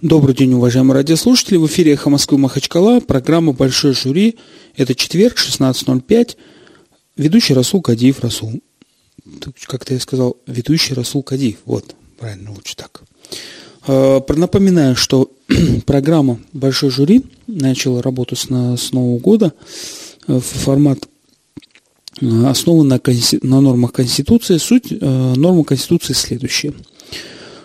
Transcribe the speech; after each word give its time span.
Добрый 0.00 0.32
день, 0.32 0.52
уважаемые 0.54 0.94
радиослушатели. 0.94 1.56
В 1.56 1.66
эфире 1.66 1.94
«Эхо 1.94 2.08
Москвы» 2.08 2.38
Махачкала, 2.38 3.00
программа 3.00 3.52
«Большой 3.52 3.94
жюри». 3.94 4.36
Это 4.76 4.94
четверг, 4.94 5.36
16.05. 5.36 6.36
Ведущий 7.16 7.52
Расул 7.52 7.82
Кадиев 7.82 8.20
Расул. 8.20 8.60
Как-то 9.66 9.94
я 9.94 9.98
сказал, 9.98 10.36
ведущий 10.46 10.94
Расул 10.94 11.24
Кадиев. 11.24 11.56
Вот, 11.64 11.96
правильно, 12.16 12.52
лучше 12.52 12.76
так. 12.76 13.02
А, 13.88 14.22
напоминаю, 14.36 14.94
что 14.94 15.32
программа 15.84 16.38
«Большой 16.52 16.90
жюри» 16.90 17.24
начала 17.48 18.00
работу 18.00 18.36
с, 18.36 18.44
с 18.44 18.92
Нового 18.92 19.18
года. 19.18 19.52
Э, 20.28 20.38
формат 20.38 21.08
э, 22.20 22.46
основан 22.46 22.86
на, 22.86 23.00
на 23.42 23.60
нормах 23.60 23.92
Конституции. 23.94 24.58
Суть 24.58 24.92
э, 24.92 25.34
нормы 25.34 25.64
Конституции 25.64 26.12
следующая– 26.12 26.72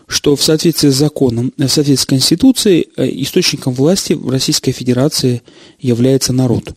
что 0.07 0.35
в 0.35 0.43
соответствии 0.43 0.89
с 0.89 0.95
законом, 0.95 1.53
в 1.57 1.67
соответствии 1.67 1.95
с 1.95 2.05
Конституцией, 2.05 2.89
э, 2.97 3.07
источником 3.21 3.73
власти 3.73 4.13
в 4.13 4.29
Российской 4.29 4.71
Федерации 4.71 5.41
является 5.79 6.33
народ. 6.33 6.75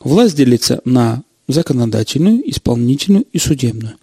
Власть 0.00 0.36
делится 0.36 0.80
на 0.84 1.22
законодательную, 1.48 2.48
исполнительную 2.50 3.24
и 3.32 3.38
судебную. 3.38 3.94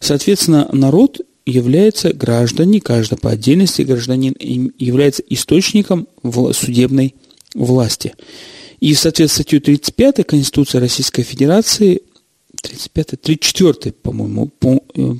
Соответственно, 0.00 0.68
народ 0.72 1.20
является 1.46 2.12
граждане, 2.12 2.80
каждый 2.80 3.18
по 3.18 3.30
отдельности 3.30 3.82
гражданин 3.82 4.34
является 4.78 5.22
источником 5.28 6.08
судебной 6.52 7.14
власти. 7.54 8.14
И 8.80 8.94
в 8.94 8.98
соответствии 8.98 9.42
с 9.42 9.46
статьей 9.46 9.60
35 9.60 10.26
Конституции 10.26 10.78
Российской 10.78 11.22
Федерации, 11.22 12.02
35 12.62 13.20
34 13.20 13.92
по-моему, 13.92 14.48
по, 14.48 14.82
э, 14.94 15.14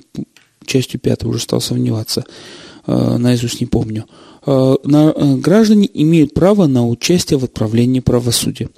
частью 0.65 1.01
5 1.01 1.25
уже 1.25 1.41
стал 1.41 1.61
сомневаться, 1.61 2.25
Э, 2.25 2.31
наизусть 2.87 3.61
не 3.61 3.67
помню, 3.67 4.05
э, 4.47 4.77
э, 4.85 5.37
граждане 5.37 5.89
имеют 5.95 6.35
право 6.35 6.67
на 6.67 6.87
участие 6.87 7.39
в 7.39 7.45
отправлении 7.45 8.01
правосудия. 8.01 8.69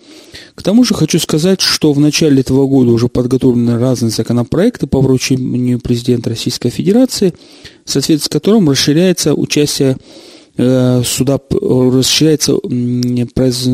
К 0.54 0.62
тому 0.62 0.84
же 0.84 0.94
хочу 0.94 1.18
сказать, 1.18 1.60
что 1.60 1.92
в 1.92 1.98
начале 1.98 2.40
этого 2.40 2.66
года 2.66 2.92
уже 2.92 3.08
подготовлены 3.08 3.78
разные 3.78 4.10
законопроекты 4.10 4.86
по 4.86 5.00
вручению 5.00 5.80
президента 5.80 6.30
Российской 6.30 6.70
Федерации, 6.70 7.34
в 7.84 7.90
соответствии 7.90 8.26
с 8.26 8.30
которым 8.30 8.70
расширяется 8.70 9.34
участие 9.34 9.96
суда, 10.56 11.38
расширяется, 11.50 12.58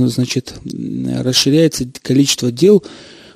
значит, 0.09 0.55
расширяется 0.65 1.89
количество 2.03 2.51
дел, 2.51 2.83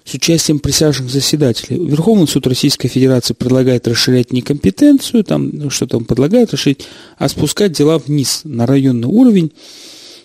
с 0.06 0.14
участием 0.14 0.60
присяжных 0.60 1.10
заседателей. 1.10 1.84
Верховный 1.84 2.28
суд 2.28 2.46
Российской 2.46 2.88
Федерации 2.88 3.34
предлагает 3.34 3.88
расширять 3.88 4.32
не 4.32 4.40
компетенцию, 4.40 5.24
там 5.24 5.50
ну, 5.52 5.68
что 5.68 5.86
там 5.86 6.04
предлагает 6.04 6.52
расширить, 6.52 6.86
а 7.18 7.28
спускать 7.28 7.72
дела 7.72 7.98
вниз 7.98 8.42
на 8.44 8.66
районный 8.66 9.08
уровень 9.08 9.52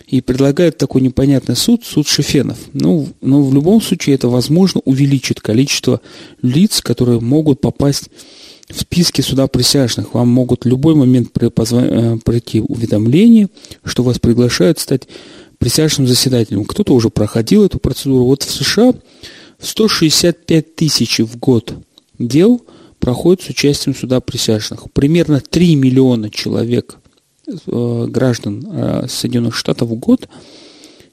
и 0.07 0.21
предлагает 0.21 0.77
такой 0.77 1.01
непонятный 1.01 1.55
суд, 1.55 1.83
суд 1.83 2.07
Шефенов. 2.07 2.57
Ну, 2.73 3.09
но 3.21 3.41
в 3.41 3.53
любом 3.53 3.81
случае 3.81 4.15
это, 4.15 4.27
возможно, 4.27 4.81
увеличит 4.85 5.41
количество 5.41 5.99
лиц, 6.43 6.81
которые 6.81 7.19
могут 7.19 7.59
попасть 7.59 8.09
в 8.69 8.79
списке 8.81 9.23
суда 9.23 9.47
присяжных. 9.47 10.13
Вам 10.13 10.27
могут 10.29 10.65
в 10.65 10.67
любой 10.67 10.93
момент 10.95 11.29
э, 11.39 12.17
пройти 12.23 12.61
уведомление, 12.61 13.49
что 13.83 14.03
вас 14.03 14.19
приглашают 14.19 14.79
стать 14.79 15.07
присяжным 15.57 16.07
заседателем. 16.07 16.65
Кто-то 16.65 16.93
уже 16.93 17.09
проходил 17.09 17.63
эту 17.63 17.79
процедуру. 17.79 18.25
Вот 18.25 18.43
в 18.43 18.51
США 18.51 18.93
165 19.61 20.75
тысяч 20.75 21.19
в 21.19 21.37
год 21.37 21.73
дел 22.19 22.61
проходит 22.99 23.41
с 23.41 23.49
участием 23.49 23.95
суда 23.95 24.19
присяжных. 24.19 24.91
Примерно 24.91 25.39
3 25.39 25.75
миллиона 25.75 26.29
человек, 26.29 26.97
э, 27.47 28.05
граждан 28.07 28.65
э, 28.71 29.07
Соединенных 29.07 29.55
Штатов 29.55 29.89
в 29.89 29.95
год, 29.95 30.27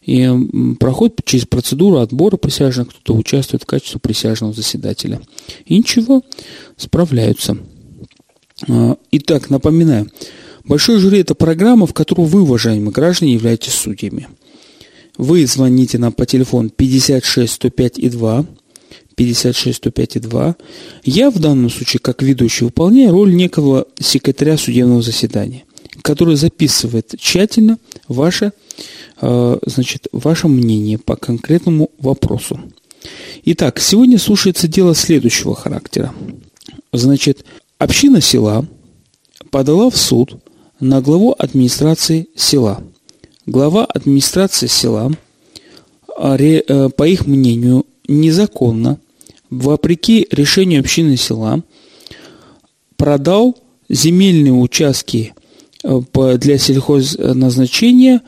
и 0.02 0.30
проходит 0.80 1.20
через 1.24 1.44
процедуру 1.46 1.98
отбора 1.98 2.36
присяжных, 2.36 2.88
кто-то 2.88 3.14
участвует 3.14 3.62
в 3.62 3.66
качестве 3.66 4.00
присяжного 4.00 4.52
заседателя. 4.52 5.20
И 5.66 5.76
ничего, 5.76 6.22
справляются. 6.76 7.58
Э, 8.66 8.94
итак, 9.10 9.50
напоминаю, 9.50 10.10
Большой 10.68 10.98
жюри– 10.98 11.20
это 11.20 11.34
программа, 11.34 11.86
в 11.86 11.94
которой 11.94 12.26
вы, 12.26 12.42
уважаемые 12.42 12.92
граждане, 12.92 13.32
являетесь 13.32 13.72
судьями. 13.72 14.28
Вы 15.18 15.46
звоните 15.46 15.98
нам 15.98 16.12
по 16.12 16.24
телефону 16.26 16.70
56 16.70 17.52
105 17.52 17.98
и 17.98 18.08
2, 18.08 18.46
56 19.16 19.76
105 19.76 20.16
и 20.16 20.20
2. 20.20 20.56
Я 21.02 21.30
в 21.30 21.40
данном 21.40 21.70
случае, 21.70 21.98
как 21.98 22.22
ведущий, 22.22 22.64
выполняю 22.64 23.10
роль 23.10 23.34
некого 23.34 23.86
секретаря 23.98 24.56
судебного 24.56 25.02
заседания, 25.02 25.64
который 26.02 26.36
записывает 26.36 27.14
тщательно 27.18 27.78
ваше, 28.06 28.52
э, 29.20 29.58
значит, 29.66 30.06
ваше 30.12 30.46
мнение 30.46 30.98
по 30.98 31.16
конкретному 31.16 31.90
вопросу. 31.98 32.60
Итак, 33.44 33.80
сегодня 33.80 34.18
слушается 34.18 34.68
дело 34.68 34.94
следующего 34.94 35.56
характера. 35.56 36.14
Значит, 36.92 37.44
община 37.78 38.20
села 38.20 38.68
подала 39.50 39.90
в 39.90 39.96
суд 39.96 40.36
на 40.78 41.00
главу 41.00 41.34
администрации 41.36 42.28
села– 42.36 42.84
глава 43.48 43.86
администрации 43.86 44.66
села, 44.66 45.10
а, 46.16 46.36
э, 46.36 46.88
по 46.90 47.08
их 47.08 47.26
мнению, 47.26 47.86
незаконно, 48.06 48.98
вопреки 49.50 50.26
решению 50.30 50.80
общины 50.80 51.16
села, 51.16 51.62
продал 52.96 53.56
земельные 53.88 54.52
участки 54.52 55.32
э, 55.82 56.00
для 56.38 56.58
сельхозназначения 56.58 58.20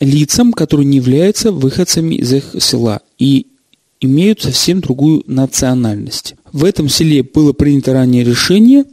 лицам, 0.00 0.52
которые 0.52 0.86
не 0.86 0.98
являются 0.98 1.50
выходцами 1.50 2.14
из 2.14 2.32
их 2.32 2.54
села 2.60 3.00
и 3.18 3.48
имеют 4.00 4.42
совсем 4.42 4.80
другую 4.80 5.24
национальность. 5.26 6.36
В 6.52 6.64
этом 6.64 6.88
селе 6.88 7.22
было 7.22 7.52
принято 7.52 7.92
ранее 7.92 8.22
решение 8.22 8.84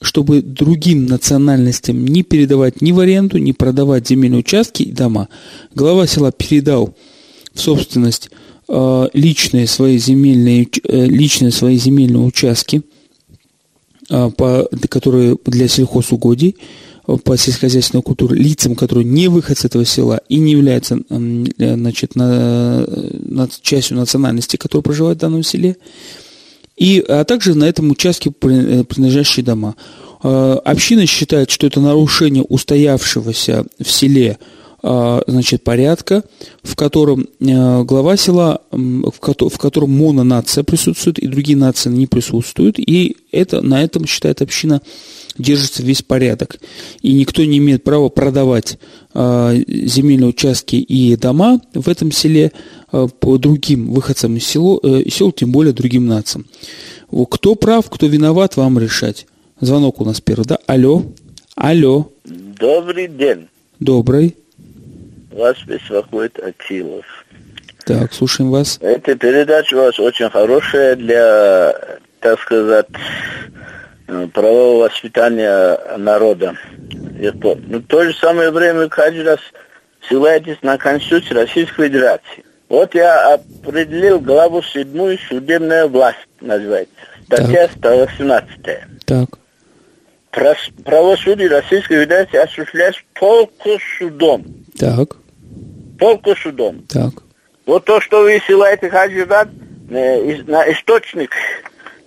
чтобы 0.00 0.42
другим 0.42 1.06
национальностям 1.06 2.04
не 2.04 2.22
передавать 2.22 2.82
ни 2.82 2.92
в 2.92 3.00
аренду, 3.00 3.38
ни 3.38 3.52
продавать 3.52 4.08
земельные 4.08 4.40
участки 4.40 4.82
и 4.82 4.92
дома. 4.92 5.28
Глава 5.74 6.06
села 6.06 6.32
передал 6.32 6.94
в 7.54 7.60
собственность 7.60 8.30
э, 8.68 9.08
личные 9.14 9.66
свои 9.66 9.98
земельные, 9.98 10.68
э, 10.84 11.06
личные 11.06 11.50
свои 11.50 11.78
земельные 11.78 12.22
участки, 12.22 12.82
э, 14.10 14.30
по, 14.36 14.68
которые 14.88 15.38
для 15.46 15.66
сельхозугодий, 15.66 16.56
по 17.24 17.36
сельскохозяйственной 17.36 18.02
культуре 18.02 18.36
лицам, 18.36 18.74
которые 18.74 19.04
не 19.04 19.28
выход 19.28 19.56
с 19.56 19.64
этого 19.64 19.84
села 19.84 20.20
и 20.28 20.38
не 20.38 20.52
являются 20.52 20.98
значит, 21.08 22.16
на, 22.16 22.84
на 22.84 23.48
частью 23.62 23.96
национальности, 23.96 24.56
которая 24.56 24.82
проживает 24.82 25.18
в 25.18 25.20
данном 25.20 25.44
селе, 25.44 25.76
и, 26.76 27.04
а 27.08 27.24
также 27.24 27.54
на 27.54 27.64
этом 27.64 27.90
участке 27.90 28.30
э, 28.30 28.84
принадлежащие 28.84 29.44
дома. 29.44 29.76
А, 30.22 30.60
община 30.64 31.06
считает, 31.06 31.50
что 31.50 31.66
это 31.66 31.80
нарушение 31.80 32.42
устоявшегося 32.42 33.64
в 33.78 33.90
селе 33.90 34.38
значит, 35.26 35.64
порядка, 35.64 36.22
в 36.62 36.76
котором 36.76 37.26
э, 37.40 37.82
глава 37.84 38.16
села, 38.16 38.60
в 38.70 39.58
котором 39.58 39.90
мононация 39.96 40.64
присутствует, 40.64 41.18
и 41.18 41.26
другие 41.26 41.58
нации 41.58 41.90
не 41.90 42.06
присутствуют, 42.06 42.78
и 42.78 43.16
это, 43.32 43.62
на 43.62 43.82
этом, 43.82 44.06
считает 44.06 44.42
община, 44.42 44.80
держится 45.38 45.82
весь 45.82 46.02
порядок. 46.02 46.58
И 47.02 47.12
никто 47.12 47.44
не 47.44 47.58
имеет 47.58 47.84
права 47.84 48.08
продавать 48.08 48.78
земельные 49.14 50.28
участки 50.28 50.76
и 50.76 51.16
дома 51.16 51.60
в 51.72 51.88
этом 51.88 52.12
селе 52.12 52.52
Э, 52.96 53.08
по 53.20 53.36
другим 53.36 53.92
выходцам 53.92 54.36
из, 54.36 54.46
село, 54.46 54.80
э, 54.82 55.02
из 55.02 55.14
сел, 55.14 55.32
тем 55.32 55.50
более 55.52 55.72
другим 55.72 56.06
нациям. 56.06 56.46
Кто 57.30 57.54
прав, 57.54 57.88
кто 57.90 58.06
виноват, 58.06 58.56
вам 58.56 58.78
решать. 58.78 59.26
Звонок 59.60 60.00
у 60.00 60.04
нас 60.04 60.20
первый, 60.20 60.46
да? 60.46 60.58
Алло. 60.66 61.02
Алло. 61.56 62.10
Добрый 62.24 63.08
день. 63.08 63.48
Добрый. 63.80 64.36
Вас 65.36 65.58
беспокоит 65.66 66.38
Атилов. 66.38 67.04
Так, 67.84 68.14
слушаем 68.14 68.50
вас. 68.50 68.78
Эта 68.80 69.14
передача 69.16 69.74
у 69.74 69.78
вас 69.80 70.00
очень 70.00 70.30
хорошая 70.30 70.96
для, 70.96 71.98
так 72.20 72.40
сказать, 72.40 72.86
э, 74.08 74.28
правового 74.32 74.84
воспитания 74.84 75.78
народа. 75.98 76.56
И 77.20 77.30
то, 77.30 77.58
но 77.66 77.78
в 77.78 77.82
то 77.82 78.02
же 78.04 78.14
самое 78.14 78.50
время 78.50 78.88
каждый 78.88 79.24
раз 79.24 79.38
ссылаетесь 80.08 80.56
на 80.62 80.78
Конституцию 80.78 81.42
Российской 81.42 81.88
Федерации. 81.88 82.44
Вот 82.70 82.94
я 82.94 83.34
определил 83.34 84.20
главу 84.20 84.62
седьмую 84.62 85.18
судебная 85.28 85.86
власть 85.86 86.26
называется. 86.40 86.94
Статья 87.26 87.68
118. 87.76 88.48
Так. 89.04 89.28
Правосудие 90.84 91.48
Российской 91.48 92.04
Федерации 92.04 92.38
осуществляется 92.38 93.02
только 93.12 93.78
судом. 93.98 94.44
Так. 94.78 95.16
Только 95.98 96.34
судом. 96.34 96.82
Так. 96.88 97.12
Вот 97.64 97.84
то, 97.84 98.00
что 98.00 98.22
вы 98.22 98.40
ссылаете 98.46 98.88
Хаджидат 98.88 99.48
э, 99.90 100.42
на 100.46 100.70
источник, 100.72 101.32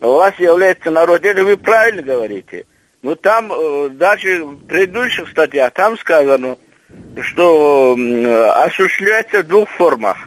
у 0.01 0.07
вас 0.07 0.33
является 0.39 0.91
народ, 0.91 1.25
это 1.25 1.44
вы 1.44 1.57
правильно 1.57 2.01
говорите. 2.01 2.65
Но 3.01 3.15
там, 3.15 3.51
э, 3.51 3.89
даже 3.89 4.45
в 4.45 4.65
предыдущих 4.65 5.30
статьях, 5.30 5.74
там 5.74 5.97
сказано, 5.97 6.57
что 7.21 7.95
осуществляется 8.56 9.44
в 9.44 9.47
двух 9.47 9.69
формах. 9.69 10.18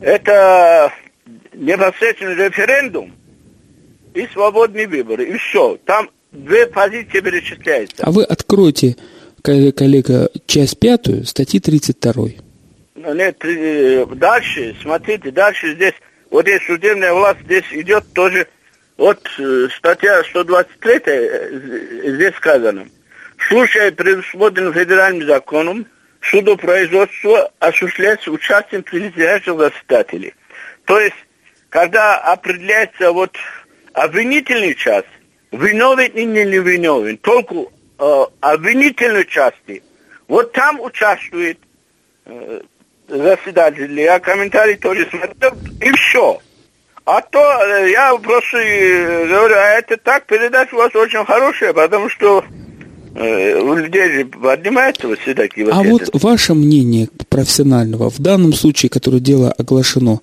Это 0.00 0.92
непосредственный 1.54 2.34
референдум 2.34 3.12
и 4.14 4.26
свободный 4.32 4.86
выбор. 4.86 5.20
И 5.20 5.36
все. 5.36 5.78
Там 5.84 6.10
две 6.32 6.66
позиции 6.66 7.20
перечисляются. 7.20 8.02
А 8.04 8.10
вы 8.10 8.24
откройте, 8.24 8.96
коллега, 9.42 10.30
часть 10.46 10.78
пятую, 10.78 11.24
статьи 11.24 11.60
32. 11.60 12.43
Нет, 13.12 13.44
э, 13.44 14.06
дальше, 14.14 14.74
смотрите, 14.80 15.30
дальше 15.30 15.74
здесь, 15.74 15.94
вот 16.30 16.42
здесь 16.42 16.64
судебная 16.66 17.12
власть, 17.12 17.40
здесь 17.42 17.64
идет 17.72 18.04
тоже, 18.14 18.46
вот 18.96 19.20
э, 19.38 19.68
статья 19.76 20.22
123, 20.24 21.00
э, 21.04 22.10
здесь 22.16 22.34
сказано. 22.36 22.88
В 23.36 23.44
случае, 23.48 23.92
предусмотренном 23.92 24.72
федеральным 24.72 25.26
законом, 25.26 25.86
судопроизводство 26.22 27.52
осуществляется 27.58 28.30
участием 28.30 28.82
прилежащих 28.82 29.54
заседателей. 29.58 30.34
То 30.86 30.98
есть, 30.98 31.16
когда 31.68 32.16
определяется 32.18 33.12
вот 33.12 33.36
обвинительный 33.92 34.74
часть, 34.74 35.08
виновен 35.52 36.10
или 36.12 36.44
не 36.44 36.58
виновен, 36.58 37.18
только 37.18 37.66
э, 37.98 38.24
обвинительной 38.40 39.26
части, 39.26 39.82
вот 40.26 40.52
там 40.52 40.80
участвует 40.80 41.58
заседатель, 43.18 44.00
я 44.00 44.18
комментарий 44.18 44.76
тоже 44.76 45.08
смотрел, 45.10 45.52
и 45.80 45.90
все. 45.92 46.40
А 47.06 47.20
то 47.20 47.38
э, 47.38 47.90
я 47.90 48.16
просто 48.16 48.56
э, 48.56 49.28
говорю, 49.28 49.54
а 49.54 49.78
это 49.78 49.96
так, 49.98 50.24
передача 50.26 50.74
у 50.74 50.78
вас 50.78 50.94
очень 50.94 51.24
хорошая, 51.26 51.74
потому 51.74 52.08
что 52.08 52.42
э, 53.14 53.60
у 53.60 53.74
людей 53.74 54.10
же 54.10 54.24
поднимаются 54.24 55.08
вот 55.08 55.18
все 55.18 55.34
такие 55.34 55.66
вот. 55.66 55.74
А 55.74 55.82
вот 55.82 56.08
ваше 56.14 56.54
мнение 56.54 57.08
профессионального, 57.28 58.08
в 58.08 58.20
данном 58.20 58.54
случае, 58.54 58.88
которое 58.88 59.20
дело 59.20 59.52
оглашено, 59.52 60.20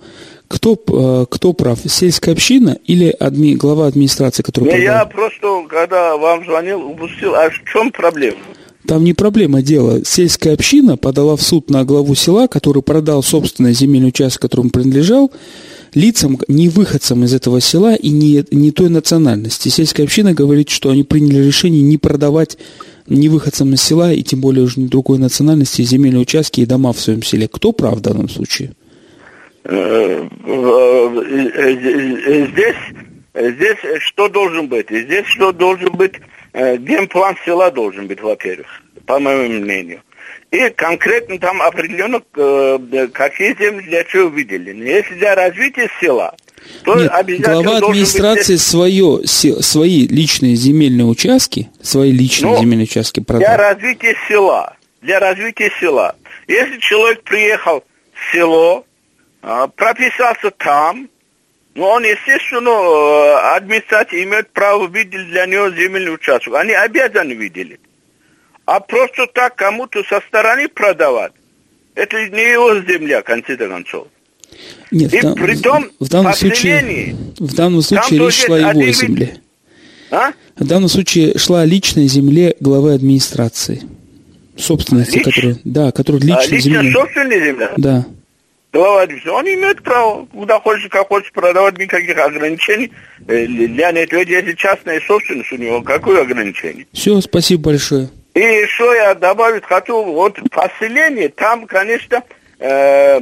кто, 0.47 0.75
кто 0.75 1.53
прав, 1.53 1.79
сельская 1.85 2.31
община 2.31 2.77
или 2.85 3.15
адми, 3.19 3.53
глава 3.53 3.85
администрации, 3.87 4.41
который 4.41 4.73
Не, 4.73 4.81
Я 4.81 5.05
просто, 5.05 5.63
когда 5.69 6.17
вам 6.17 6.43
звонил, 6.43 6.81
упустил, 6.83 7.35
а 7.35 7.49
в 7.51 7.63
чем 7.71 7.91
проблема? 7.91 8.39
Там 8.87 9.03
не 9.03 9.13
проблема 9.13 9.61
дела. 9.61 10.03
Сельская 10.03 10.53
община 10.53 10.97
подала 10.97 11.35
в 11.35 11.41
суд 11.41 11.69
на 11.69 11.83
главу 11.85 12.15
села, 12.15 12.47
который 12.47 12.81
продал 12.81 13.21
собственный 13.21 13.73
земельный 13.73 14.09
участок, 14.09 14.41
которому 14.43 14.69
принадлежал, 14.69 15.31
лицам, 15.93 16.39
не 16.47 16.69
выходцам 16.69 17.23
из 17.23 17.33
этого 17.33 17.61
села 17.61 17.95
и 17.95 18.09
не, 18.09 18.43
не 18.51 18.71
той 18.71 18.89
национальности. 18.89 19.69
Сельская 19.69 20.03
община 20.03 20.33
говорит, 20.33 20.69
что 20.69 20.89
они 20.89 21.03
приняли 21.03 21.45
решение 21.45 21.81
не 21.81 21.97
продавать 21.97 22.57
не 23.07 23.29
выходцам 23.29 23.73
из 23.73 23.81
села 23.81 24.13
и 24.13 24.23
тем 24.23 24.41
более 24.41 24.63
уже 24.63 24.79
не 24.79 24.87
другой 24.87 25.19
национальности 25.19 25.81
земельные 25.83 26.21
участки 26.21 26.61
и 26.61 26.65
дома 26.65 26.93
в 26.93 26.99
своем 26.99 27.21
селе. 27.23 27.47
Кто 27.47 27.71
прав 27.73 27.97
в 27.97 28.01
данном 28.01 28.29
случае? 28.29 28.71
Э, 29.63 30.27
здесь, 32.47 32.75
здесь 33.35 33.77
что 33.99 34.27
должен 34.29 34.67
быть? 34.67 34.87
Здесь 34.89 35.25
что 35.27 35.51
должен 35.51 35.91
быть? 35.93 36.13
Э, 36.53 36.77
генплан 36.77 37.37
села 37.45 37.71
должен 37.71 38.07
быть, 38.07 38.21
во-первых, 38.21 38.67
по 39.05 39.19
моему 39.19 39.61
мнению. 39.63 40.01
И 40.51 40.69
конкретно 40.69 41.39
там 41.39 41.61
определенно, 41.61 42.21
э, 42.35 43.07
какие 43.13 43.55
земли 43.57 43.85
для 43.85 44.03
чего 44.03 44.29
выделены. 44.29 44.83
Если 44.83 45.15
для 45.15 45.33
развития 45.33 45.89
села, 46.01 46.35
то 46.83 46.95
Нет, 46.95 47.09
обязательно 47.11 47.63
глава 47.63 47.77
администрации 47.77 48.53
быть... 48.53 48.61
свое, 48.61 49.21
свои 49.25 50.07
личные 50.07 50.55
земельные 50.55 51.05
участки, 51.05 51.69
свои 51.81 52.11
личные 52.11 52.53
ну, 52.53 52.59
земельные 52.59 52.83
участки 52.83 53.21
продал. 53.21 53.47
Для 53.47 53.57
развития 53.57 54.15
села. 54.27 54.75
Для 55.01 55.19
развития 55.19 55.71
села. 55.79 56.15
Если 56.47 56.77
человек 56.79 57.23
приехал 57.23 57.83
в 58.13 58.35
село, 58.35 58.85
а, 59.41 59.67
прописался 59.67 60.51
там, 60.51 61.09
но 61.73 61.89
он, 61.89 62.03
естественно, 62.03 62.69
э, 62.69 63.55
администрация 63.55 64.23
имеет 64.23 64.51
право 64.51 64.87
выделить 64.87 65.29
для 65.29 65.45
него 65.45 65.69
земельный 65.69 66.13
участок. 66.13 66.55
Они 66.55 66.73
обязаны 66.73 67.35
выделить. 67.35 67.79
А 68.65 68.79
просто 68.79 69.25
так 69.27 69.55
кому-то 69.55 70.03
со 70.03 70.21
стороны 70.27 70.67
продавать, 70.67 71.31
это 71.95 72.17
не 72.29 72.51
его 72.51 72.75
земля, 72.81 73.21
в 73.21 73.23
конце 73.23 73.55
концов. 73.55 74.07
Нет, 74.91 75.13
и 75.13 75.21
в, 75.21 75.33
при 75.35 75.55
том, 75.55 75.89
в 75.99 76.09
данном 76.09 76.33
случае, 76.33 77.15
в 77.39 77.55
данном 77.55 77.81
случае 77.81 78.19
речь 78.19 78.45
шла 78.45 78.57
о 78.57 78.59
его 78.59 78.91
земле. 78.91 79.37
А? 80.11 80.33
В 80.57 80.67
данном 80.67 80.89
случае 80.89 81.37
шла 81.37 81.61
о 81.61 81.65
личной 81.65 82.07
земле 82.07 82.55
главы 82.59 82.93
администрации. 82.93 83.81
Собственности, 84.57 85.15
Лич? 85.17 85.23
которая, 85.23 85.57
да, 85.63 85.91
которая 85.93 86.21
личная 86.21 86.37
а, 86.37 86.51
лично 86.51 86.81
земля. 86.81 86.91
собственная 86.91 87.45
земля? 87.45 87.73
Да 87.77 88.05
глава 88.71 89.01
администрации, 89.03 89.37
он 89.37 89.45
имеет 89.47 89.83
право, 89.83 90.25
куда 90.25 90.59
хочешь, 90.59 90.89
как 90.89 91.07
хочешь 91.07 91.31
продавать, 91.31 91.77
никаких 91.77 92.17
ограничений. 92.17 92.91
Э, 93.27 93.45
для 93.45 93.89
этого, 93.89 94.21
если 94.21 94.53
частная 94.53 95.01
собственность 95.01 95.51
у 95.51 95.57
него, 95.57 95.81
какое 95.81 96.21
ограничение? 96.21 96.87
Все, 96.93 97.19
спасибо 97.21 97.63
большое. 97.63 98.09
И 98.33 98.39
еще 98.39 98.93
я 98.95 99.13
добавить 99.13 99.65
хочу, 99.65 100.03
вот 100.03 100.39
поселение, 100.51 101.29
там, 101.29 101.67
конечно, 101.67 102.23
э, 102.59 103.19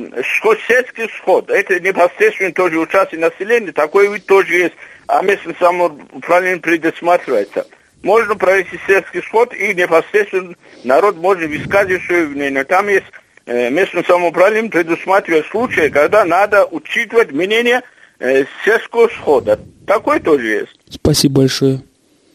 сельский 0.67 1.09
сход, 1.17 1.49
это 1.49 1.79
непосредственно 1.79 2.51
тоже 2.51 2.77
участие 2.77 3.19
населения, 3.19 3.71
такой 3.71 4.13
вид 4.13 4.25
тоже 4.25 4.53
есть, 4.53 4.75
а 5.07 5.23
местное 5.23 5.55
самоуправление 5.59 6.59
предусматривается. 6.59 7.65
Можно 8.03 8.35
провести 8.35 8.79
сельский 8.87 9.21
сход, 9.23 9.53
и 9.53 9.73
непосредственно 9.73 10.55
народ 10.83 11.17
может 11.17 11.49
высказывать 11.49 12.03
свое 12.03 12.27
мнение. 12.27 12.63
Там 12.63 12.87
есть 12.87 13.05
местным 13.49 14.05
самоуправлением 14.05 14.69
предусматривает 14.69 15.45
случаи, 15.47 15.89
когда 15.89 16.23
надо 16.25 16.65
учитывать 16.65 17.31
мнение 17.31 17.81
э, 18.19 18.45
сельского 18.63 19.07
схода. 19.07 19.59
Такой 19.87 20.19
тоже 20.19 20.47
есть. 20.47 20.79
Спасибо 20.89 21.41
большое. 21.41 21.81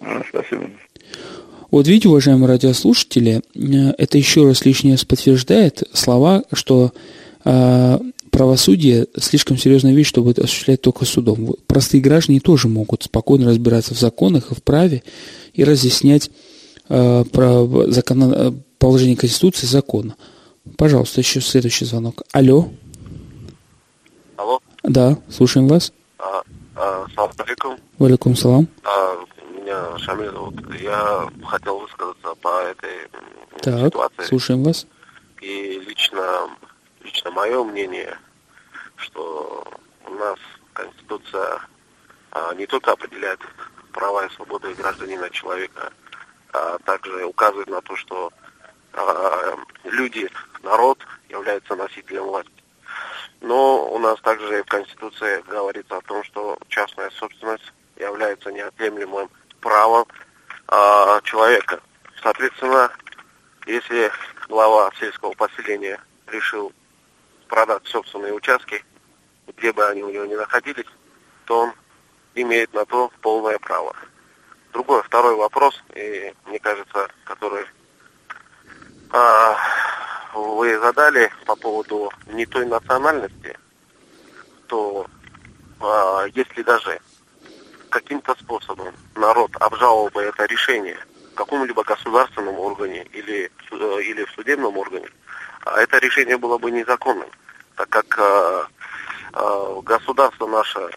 А, 0.01 0.23
спасибо. 0.29 0.69
Вот 1.71 1.87
видите, 1.89 2.09
уважаемые 2.09 2.49
радиослушатели, 2.49 3.43
э, 3.55 3.95
это 3.99 4.19
еще 4.19 4.45
раз 4.47 4.65
лишний 4.65 4.93
раз 4.93 5.05
подтверждает 5.05 5.83
слова, 5.93 6.45
что 6.53 6.93
э, 7.45 7.99
правосудие 8.31 9.07
слишком 9.19 9.57
серьезная 9.57 9.95
вещь, 9.95 10.09
чтобы 10.09 10.33
осуществлять 10.33 10.81
только 10.81 11.05
судом. 11.05 11.55
Простые 11.67 12.01
граждане 12.01 12.41
тоже 12.41 12.69
могут 12.69 13.05
спокойно 13.05 13.47
разбираться 13.47 13.95
в 13.95 13.99
законах 13.99 14.51
и 14.51 14.55
в 14.55 14.63
праве 14.63 15.03
и 15.53 15.65
разъяснять 15.65 16.31
э, 16.89 17.25
про 17.31 17.67
закон, 17.89 18.63
положение 18.79 19.17
Конституции 19.17 19.67
закона. 19.67 20.17
Пожалуйста, 20.79 21.21
еще 21.21 21.41
следующий 21.41 21.85
звонок. 21.85 22.23
Алло. 22.33 22.71
Алло. 24.37 24.61
Да, 24.83 25.19
слушаем 25.29 25.69
вас. 25.69 25.93
А, 26.19 26.43
а, 26.75 27.07
салам 27.15 27.33
алейкум. 27.39 27.79
Валикум 27.99 28.35
салам. 28.35 28.67
А, 28.83 29.17
меня 29.51 29.99
Шамиль 29.99 30.31
зовут. 30.31 30.55
Я 30.81 31.31
хотел 31.47 31.79
высказаться 31.79 32.35
по 32.41 32.63
этой 32.63 33.09
так, 33.61 33.87
ситуации. 33.87 34.23
слушаем 34.25 34.65
вас. 34.65 34.87
И 35.43 35.83
лично, 35.87 36.49
лично 37.03 37.31
мое 37.31 37.63
мнение, 37.63 38.19
что 38.97 39.65
у 40.07 40.15
нас 40.15 40.39
Конституция 40.73 41.61
а, 42.31 42.55
не 42.55 42.67
только 42.67 42.93
определяет 42.93 43.41
права 43.93 44.27
и 44.27 44.31
свободы 44.31 44.75
гражданина 44.75 45.29
человека, 45.31 45.93
а 46.53 46.79
также 46.79 47.25
указывает 47.27 47.69
на 47.69 47.83
то, 47.83 47.95
что 47.97 48.33
а, 48.95 49.57
люди, 49.85 50.29
народ 50.63 50.99
является 51.29 51.75
носителем 51.75 52.25
власти. 52.25 52.51
Но 53.41 53.87
у 53.91 53.99
нас 53.99 54.21
также 54.21 54.63
в 54.63 54.67
Конституции 54.67 55.43
говорится 55.49 55.97
о 55.97 56.03
том, 56.03 56.25
что 56.25 56.57
частная 56.69 57.11
собственность 57.11 57.73
является 57.97 58.51
неотъемлемым 58.51 59.29
правом 59.61 60.07
а, 60.69 61.21
человека. 61.23 61.81
Соответственно, 62.23 62.91
если 63.67 64.11
глава 64.49 64.91
сельского 64.99 65.33
поселения 65.33 66.01
решил 66.29 66.73
продать 67.49 67.87
собственные 67.87 68.33
участки, 68.33 68.85
где 69.57 69.73
бы 69.73 69.87
они 69.87 70.03
у 70.03 70.11
него 70.11 70.25
ни 70.25 70.35
находились, 70.35 70.87
то 71.45 71.61
он 71.61 71.73
имеет 72.35 72.73
на 72.73 72.85
то 72.87 73.11
полное 73.21 73.59
право. 73.59 73.95
Другой, 74.73 75.03
второй 75.03 75.37
вопрос, 75.37 75.83
и 75.95 76.35
мне 76.47 76.59
кажется, 76.59 77.09
который 77.25 77.67
а, 79.11 79.57
вы 80.35 80.79
задали 80.79 81.31
по 81.47 81.57
поводу 81.57 82.13
не 82.27 82.47
той 82.47 82.67
национальности, 82.67 83.59
то 84.67 85.07
а, 85.81 86.25
если 86.35 86.63
даже 86.63 87.01
каким-то 87.91 88.35
способом 88.35 88.93
народ 89.15 89.51
обжаловал 89.61 90.11
бы 90.11 90.23
это 90.23 90.47
решение 90.47 90.99
в 91.33 91.35
каком-либо 91.37 91.85
государственном 91.85 92.59
органе 92.59 93.05
или, 93.13 93.51
э, 93.71 94.03
или 94.03 94.25
в 94.25 94.31
судебном 94.33 94.77
органе, 94.77 95.09
а 95.65 95.81
это 95.81 95.99
решение 95.99 96.37
было 96.37 96.59
бы 96.59 96.71
незаконным, 96.71 97.29
так 97.77 97.89
как 97.89 98.19
а, 98.19 98.67
а, 99.33 99.81
государство 99.83 100.47
наше, 100.47 100.91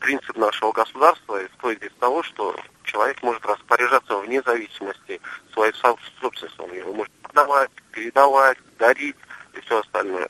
принцип 0.00 0.36
нашего 0.36 0.72
государства 0.72 1.44
исходит 1.46 1.84
из 1.84 1.92
того, 2.00 2.22
что 2.22 2.56
человек 2.84 3.22
может 3.22 3.44
распоряжаться 3.46 4.16
вне 4.18 4.42
зависимости 4.42 5.20
своей 5.52 5.72
собственности. 5.74 6.60
Он 6.60 6.72
его 6.72 6.92
может 6.92 7.12
отдавать, 7.22 7.70
передавать, 7.92 8.58
дарить 8.78 9.16
и 9.54 9.60
все 9.60 9.80
остальное. 9.80 10.28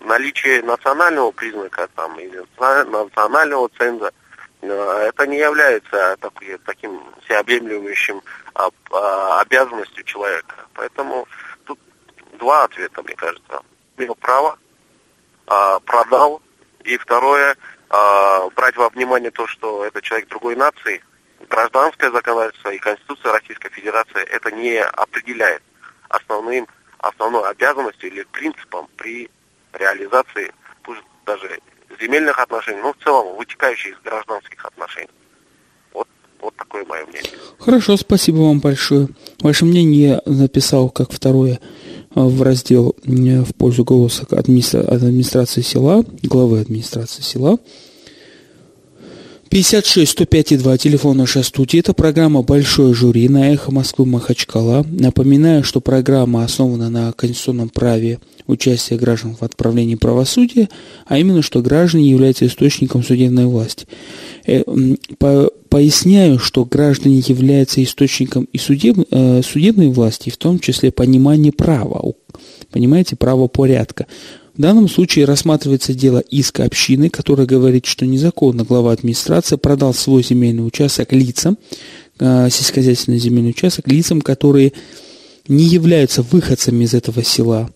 Наличие 0.00 0.62
национального 0.62 1.30
признака 1.30 1.88
там 1.94 2.18
или 2.18 2.44
национального 2.58 3.70
ценза 3.78 4.12
э, 4.60 5.06
это 5.08 5.26
не 5.26 5.38
является 5.38 6.16
такой, 6.20 6.58
таким 6.66 7.00
всеобъемлющим 7.24 8.22
обязанностью 9.40 10.04
человека. 10.04 10.56
Поэтому 10.74 11.26
тут 11.64 11.78
два 12.38 12.64
ответа, 12.64 13.02
мне 13.02 13.14
кажется. 13.14 13.62
Имел 13.96 14.14
право, 14.16 14.58
а, 15.46 15.80
продал, 15.80 16.42
и 16.84 16.96
второе, 16.98 17.56
а, 17.90 18.48
брать 18.50 18.76
во 18.76 18.88
внимание 18.88 19.30
то, 19.30 19.46
что 19.46 19.84
это 19.84 20.00
человек 20.02 20.28
другой 20.28 20.56
нации, 20.56 21.02
гражданское 21.48 22.10
законодательство 22.10 22.70
и 22.70 22.78
Конституция 22.78 23.32
Российской 23.32 23.70
Федерации 23.70 24.22
это 24.30 24.50
не 24.50 24.78
определяет 24.78 25.62
основным, 26.08 26.66
основной 26.98 27.48
обязанностью 27.50 28.10
или 28.10 28.24
принципом 28.32 28.88
при 28.96 29.30
реализации 29.72 30.52
пусть 30.82 31.02
даже 31.26 31.60
земельных 32.00 32.38
отношений, 32.38 32.80
но 32.80 32.92
в 32.92 33.04
целом 33.04 33.36
вытекающих 33.36 33.96
из 33.96 34.02
гражданских 34.02 34.64
отношений. 34.64 35.10
Вот, 35.92 36.08
вот 36.40 36.54
такое 36.56 36.84
мое 36.84 37.04
мнение. 37.06 37.30
Хорошо, 37.58 37.96
спасибо 37.96 38.38
вам 38.38 38.60
большое. 38.60 39.08
Ваше 39.40 39.64
мнение 39.64 40.20
написал 40.26 40.90
как 40.90 41.12
второе 41.12 41.60
в 42.14 42.42
раздел 42.42 42.94
в 43.04 43.54
пользу 43.54 43.84
голоса 43.84 44.24
администра... 44.30 44.80
администрации 44.80 45.62
села, 45.62 46.04
главы 46.22 46.60
администрации 46.60 47.22
села. 47.22 47.58
56 49.54 50.10
105 50.10 50.50
и 50.50 50.56
2, 50.56 50.78
телефон 50.78 51.16
нашей 51.16 51.44
студии. 51.44 51.78
Это 51.78 51.94
программа 51.94 52.42
«Большое 52.42 52.92
жюри» 52.92 53.28
на 53.28 53.52
эхо 53.52 53.70
Москвы 53.70 54.04
Махачкала. 54.04 54.84
Напоминаю, 54.90 55.62
что 55.62 55.80
программа 55.80 56.42
основана 56.42 56.90
на 56.90 57.12
конституционном 57.12 57.68
праве 57.68 58.18
участия 58.48 58.96
граждан 58.96 59.36
в 59.36 59.44
отправлении 59.44 59.94
правосудия, 59.94 60.68
а 61.06 61.20
именно, 61.20 61.40
что 61.40 61.62
граждане 61.62 62.10
являются 62.10 62.48
источником 62.48 63.04
судебной 63.04 63.44
власти. 63.44 63.86
Э, 64.44 64.64
по, 65.18 65.52
поясняю, 65.68 66.40
что 66.40 66.64
граждане 66.64 67.22
являются 67.24 67.80
источником 67.80 68.48
и 68.52 68.58
судеб, 68.58 69.06
э, 69.08 69.40
судебной 69.44 69.86
власти, 69.86 70.30
в 70.30 70.36
том 70.36 70.58
числе 70.58 70.90
понимания 70.90 71.52
права, 71.52 72.14
понимаете, 72.72 73.14
правопорядка. 73.14 74.06
В 74.56 74.60
данном 74.60 74.88
случае 74.88 75.24
рассматривается 75.24 75.94
дело 75.94 76.18
иска 76.18 76.64
общины, 76.64 77.10
которая 77.10 77.46
говорит, 77.46 77.86
что 77.86 78.06
незаконно 78.06 78.62
глава 78.62 78.92
администрации 78.92 79.56
продал 79.56 79.92
свой 79.92 80.22
земельный 80.22 80.64
участок 80.64 81.12
лицам, 81.12 81.58
э, 82.20 82.48
сельскохозяйственный 82.50 83.18
земельный 83.18 83.50
участок 83.50 83.88
лицам, 83.88 84.20
которые 84.20 84.72
не 85.48 85.64
являются 85.64 86.22
выходцами 86.22 86.84
из 86.84 86.94
этого 86.94 87.24
села. 87.24 87.68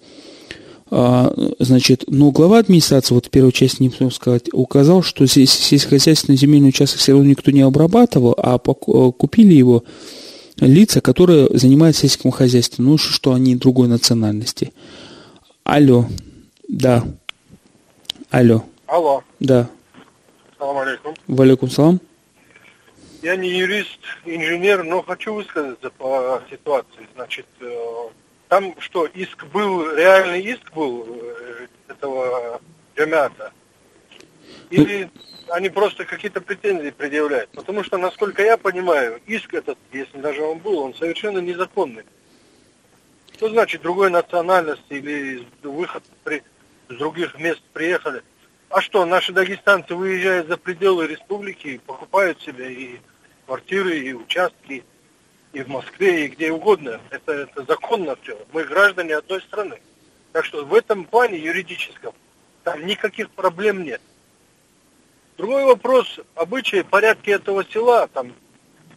А, 0.90 1.34
значит, 1.58 2.04
но 2.06 2.30
глава 2.30 2.58
администрации, 2.60 3.12
вот 3.12 3.26
в 3.26 3.30
первой 3.30 3.52
части 3.52 3.82
не 3.82 3.92
могу 3.98 4.12
сказать, 4.12 4.44
указал, 4.52 5.02
что 5.02 5.26
здесь 5.26 5.50
сельскохозяйственный 5.50 6.38
земельный 6.38 6.68
участок 6.68 7.00
все 7.00 7.12
равно 7.12 7.28
никто 7.28 7.50
не 7.50 7.60
обрабатывал, 7.60 8.36
а 8.38 8.56
э, 8.56 9.12
купили 9.18 9.52
его 9.52 9.82
лица, 10.60 11.00
которые 11.00 11.48
занимаются 11.52 12.02
сельским 12.02 12.30
хозяйством, 12.30 12.86
ну 12.86 12.98
что 12.98 13.32
они 13.32 13.56
другой 13.56 13.88
национальности. 13.88 14.72
Алло. 15.64 16.06
Да. 16.68 17.02
Алло. 18.30 18.64
Алло. 18.86 19.24
Да. 19.40 19.70
Салам 20.58 20.78
алейкум. 20.78 21.14
Валейкум 21.26 21.70
салам. 21.70 22.00
Я 23.22 23.36
не 23.36 23.48
юрист, 23.48 23.98
инженер, 24.24 24.84
но 24.84 25.02
хочу 25.02 25.34
высказаться 25.34 25.90
по 25.90 26.42
ситуации. 26.50 27.08
Значит, 27.14 27.46
э, 27.60 28.08
там 28.48 28.74
что, 28.80 29.06
иск 29.06 29.44
был, 29.46 29.92
реальный 29.96 30.40
иск 30.40 30.72
был 30.72 31.06
э, 31.08 31.66
этого 31.88 32.60
джамята? 32.96 33.52
Или 34.70 35.10
они 35.48 35.70
просто 35.70 36.04
какие-то 36.04 36.40
претензии 36.40 36.90
предъявляют? 36.90 37.50
Потому 37.50 37.82
что, 37.82 37.96
насколько 37.96 38.42
я 38.42 38.56
понимаю, 38.56 39.20
иск 39.26 39.54
этот, 39.54 39.78
если 39.92 40.20
даже 40.20 40.42
он 40.42 40.58
был, 40.58 40.78
он 40.78 40.94
совершенно 40.94 41.38
незаконный. 41.38 42.04
Что 43.32 43.48
значит 43.48 43.82
другой 43.82 44.10
национальности 44.10 44.92
или 44.92 45.46
выход 45.62 46.04
при 46.24 46.42
с 46.88 46.94
других 46.94 47.38
мест 47.38 47.62
приехали. 47.72 48.22
А 48.70 48.80
что, 48.80 49.04
наши 49.04 49.32
дагестанцы 49.32 49.94
выезжают 49.94 50.48
за 50.48 50.56
пределы 50.56 51.06
республики, 51.06 51.80
покупают 51.86 52.40
себе 52.40 52.72
и 52.72 53.00
квартиры, 53.46 53.98
и 53.98 54.12
участки, 54.12 54.84
и 55.52 55.62
в 55.62 55.68
Москве, 55.68 56.26
и 56.26 56.28
где 56.28 56.52
угодно. 56.52 57.00
Это, 57.10 57.32
это 57.32 57.64
законно 57.64 58.16
все. 58.22 58.38
Мы 58.52 58.64
граждане 58.64 59.16
одной 59.16 59.40
страны. 59.40 59.80
Так 60.32 60.44
что 60.44 60.64
в 60.64 60.74
этом 60.74 61.04
плане 61.04 61.38
юридическом 61.38 62.12
там 62.62 62.84
никаких 62.84 63.30
проблем 63.30 63.82
нет. 63.82 64.02
Другой 65.38 65.64
вопрос, 65.64 66.20
обычаи, 66.34 66.82
порядки 66.82 67.30
этого 67.30 67.64
села, 67.64 68.08
там, 68.08 68.34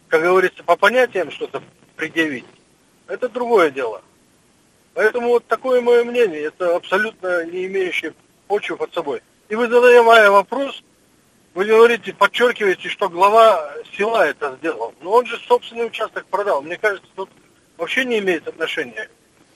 как 0.08 0.22
говорится, 0.22 0.62
по 0.64 0.76
понятиям 0.76 1.30
что-то 1.30 1.62
предъявить, 1.96 2.44
это 3.06 3.28
другое 3.28 3.70
дело. 3.70 4.02
Поэтому 4.94 5.28
вот 5.28 5.46
такое 5.46 5.80
мое 5.80 6.04
мнение, 6.04 6.42
это 6.42 6.76
абсолютно 6.76 7.44
не 7.46 7.66
имеющее 7.66 8.14
почву 8.46 8.76
под 8.76 8.92
собой. 8.92 9.22
И 9.48 9.54
вы 9.54 9.68
задавая 9.68 10.30
вопрос, 10.30 10.82
вы 11.54 11.64
говорите, 11.64 12.12
подчеркиваете, 12.12 12.88
что 12.88 13.08
глава 13.08 13.72
села 13.96 14.26
это 14.26 14.56
сделал. 14.58 14.94
Но 15.00 15.12
он 15.12 15.26
же 15.26 15.38
собственный 15.48 15.86
участок 15.86 16.26
продал. 16.26 16.62
Мне 16.62 16.76
кажется, 16.76 17.08
тут 17.14 17.30
вообще 17.76 18.04
не 18.04 18.18
имеет 18.18 18.46
отношения, 18.46 19.08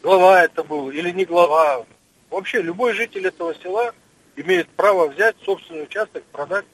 глава 0.03 0.43
это 0.43 0.65
был 0.65 0.91
или 0.91 1.11
не 1.11 1.25
глава. 1.25 1.85
Вообще 2.31 2.63
любой 2.63 2.95
житель 2.95 3.27
этого 3.27 3.55
села 3.55 3.95
имеет 4.37 4.69
право 4.71 5.09
взять 5.09 5.37
собственный 5.45 5.85
участок, 5.85 6.23
продать 6.33 6.67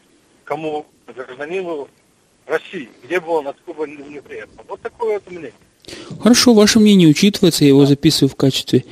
кому 0.45 0.87
гражданину 1.07 1.89
России, 2.47 2.91
где 3.03 3.21
бы 3.21 3.29
он 3.29 3.49
откуда 3.49 3.87
не 3.87 4.21
приехал. 4.21 4.65
Вот 4.69 4.81
такое 4.81 5.15
вот 5.15 5.31
мнение. 5.31 5.53
Хорошо, 6.21 6.55
ваше 6.55 6.79
мнение 6.79 7.09
учитывается, 7.09 7.65
я 7.65 7.69
его 7.69 7.87
записываю 7.87 8.31
в 8.31 8.37
качестве 8.37 8.85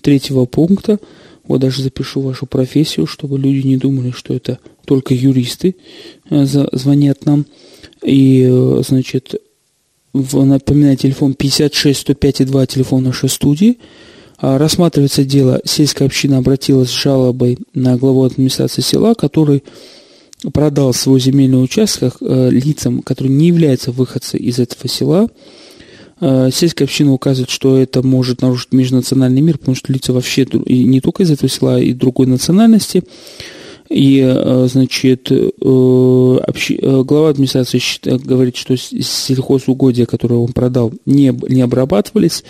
третьего 0.00 0.44
пункта. 0.44 0.98
Вот 1.46 1.60
даже 1.60 1.82
запишу 1.82 2.20
вашу 2.20 2.46
профессию, 2.46 3.06
чтобы 3.06 3.38
люди 3.38 3.66
не 3.66 3.76
думали, 3.76 4.10
что 4.10 4.34
это 4.34 4.58
только 4.84 5.14
юристы 5.14 5.76
э, 6.30 6.44
звонят 6.44 7.24
нам. 7.26 7.46
И, 8.02 8.46
э, 8.48 8.82
значит, 8.86 9.34
напоминаю, 10.12 10.96
телефон 10.96 11.34
56 11.34 12.00
105 12.00 12.46
2, 12.46 12.66
телефон 12.66 13.04
нашей 13.04 13.28
студии. 13.28 13.78
А, 14.40 14.56
рассматривается 14.56 15.24
дело, 15.24 15.60
сельская 15.64 16.06
община 16.06 16.38
обратилась 16.38 16.90
с 16.90 16.94
жалобой 16.94 17.58
на 17.74 17.96
главу 17.96 18.24
администрации 18.24 18.82
села, 18.82 19.14
который 19.14 19.64
продал 20.52 20.94
свой 20.94 21.18
земельный 21.18 21.62
участок 21.62 22.18
э, 22.20 22.50
лицам, 22.50 23.02
которые 23.02 23.34
не 23.34 23.48
являются 23.48 23.90
выходцами 23.90 24.40
из 24.40 24.60
этого 24.60 24.88
села, 24.88 25.28
сельская 26.20 26.84
община 26.84 27.12
указывает, 27.12 27.50
что 27.50 27.76
это 27.76 28.02
может 28.02 28.42
нарушить 28.42 28.72
межнациональный 28.72 29.40
мир, 29.40 29.58
потому 29.58 29.76
что 29.76 29.92
лица 29.92 30.12
вообще 30.12 30.42
и 30.42 30.84
не 30.84 31.00
только 31.00 31.22
из 31.22 31.30
этого 31.30 31.48
села, 31.48 31.80
и 31.80 31.92
другой 31.92 32.26
национальности. 32.26 33.04
И, 33.88 34.20
э, 34.22 34.66
значит, 34.70 35.30
э, 35.30 35.50
глава 35.60 37.28
администрации 37.30 37.80
говорит, 38.18 38.56
что 38.56 38.76
сельхозугодия, 38.76 40.06
которые 40.06 40.40
он 40.40 40.52
продал, 40.52 40.92
не, 41.06 41.34
не 41.48 41.62
обрабатывались. 41.62 42.44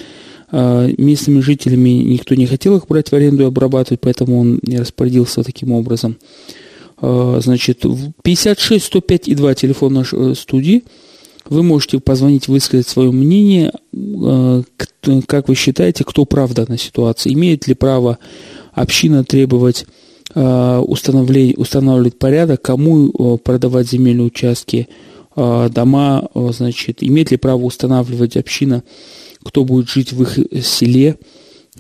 Местными 0.51 1.41
жителями 1.41 1.91
никто 1.91 2.35
не 2.35 2.47
хотел 2.47 2.75
их 2.79 2.87
брать 2.87 3.11
в 3.11 3.13
аренду 3.13 3.43
и 3.43 3.47
обрабатывать, 3.47 4.01
поэтому 4.01 4.41
он 4.41 4.61
не 4.63 4.79
распорядился 4.79 5.43
таким 5.43 5.73
образом. 5.73 6.17
Значит, 7.03 7.85
56 8.23 8.83
105 8.83 9.29
и 9.29 9.35
2 9.35 9.55
телефон 9.55 9.93
нашей 9.93 10.35
студии– 10.35 10.85
вы 11.50 11.62
можете 11.62 12.00
позвонить, 12.00 12.49
высказать 12.49 12.88
свое 12.88 13.11
мнение, 13.11 13.73
э, 13.93 14.62
как 15.26 15.49
вы 15.49 15.55
считаете, 15.55 16.05
кто 16.05 16.25
прав 16.25 16.50
в 16.50 16.55
данной 16.55 16.78
ситуации. 16.78 17.33
Имеет 17.33 17.67
ли 17.67 17.75
право 17.75 18.19
община 18.73 19.25
требовать 19.25 19.87
э, 20.35 20.78
устанавливать 20.78 22.19
порядок, 22.19 22.62
кому 22.62 23.09
э, 23.09 23.38
продавать 23.38 23.88
земельные 23.88 24.26
участки, 24.26 24.88
дома, 25.37 26.28
значит, 26.35 26.99
имеет 27.00 27.31
ли 27.31 27.37
право 27.37 27.62
устанавливать 27.62 28.37
община, 28.37 28.83
кто 29.45 29.64
будет 29.64 29.88
жить 29.88 30.12
в 30.12 30.23
их 30.23 30.64
селе, 30.64 31.17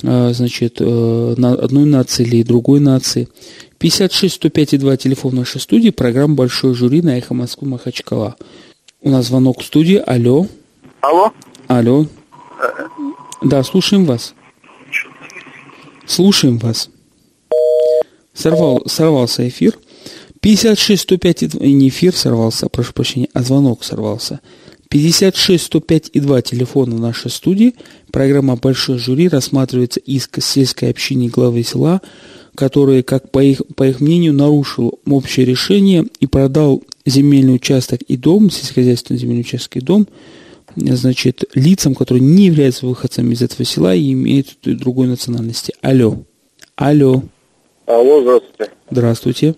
значит, 0.00 0.78
на 0.78 1.54
одной 1.54 1.84
нации 1.86 2.22
или 2.22 2.44
другой 2.44 2.78
нации. 2.78 3.26
56 3.78 4.34
105 4.34 4.74
и 4.74 4.78
2 4.78 4.96
телефон 4.96 5.34
нашей 5.34 5.60
студии, 5.60 5.90
программа 5.90 6.36
«Большой 6.36 6.72
жюри» 6.74 7.02
на 7.02 7.18
«Эхо 7.18 7.34
Москвы» 7.34 7.66
Махачкала. 7.66 8.36
У 9.00 9.10
нас 9.10 9.26
звонок 9.26 9.60
в 9.60 9.64
студии. 9.64 10.02
Алло. 10.04 10.48
Алло. 11.00 11.32
Алло. 11.68 12.06
Да, 13.42 13.62
слушаем 13.62 14.04
вас. 14.04 14.34
Слушаем 16.04 16.58
вас. 16.58 16.90
Сорвал, 18.34 18.82
сорвался 18.86 19.46
эфир. 19.48 19.78
56 20.40 21.02
105 21.02 21.54
не 21.54 21.88
эфир 21.88 22.14
сорвался, 22.14 22.68
прошу 22.68 22.92
прощения, 22.92 23.28
а 23.34 23.42
звонок 23.42 23.84
сорвался. 23.84 24.40
56 24.88 25.64
105 25.64 26.10
и 26.14 26.20
2 26.20 26.42
телефона 26.42 26.96
нашей 26.96 27.30
студии. 27.30 27.74
Программа 28.10 28.56
«Большой 28.56 28.98
жюри» 28.98 29.28
рассматривается 29.28 30.00
иск 30.00 30.42
сельской 30.42 30.90
общины 30.90 31.28
главы 31.28 31.62
села, 31.62 32.00
который, 32.58 33.04
как 33.04 33.30
по 33.30 33.40
их, 33.40 33.62
по 33.76 33.86
их 33.86 34.00
мнению, 34.00 34.32
нарушил 34.34 34.98
общее 35.08 35.46
решение 35.46 36.04
и 36.18 36.26
продал 36.26 36.82
земельный 37.06 37.54
участок 37.54 38.02
и 38.02 38.16
дом, 38.16 38.50
сельскохозяйственный 38.50 39.20
земельный 39.20 39.42
участок 39.42 39.76
и 39.76 39.80
дом, 39.80 40.08
значит, 40.74 41.44
лицам, 41.54 41.94
которые 41.94 42.20
не 42.20 42.46
являются 42.46 42.84
выходцами 42.84 43.32
из 43.32 43.42
этого 43.42 43.64
села 43.64 43.94
и 43.94 44.12
имеют 44.12 44.58
другой 44.62 45.06
национальности. 45.06 45.72
Алло. 45.82 46.16
Алло. 46.74 47.22
Алло, 47.86 48.22
здравствуйте. 48.22 48.72
Здравствуйте. 48.90 49.54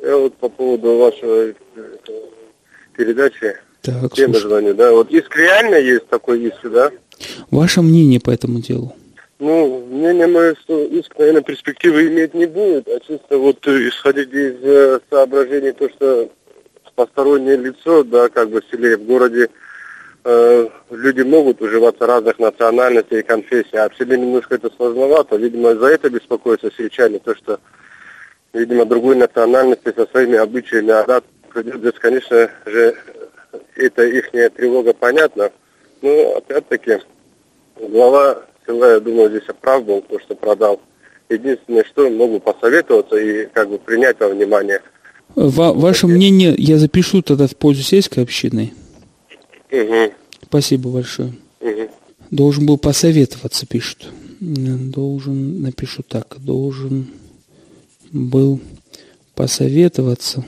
Я 0.00 0.16
вот 0.16 0.34
по 0.36 0.48
поводу 0.48 0.98
вашей 0.98 1.56
передачи 2.96 3.56
так, 3.82 4.14
темы 4.14 4.38
звоню, 4.38 4.72
да. 4.74 4.92
Вот 4.92 5.10
иск 5.10 5.36
реально 5.36 5.74
есть 5.74 6.06
такой 6.06 6.46
иск, 6.46 6.60
да? 6.62 6.92
Ваше 7.50 7.82
мнение 7.82 8.20
по 8.20 8.30
этому 8.30 8.60
делу? 8.60 8.94
Ну, 9.38 9.86
мнение 9.86 10.26
мое, 10.26 10.56
что 10.56 10.82
иск, 10.84 11.16
наверное, 11.16 11.42
перспективы 11.42 12.08
иметь 12.08 12.34
не 12.34 12.46
будет, 12.46 12.88
а 12.88 12.98
чисто 12.98 13.38
вот 13.38 13.64
исходить 13.68 14.32
из 14.32 14.56
э, 14.64 14.98
соображений, 15.10 15.70
то, 15.70 15.88
что 15.90 16.28
постороннее 16.96 17.56
лицо, 17.56 18.02
да, 18.02 18.28
как 18.28 18.50
бы 18.50 18.60
в 18.60 18.64
селе, 18.68 18.96
в 18.96 19.04
городе, 19.04 19.48
э, 20.24 20.68
люди 20.90 21.20
могут 21.20 21.62
уживаться 21.62 22.04
разных 22.06 22.40
национальностей 22.40 23.20
и 23.20 23.22
конфессий, 23.22 23.76
а 23.76 23.88
в 23.88 23.96
селе 23.96 24.18
немножко 24.18 24.56
это 24.56 24.70
сложновато. 24.76 25.36
Видимо, 25.36 25.76
за 25.76 25.86
это 25.86 26.10
беспокоятся 26.10 26.72
сельчане, 26.76 27.20
то, 27.20 27.36
что, 27.36 27.60
видимо, 28.52 28.86
другой 28.86 29.14
национальности 29.14 29.92
со 29.94 30.04
своими 30.08 30.36
обычаями, 30.36 30.90
а 30.90 31.04
да, 31.04 31.22
придет 31.54 31.96
конечно 32.00 32.50
же, 32.66 32.96
это 33.76 34.04
их 34.04 34.32
тревога 34.32 34.94
понятна. 34.94 35.52
Но, 36.02 36.38
опять-таки, 36.38 36.98
глава 37.76 38.42
села, 38.68 38.92
я 38.94 39.00
думаю, 39.00 39.30
здесь 39.30 39.42
прав 39.60 39.84
был, 39.84 40.02
то, 40.02 40.18
что 40.20 40.34
продал. 40.34 40.80
Единственное, 41.28 41.84
что 41.84 42.08
могу 42.10 42.40
посоветоваться 42.40 43.16
и 43.16 43.46
как 43.46 43.68
бы 43.68 43.78
принять 43.78 44.18
во 44.20 44.28
внимание. 44.28 44.80
Ва- 45.34 45.72
ваше 45.72 46.06
мнение 46.06 46.54
я 46.56 46.78
запишу 46.78 47.22
тогда 47.22 47.46
в 47.46 47.56
пользу 47.56 47.82
сельской 47.82 48.22
общины. 48.22 48.72
Угу. 49.70 50.12
Спасибо 50.44 50.90
большое. 50.90 51.34
Угу. 51.60 51.90
Должен 52.30 52.66
был 52.66 52.78
посоветоваться, 52.78 53.66
пишут. 53.66 54.08
Должен, 54.40 55.62
напишу 55.62 56.02
так, 56.02 56.36
должен 56.38 57.08
был 58.10 58.60
посоветоваться. 59.34 60.44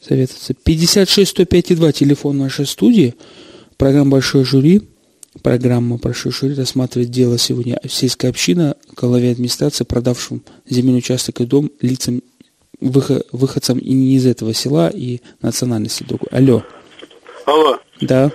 Советоваться. 0.00 0.54
56 0.54 1.30
105 1.30 1.76
2 1.76 1.92
телефон 1.92 2.38
нашей 2.38 2.64
студии. 2.64 3.14
Программа 3.76 4.12
«Большой 4.12 4.44
жюри». 4.44 4.82
Программа 5.42 5.96
«Большой 5.96 6.32
жюри» 6.32 6.56
рассматривает 6.56 7.10
дело 7.10 7.38
сегодня 7.38 7.80
сельская 7.88 8.28
община, 8.30 8.76
главе 8.96 9.30
администрации, 9.30 9.84
продавшим 9.84 10.42
земельный 10.68 10.98
участок 10.98 11.40
и 11.40 11.46
дом 11.46 11.70
лицам, 11.80 12.20
выходцам 12.80 13.78
и 13.78 13.92
не 13.92 14.16
из 14.16 14.26
этого 14.26 14.52
села, 14.52 14.90
и 14.92 15.20
национальности 15.40 16.02
другой. 16.02 16.28
Алло. 16.32 16.64
Алло. 17.46 17.78
Да. 18.00 18.32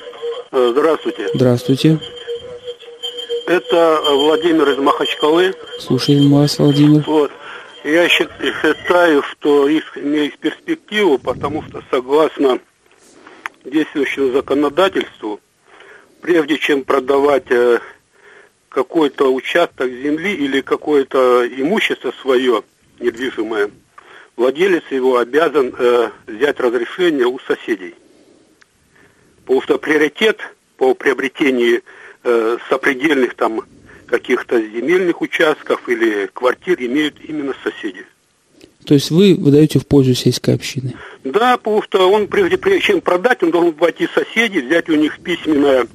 Э, 0.53 0.69
здравствуйте. 0.71 1.27
Здравствуйте. 1.33 1.99
Это 3.45 4.01
Владимир 4.11 4.69
из 4.69 4.77
Махачкалы. 4.77 5.53
Слушаем 5.79 6.31
вас, 6.31 6.57
Владимир. 6.59 7.03
Вот. 7.05 7.31
Я 7.83 8.07
считаю, 8.07 9.21
что 9.21 9.67
их 9.67 9.97
имеет 9.97 10.37
перспективу, 10.39 11.17
потому 11.17 11.61
что 11.63 11.83
согласно 11.91 12.59
действующему 13.65 14.31
законодательству, 14.31 15.41
прежде 16.25 16.57
чем 16.57 16.83
продавать 16.83 17.51
э, 17.51 17.77
какой-то 18.69 19.31
участок 19.31 19.91
земли 19.91 20.33
или 20.33 20.61
какое-то 20.61 21.47
имущество 21.47 22.11
свое 22.19 22.63
недвижимое, 22.99 23.69
владелец 24.35 24.81
его 24.89 25.19
обязан 25.19 25.71
э, 25.77 26.09
взять 26.25 26.59
разрешение 26.59 27.27
у 27.27 27.37
соседей. 27.41 27.93
Потому 29.43 29.61
что 29.61 29.77
приоритет 29.77 30.39
по 30.77 30.95
приобретению 30.95 31.83
э, 32.23 32.57
сопредельных 32.69 33.35
там 33.35 33.61
каких-то 34.07 34.59
земельных 34.59 35.21
участков 35.21 35.87
или 35.87 36.27
квартир 36.33 36.81
имеют 36.81 37.17
именно 37.23 37.53
соседи. 37.63 38.03
То 38.85 38.93
есть 38.93 39.11
вы 39.11 39.35
выдаете 39.35 39.79
в 39.79 39.87
пользу 39.87 40.13
сельской 40.13 40.53
общины? 40.53 40.93
Да, 41.23 41.57
потому 41.57 41.81
что 41.81 42.09
он, 42.11 42.27
прежде, 42.27 42.59
чем 42.79 43.01
продать, 43.01 43.41
он 43.41 43.49
должен 43.51 43.73
пойти 43.73 44.07
соседей, 44.13 44.61
взять 44.61 44.89
у 44.89 44.95
них 44.95 45.19
письменное 45.19 45.87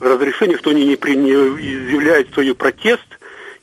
разрешение, 0.00 0.58
что 0.58 0.70
они 0.70 0.84
не, 0.84 0.96
при, 0.96 1.16
не 1.16 1.30
изъявляют 1.32 2.32
свой 2.32 2.54
протест, 2.54 3.06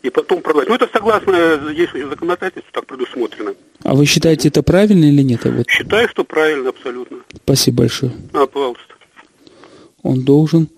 и 0.05 0.09
потом 0.11 0.41
продать. 0.41 0.69
Ну, 0.69 0.75
это 0.75 0.87
согласно 0.93 1.73
действующему 1.75 2.11
законодательству 2.11 2.71
так 2.71 2.85
предусмотрено. 2.85 3.55
А 3.83 3.95
вы 3.95 4.05
считаете 4.05 4.49
это 4.49 4.61
правильно 4.61 5.05
или 5.05 5.23
нет? 5.23 5.43
Вот. 5.45 5.67
Считаю, 5.67 6.07
что 6.09 6.23
правильно 6.23 6.69
абсолютно. 6.69 7.17
Спасибо 7.43 7.79
большое. 7.79 8.11
А, 8.33 8.45
пожалуйста. 8.45 8.93
Он 10.03 10.23
должен 10.23 10.69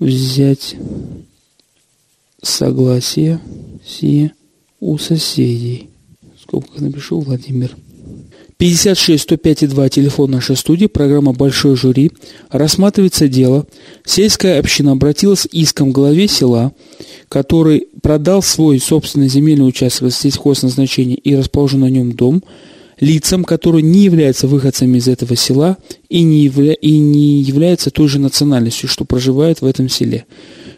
взять 0.00 0.74
согласие 2.42 3.40
все 3.84 4.32
у 4.80 4.98
соседей. 4.98 5.90
Скобках 6.42 6.80
напишу 6.80 7.20
Владимир. 7.20 7.70
56 8.62 9.24
105 9.24 9.70
2 9.70 9.88
телефон 9.88 10.30
нашей 10.30 10.54
студии, 10.54 10.86
программа 10.86 11.32
«Большой 11.32 11.74
жюри». 11.74 12.12
Рассматривается 12.48 13.26
дело. 13.26 13.66
Сельская 14.04 14.60
община 14.60 14.92
обратилась 14.92 15.40
с 15.40 15.48
иском 15.50 15.90
к 15.90 15.94
главе 15.96 16.28
села, 16.28 16.72
который 17.28 17.88
продал 18.02 18.40
свой 18.40 18.78
собственный 18.78 19.26
земельный 19.26 19.66
участок 19.66 20.12
сельхозназначения 20.12 21.16
и 21.16 21.34
расположен 21.34 21.80
на 21.80 21.90
нем 21.90 22.12
дом 22.12 22.44
лицам, 23.00 23.42
которые 23.42 23.82
не 23.82 24.04
являются 24.04 24.46
выходцами 24.46 24.98
из 24.98 25.08
этого 25.08 25.34
села 25.34 25.76
и 26.08 26.22
не, 26.22 26.44
явля... 26.44 26.74
и 26.74 26.98
не 26.98 27.42
являются 27.42 27.90
той 27.90 28.06
же 28.06 28.20
национальностью, 28.20 28.88
что 28.88 29.04
проживает 29.04 29.60
в 29.60 29.66
этом 29.66 29.88
селе. 29.88 30.24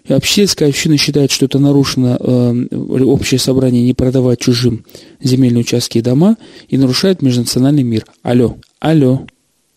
Общественная 0.09 0.71
община 0.71 0.99
считает, 0.99 1.31
что 1.31 1.47
это 1.47 1.59
нарушено 1.59 2.19
э, 2.21 3.05
общее 3.05 3.40
собрание 3.40 3.83
не 3.83 3.95
продавать 3.95 4.38
чужим 4.38 4.85
земельные 5.21 5.62
участки 5.62 5.97
и 5.97 6.03
дома 6.03 6.37
и 6.69 6.77
нарушает 6.77 7.23
межнациональный 7.23 7.85
мир. 7.85 8.05
Алло. 8.23 8.59
Алло. 8.81 9.27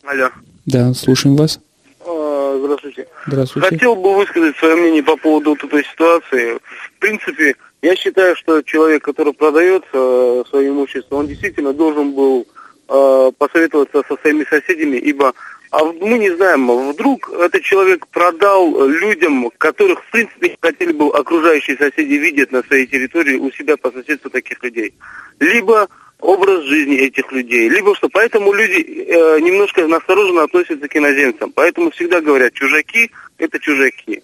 Алло. 0.04 0.30
Да, 0.66 0.94
слушаем 0.94 1.38
вас. 1.38 1.62
А, 2.06 2.60
здравствуйте. 2.62 3.08
Здравствуйте. 3.26 3.70
Хотел 3.70 3.96
бы 3.96 4.16
высказать 4.16 4.58
свое 4.58 4.76
мнение 4.76 5.02
по 5.02 5.16
поводу 5.16 5.52
вот 5.52 5.64
этой 5.64 5.86
ситуации. 5.86 6.60
В 6.96 7.00
принципе, 7.00 7.56
я 7.82 7.96
считаю, 7.96 8.36
что 8.36 8.62
человек, 8.64 9.06
который 9.06 9.32
продает 9.32 9.86
э, 9.94 10.44
свое 10.50 10.70
имущество, 10.70 11.16
он 11.16 11.28
действительно 11.28 11.72
должен 11.72 12.12
был 12.12 12.46
э, 12.90 13.32
посоветоваться 13.38 14.04
со 14.06 14.18
своими 14.18 14.44
соседями, 14.44 14.98
ибо 14.98 15.34
а 15.72 15.84
мы 15.84 16.18
не 16.18 16.30
знаем, 16.36 16.70
вдруг 16.92 17.30
этот 17.30 17.62
человек 17.62 18.08
продал 18.08 18.88
людям, 18.88 19.50
которых, 19.58 20.04
в 20.04 20.12
принципе, 20.12 20.58
хотели 20.62 20.94
бы 20.94 21.10
окружающие 21.10 21.78
соседи 21.78 22.14
видеть 22.14 22.52
на 22.52 22.64
своей 22.64 22.88
территории 22.88 23.36
у 23.36 23.52
себя 23.52 23.76
по 23.78 23.92
соседству 23.92 24.30
таких 24.30 24.64
людей. 24.64 24.94
Либо 25.40 25.90
образ 26.20 26.64
жизни 26.64 26.98
этих 26.98 27.32
людей, 27.32 27.70
либо 27.70 27.96
что. 27.96 28.10
Поэтому 28.10 28.54
люди 28.54 28.82
э, 28.82 29.40
немножко 29.40 29.88
настороженно 29.88 30.44
относятся 30.44 30.88
к 30.88 30.96
иноземцам. 30.96 31.52
Поэтому 31.52 31.92
всегда 31.92 32.22
говорят, 32.22 32.54
чужаки– 32.54 33.12
это 33.38 33.60
чужаки. 33.60 34.24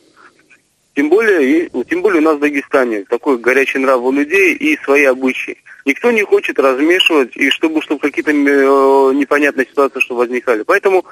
Тем 0.96 1.10
более, 1.10 1.68
и, 1.68 1.84
тем 1.86 2.02
более 2.02 2.22
у 2.22 2.24
нас 2.24 2.38
в 2.38 2.40
Дагестане 2.40 3.04
такой 3.04 3.38
горячий 3.38 3.80
нрав 3.80 4.02
у 4.02 4.12
людей 4.12 4.54
и 4.54 4.78
свои 4.84 5.06
обычаи. 5.06 5.58
Никто 5.86 6.12
не 6.12 6.24
хочет 6.24 6.60
размешивать, 6.60 7.36
и 7.36 7.50
чтобы, 7.50 7.82
чтобы 7.82 8.00
какие-то 8.00 8.32
э, 8.32 9.14
непонятные 9.16 9.66
ситуации 9.66 10.00
что 10.00 10.16
возникали. 10.16 10.64
Поэтому 10.64 11.04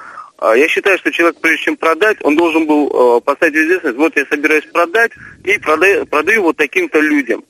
я 0.50 0.68
считаю, 0.68 0.98
что 0.98 1.12
человек, 1.12 1.40
прежде 1.40 1.64
чем 1.64 1.76
продать, 1.76 2.18
он 2.22 2.36
должен 2.36 2.66
был 2.66 2.88
э, 2.88 3.20
поставить 3.20 3.54
известность, 3.54 3.96
вот 3.96 4.16
я 4.16 4.24
собираюсь 4.26 4.66
продать, 4.66 5.12
и 5.44 5.58
продаю, 5.58 6.06
продаю 6.06 6.42
вот 6.42 6.56
таким-то 6.56 7.00
людям. 7.00 7.44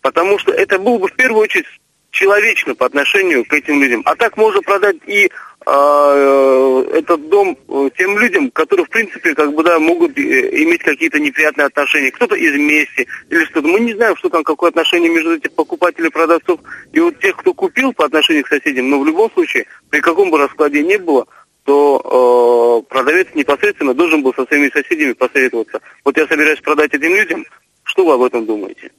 Потому 0.00 0.38
что 0.38 0.52
это 0.52 0.78
было 0.78 0.98
бы 0.98 1.08
в 1.08 1.14
первую 1.14 1.42
очередь 1.42 1.66
человечно 2.10 2.74
по 2.74 2.86
отношению 2.86 3.44
к 3.44 3.52
этим 3.52 3.80
людям. 3.80 4.02
А 4.04 4.16
так 4.16 4.36
можно 4.36 4.60
продать 4.62 4.96
и 5.06 5.30
э, 5.66 6.84
этот 6.94 7.28
дом 7.28 7.56
э, 7.68 7.90
тем 7.96 8.18
людям, 8.18 8.50
которые, 8.50 8.86
в 8.86 8.90
принципе, 8.90 9.34
как 9.34 9.54
бы, 9.54 9.62
да, 9.62 9.78
могут 9.78 10.18
э, 10.18 10.22
иметь 10.62 10.82
какие-то 10.82 11.20
неприятные 11.20 11.66
отношения. 11.66 12.10
Кто-то 12.10 12.34
из 12.34 12.54
мести 12.54 13.06
или 13.28 13.44
что-то. 13.44 13.68
Мы 13.68 13.80
не 13.80 13.94
знаем, 13.94 14.16
что 14.16 14.28
там, 14.28 14.42
какое 14.42 14.70
отношение 14.70 15.10
между 15.10 15.36
этих 15.36 15.52
покупателей 15.52 16.08
и 16.08 16.12
продавцов. 16.12 16.60
И 16.92 17.00
вот 17.00 17.18
тех, 17.20 17.36
кто 17.36 17.54
купил 17.54 17.92
по 17.92 18.06
отношению 18.06 18.44
к 18.44 18.48
соседям, 18.48 18.90
но 18.90 18.98
в 18.98 19.06
любом 19.06 19.30
случае, 19.32 19.66
при 19.90 20.00
каком 20.00 20.30
бы 20.30 20.38
раскладе 20.38 20.82
не 20.82 20.98
было, 20.98 21.26
то 21.64 22.82
э, 22.86 22.92
продавец 22.92 23.28
непосредственно 23.34 23.94
должен 23.94 24.22
был 24.22 24.34
со 24.34 24.46
своими 24.46 24.70
соседями 24.70 25.12
посоветоваться. 25.12 25.80
Вот 26.04 26.16
я 26.16 26.26
собираюсь 26.26 26.60
продать 26.60 26.94
этим 26.94 27.14
людям, 27.14 27.44
что 27.84 28.04
вы 28.04 28.14
об 28.14 28.22
этом 28.22 28.46
думаете? 28.46 28.90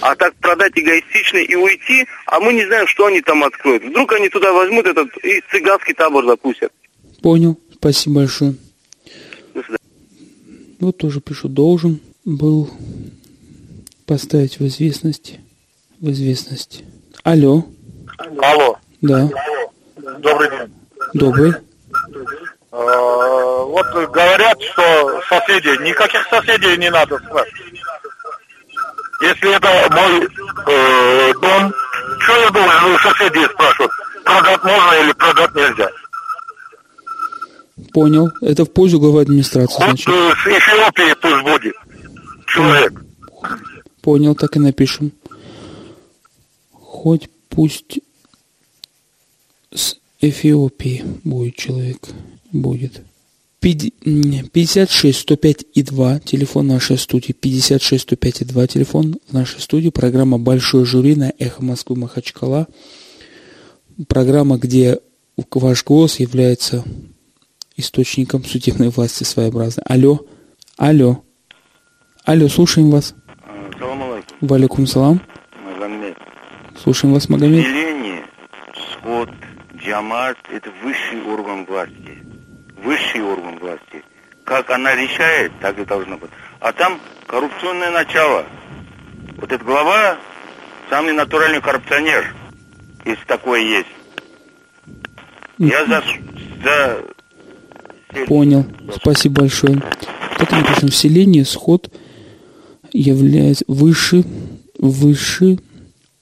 А 0.00 0.16
так 0.16 0.34
продать 0.36 0.72
эгоистично 0.74 1.38
и 1.38 1.54
уйти, 1.54 2.06
а 2.26 2.40
мы 2.40 2.52
не 2.52 2.64
знаем, 2.66 2.86
что 2.86 3.06
они 3.06 3.20
там 3.20 3.44
откроют. 3.44 3.84
Вдруг 3.84 4.12
они 4.12 4.28
туда 4.28 4.52
возьмут 4.52 4.86
этот 4.86 5.16
и 5.18 5.40
цыганский 5.50 5.94
табор 5.94 6.24
запустят. 6.26 6.72
Понял. 7.22 7.58
Спасибо 7.74 8.16
большое. 8.16 8.54
Вот 10.80 10.98
тоже 10.98 11.20
пишу, 11.20 11.48
должен 11.48 12.00
был 12.24 12.70
поставить 14.06 14.58
в 14.58 14.66
известность. 14.66 15.38
В 16.00 16.10
известность. 16.10 16.82
Алло. 17.22 17.64
Алло. 18.18 18.78
Да. 19.00 19.30
Добрый 20.18 20.50
день. 20.50 20.75
Добрый. 21.14 21.52
А, 22.72 23.62
Вот 23.64 23.86
говорят, 24.10 24.60
что 24.62 25.20
соседи, 25.28 25.82
никаких 25.82 26.26
соседей 26.28 26.76
не 26.76 26.90
надо 26.90 27.18
спрашивать. 27.18 27.80
Если 29.22 29.54
это 29.56 29.68
мой 29.94 30.28
э, 30.66 31.32
дом, 31.40 31.72
что 32.20 32.36
я 32.36 32.50
должен 32.50 32.94
у 32.94 32.98
соседей 32.98 33.44
спрашивать, 33.46 33.90
продать 34.24 34.62
можно 34.62 34.92
или 35.02 35.12
продать 35.12 35.54
нельзя? 35.54 35.90
Понял. 37.94 38.30
Это 38.42 38.64
в 38.66 38.72
пользу 38.72 38.98
главы 39.00 39.22
администрации, 39.22 39.74
Вот 39.74 39.84
значит. 39.84 40.08
э, 40.08 40.12
с 40.34 40.46
Эфиопии 40.46 41.14
пусть 41.22 41.42
будет 41.44 41.74
человек. 42.46 42.92
Понял, 44.02 44.34
так 44.34 44.54
и 44.56 44.58
напишем. 44.58 45.12
Хоть 46.72 47.30
пусть 47.48 48.00
с 49.74 49.96
Эфиопии 50.20 51.04
будет 51.24 51.56
человек. 51.56 51.98
Будет. 52.52 53.02
Пяти- 53.60 53.94
м, 54.04 54.48
56 54.52 55.18
105 55.20 55.64
и 55.74 55.82
2, 55.82 56.20
телефон 56.20 56.66
нашей 56.68 56.98
студии. 56.98 57.32
56 57.32 58.02
105 58.04 58.42
и 58.42 58.44
2, 58.44 58.66
телефон 58.66 59.16
нашей 59.30 59.60
студии. 59.60 59.88
Программа 59.90 60.38
«Большой 60.38 60.84
жюри» 60.84 61.16
на 61.16 61.32
«Эхо 61.38 61.62
Москвы» 61.64 61.96
Махачкала. 61.96 62.66
Программа, 64.08 64.58
где 64.58 65.00
ваш 65.50 65.84
голос 65.84 66.20
является 66.20 66.84
источником 67.76 68.44
судебной 68.44 68.88
власти 68.90 69.24
своеобразной. 69.24 69.84
Алло, 69.86 70.20
алло, 70.76 71.22
алло, 72.24 72.48
слушаем 72.48 72.90
вас. 72.90 73.14
Салам 73.78 74.02
алейкум, 74.02 74.36
Валикум 74.48 74.86
салам. 74.86 75.20
Магомед. 75.64 76.16
Слушаем 76.82 77.14
вас, 77.14 77.28
Магомед. 77.28 77.64
Деление, 77.64 78.24
сход, 78.92 79.28
джамат– 79.86 80.36
это 80.50 80.70
высший 80.82 81.22
орган 81.22 81.64
власти. 81.64 82.18
Высший 82.82 83.22
орган 83.22 83.58
власти. 83.58 84.02
Как 84.44 84.70
она 84.70 84.94
решает, 84.94 85.52
так 85.60 85.78
и 85.78 85.84
должно 85.84 86.18
быть. 86.18 86.30
А 86.60 86.72
там 86.72 87.00
коррупционное 87.26 87.90
начало. 87.90 88.44
Вот 89.36 89.52
этот 89.52 89.64
глава– 89.64 90.18
самый 90.90 91.12
натуральный 91.12 91.60
коррупционер, 91.60 92.34
если 93.04 93.24
такое 93.26 93.60
есть. 93.60 93.88
Я 95.58 95.86
за... 95.86 96.02
за... 96.62 98.24
Понял. 98.26 98.66
Спасибо 98.94 99.42
большое. 99.42 99.82
Так 100.38 100.52
и 100.52 100.54
напишем. 100.56 100.88
В 100.88 100.94
селении 100.94 101.42
сход 101.42 101.92
является 102.92 103.64
выше, 103.68 104.24
высший 104.78 105.60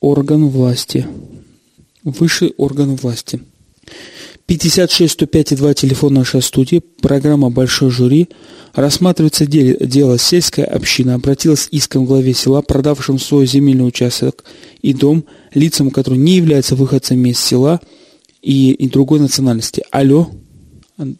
орган 0.00 0.48
власти. 0.48 1.07
Высший 2.03 2.55
орган 2.57 2.96
власти. 2.96 3.40
56 4.46 5.12
105 5.12 5.52
и 5.52 5.57
2 5.57 5.74
телефон 5.74 6.14
нашей 6.14 6.42
студии. 6.42 6.83
Программа 7.00 7.50
«Большой 7.50 7.90
жюри». 7.90 8.28
Рассматривается 8.74 9.46
деле- 9.46 9.76
дело 9.80 10.18
сельская 10.18 10.64
община 10.64 11.14
обратилась 11.14 11.62
с 11.62 11.68
иском 11.70 12.04
к 12.04 12.09
главе 12.09 12.35
села, 12.35 12.61
продавшим 12.61 13.18
свой 13.18 13.46
земельный 13.46 13.87
участок 13.87 14.44
и 14.83 14.92
дом 14.92 15.24
лицам, 15.54 15.90
которые 15.90 16.20
не 16.20 16.33
являются 16.33 16.74
выходцами 16.74 17.30
из 17.30 17.40
села 17.40 17.80
и, 18.42 18.72
и 18.72 18.88
другой 18.88 19.20
национальности. 19.20 19.85
Алло. 19.90 20.28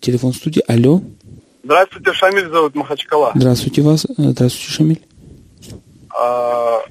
Телефон 0.01 0.35
студии. 0.35 0.63
Алло. 0.67 1.03
Здравствуйте, 1.65 2.13
Шамиль 2.13 2.51
зовут 2.51 2.75
Махачкала. 2.75 3.33
Здравствуйте 3.35 3.81
вас. 3.81 4.07
Здравствуйте, 4.19 4.71
Шамиль. 4.71 5.01
А, 6.17 6.85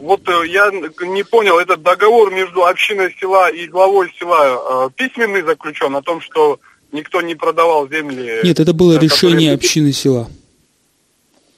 вот 0.00 0.26
э, 0.28 0.48
я 0.48 0.70
не 0.70 1.22
понял, 1.24 1.58
этот 1.58 1.82
договор 1.82 2.32
между 2.32 2.64
общиной 2.64 3.14
села 3.20 3.50
и 3.50 3.66
главой 3.66 4.10
села 4.18 4.86
э, 4.86 4.90
письменный 4.96 5.42
заключен 5.42 5.94
о 5.94 6.00
том, 6.00 6.22
что 6.22 6.58
никто 6.90 7.20
не 7.20 7.34
продавал 7.34 7.86
земли. 7.88 8.40
Нет, 8.42 8.60
это 8.60 8.72
было 8.72 8.92
э, 8.92 8.94
которые- 8.94 9.10
решение 9.10 9.52
общины 9.52 9.92
села. 9.92 10.30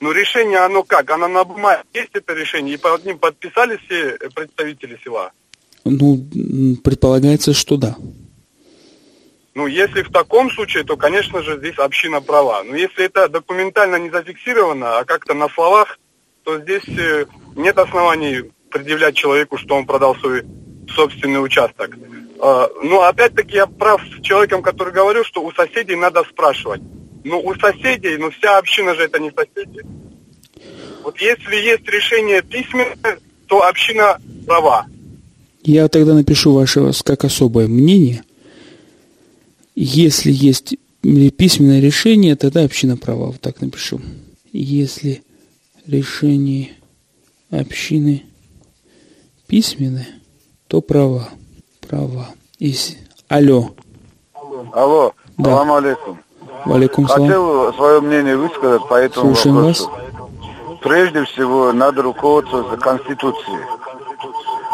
Ну, 0.00 0.10
решение, 0.12 0.58
оно 0.58 0.82
как? 0.82 1.10
Оно 1.10 1.28
на 1.28 1.44
бумаге 1.44 1.82
есть 1.94 2.10
это 2.14 2.34
решение, 2.34 2.74
и 2.74 2.78
под 2.78 3.04
ним 3.06 3.18
подписали 3.18 3.78
все 3.86 4.18
представители 4.34 4.98
села. 5.04 5.30
Ну, 5.84 6.18
предполагается, 6.82 7.54
что 7.54 7.76
да. 7.76 7.96
Ну, 9.54 9.68
если 9.68 10.02
в 10.02 10.10
таком 10.10 10.50
случае, 10.50 10.82
то, 10.82 10.96
конечно 10.96 11.42
же, 11.42 11.58
здесь 11.58 11.78
община 11.78 12.20
права. 12.20 12.64
Но 12.64 12.74
если 12.74 13.04
это 13.04 13.28
документально 13.28 13.96
не 13.96 14.10
зафиксировано, 14.10 14.98
а 14.98 15.04
как-то 15.04 15.34
на 15.34 15.48
словах, 15.48 15.98
то 16.44 16.60
здесь 16.60 16.86
э, 16.88 17.24
нет 17.56 17.76
оснований 17.78 18.50
предъявлять 18.70 19.16
человеку, 19.16 19.56
что 19.56 19.76
он 19.76 19.86
продал 19.86 20.14
свой 20.16 20.44
собственный 20.94 21.42
участок. 21.42 21.96
А, 22.40 22.68
Ну, 22.82 23.00
опять-таки, 23.00 23.56
я 23.56 23.66
прав 23.66 24.02
с 24.02 24.22
человеком, 24.22 24.62
который 24.62 24.92
говорил, 24.92 25.24
что 25.24 25.42
у 25.42 25.52
соседей 25.52 25.96
надо 25.96 26.22
спрашивать. 26.24 26.82
Ну, 27.24 27.40
у 27.40 27.54
соседей, 27.54 28.18
ну, 28.18 28.30
вся 28.30 28.58
община 28.58 28.94
же 28.94 29.02
это 29.04 29.18
не 29.18 29.30
соседи. 29.30 29.82
Вот 31.02 31.18
если 31.20 31.56
есть 31.56 31.88
решение 31.88 32.42
письменное, 32.42 33.18
то 33.46 33.66
община 33.66 34.18
права. 34.46 34.86
Я 35.62 35.88
тогда 35.88 36.14
напишу 36.14 36.52
ваше 36.52 36.90
как 37.04 37.24
особое 37.24 37.68
мнение. 37.68 38.22
Если 39.74 40.30
есть 40.30 40.76
письменное 41.36 41.80
решение, 41.80 42.36
тогда 42.36 42.64
община 42.64 42.96
права. 42.96 43.26
Вот 43.26 43.40
так 43.40 43.60
напишу. 43.60 44.00
Если 44.52 45.22
решение 45.86 46.72
общины 47.50 48.24
письменное, 49.46 50.08
то 50.68 50.80
права. 50.80 51.28
Права. 51.80 52.28
Если... 52.58 52.98
Алло. 53.28 53.70
Алло, 54.72 55.12
Да. 55.38 55.50
салам 55.50 55.72
алейкум. 55.72 56.18
Валикум 56.64 57.08
салам. 57.08 57.26
Хотел 57.26 57.74
свое 57.74 58.00
мнение 58.00 58.36
высказать 58.36 58.86
по 58.88 58.94
этому 58.94 59.34
Слушаем 59.34 59.56
вопросу. 59.56 59.90
Прежде 60.82 61.24
всего, 61.24 61.72
надо 61.72 62.02
руководствоваться 62.02 62.76
Конституцией. 62.76 63.60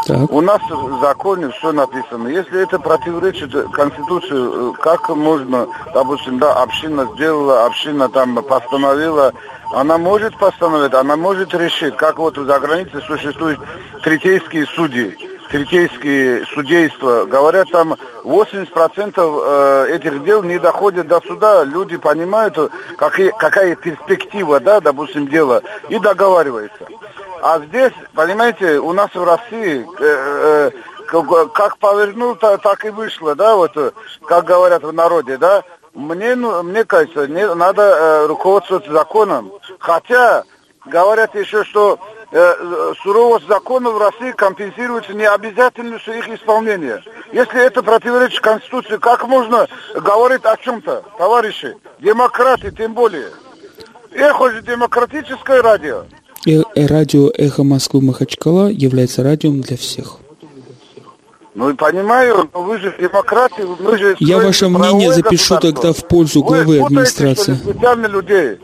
Так. 0.05 0.31
У 0.31 0.41
нас 0.41 0.61
в 0.69 0.99
законе 0.99 1.49
все 1.51 1.71
написано. 1.71 2.27
Если 2.27 2.61
это 2.61 2.79
противоречит 2.79 3.53
Конституции, 3.71 4.71
э, 4.71 4.73
как 4.81 5.09
можно, 5.09 5.67
допустим, 5.93 6.39
да, 6.39 6.53
община 6.53 7.07
сделала, 7.13 7.65
община 7.65 8.09
там 8.09 8.35
постановила, 8.43 9.31
она 9.73 9.97
может 9.97 10.37
постановить, 10.37 10.93
она 10.93 11.15
может 11.15 11.53
решить, 11.53 11.95
как 11.97 12.17
вот 12.17 12.35
за 12.35 12.59
границей 12.59 13.01
существуют 13.01 13.59
третейские 14.03 14.65
судьи, 14.65 15.17
третейские 15.49 16.45
судейства. 16.47 17.25
Говорят, 17.25 17.69
там 17.71 17.95
80% 18.23 19.13
э, 19.17 19.95
этих 19.95 20.23
дел 20.23 20.43
не 20.43 20.59
доходят 20.59 21.07
до 21.07 21.21
суда, 21.21 21.63
люди 21.63 21.97
понимают, 21.97 22.57
какие, 22.97 23.31
какая 23.37 23.75
перспектива, 23.75 24.59
да, 24.59 24.79
допустим, 24.81 25.27
дела, 25.27 25.61
и 25.89 25.99
договариваются. 25.99 26.87
А 27.41 27.59
здесь, 27.59 27.93
понимаете, 28.13 28.79
у 28.79 28.93
нас 28.93 29.09
в 29.13 29.23
России 29.23 29.85
э, 29.99 30.71
э, 31.09 31.47
как, 31.53 31.77
повернул, 31.77 32.35
та- 32.35 32.57
так 32.57 32.85
и 32.85 32.89
вышло, 32.89 33.35
да, 33.35 33.55
вот, 33.55 33.71
э, 33.75 33.91
как 34.25 34.45
говорят 34.45 34.83
в 34.83 34.93
народе, 34.93 35.37
да. 35.37 35.63
Мне, 35.93 36.35
ну, 36.35 36.63
мне 36.63 36.85
кажется, 36.85 37.27
не, 37.27 37.53
надо 37.53 37.81
э, 37.81 38.25
руководствоваться 38.27 38.91
законом. 38.91 39.51
Хотя, 39.79 40.43
говорят 40.85 41.35
еще, 41.35 41.65
что 41.65 41.99
э, 42.31 42.93
суровость 43.03 43.47
законов 43.47 43.95
в 43.95 43.97
России 43.97 44.31
компенсируется 44.31 45.13
необязательностью 45.13 46.17
их 46.17 46.29
исполнения. 46.29 47.03
Если 47.33 47.61
это 47.65 47.83
противоречит 47.83 48.39
Конституции, 48.39 48.97
как 48.97 49.27
можно 49.27 49.67
говорить 49.95 50.45
о 50.45 50.55
чем-то, 50.55 51.03
товарищи? 51.17 51.75
Демократы 51.99 52.71
тем 52.71 52.93
более. 52.93 53.27
Эхо 54.13 54.49
же 54.51 54.61
демократическое 54.61 55.61
радио. 55.61 56.05
Э- 56.45 56.63
э- 56.73 56.85
радио 56.85 57.29
«Эхо 57.37 57.63
Москвы 57.63 58.01
Махачкала» 58.01 58.69
является 58.69 59.23
радиом 59.23 59.61
для 59.61 59.77
всех. 59.77 60.20
Ну 61.53 61.69
и 61.69 61.73
понимаю, 61.73 62.49
но 62.53 62.63
вы 62.63 62.79
же 62.79 62.95
демократы, 62.99 63.65
вы 63.65 63.97
же... 63.97 64.15
Я 64.19 64.37
ваше 64.39 64.69
мнение 64.69 65.11
запишу 65.13 65.57
тогда 65.59 65.91
в 65.91 66.07
пользу 66.07 66.41
Вы 66.41 66.47
главы 66.47 66.63
путаете, 66.79 66.85
администрации. 66.85 67.53
специально 67.55 68.05
людей. 68.07 68.57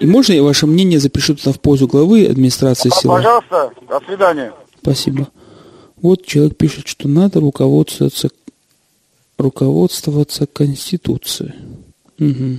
И 0.00 0.06
можно 0.06 0.32
я 0.32 0.42
ваше 0.42 0.66
мнение 0.66 0.98
запишу 0.98 1.36
тогда 1.36 1.52
в 1.52 1.60
пользу 1.60 1.86
главы 1.86 2.26
администрации 2.26 2.90
А, 2.92 3.00
села? 3.00 3.16
Пожалуйста, 3.16 3.70
до 3.88 4.00
свидания. 4.00 4.52
Спасибо. 4.82 5.28
Вот 6.02 6.26
человек 6.26 6.56
пишет, 6.56 6.88
что 6.88 7.08
надо 7.08 7.40
руководствоваться, 7.40 8.28
руководствоваться 9.38 10.46
Конституцией. 10.46 11.52
Мгм. 12.18 12.58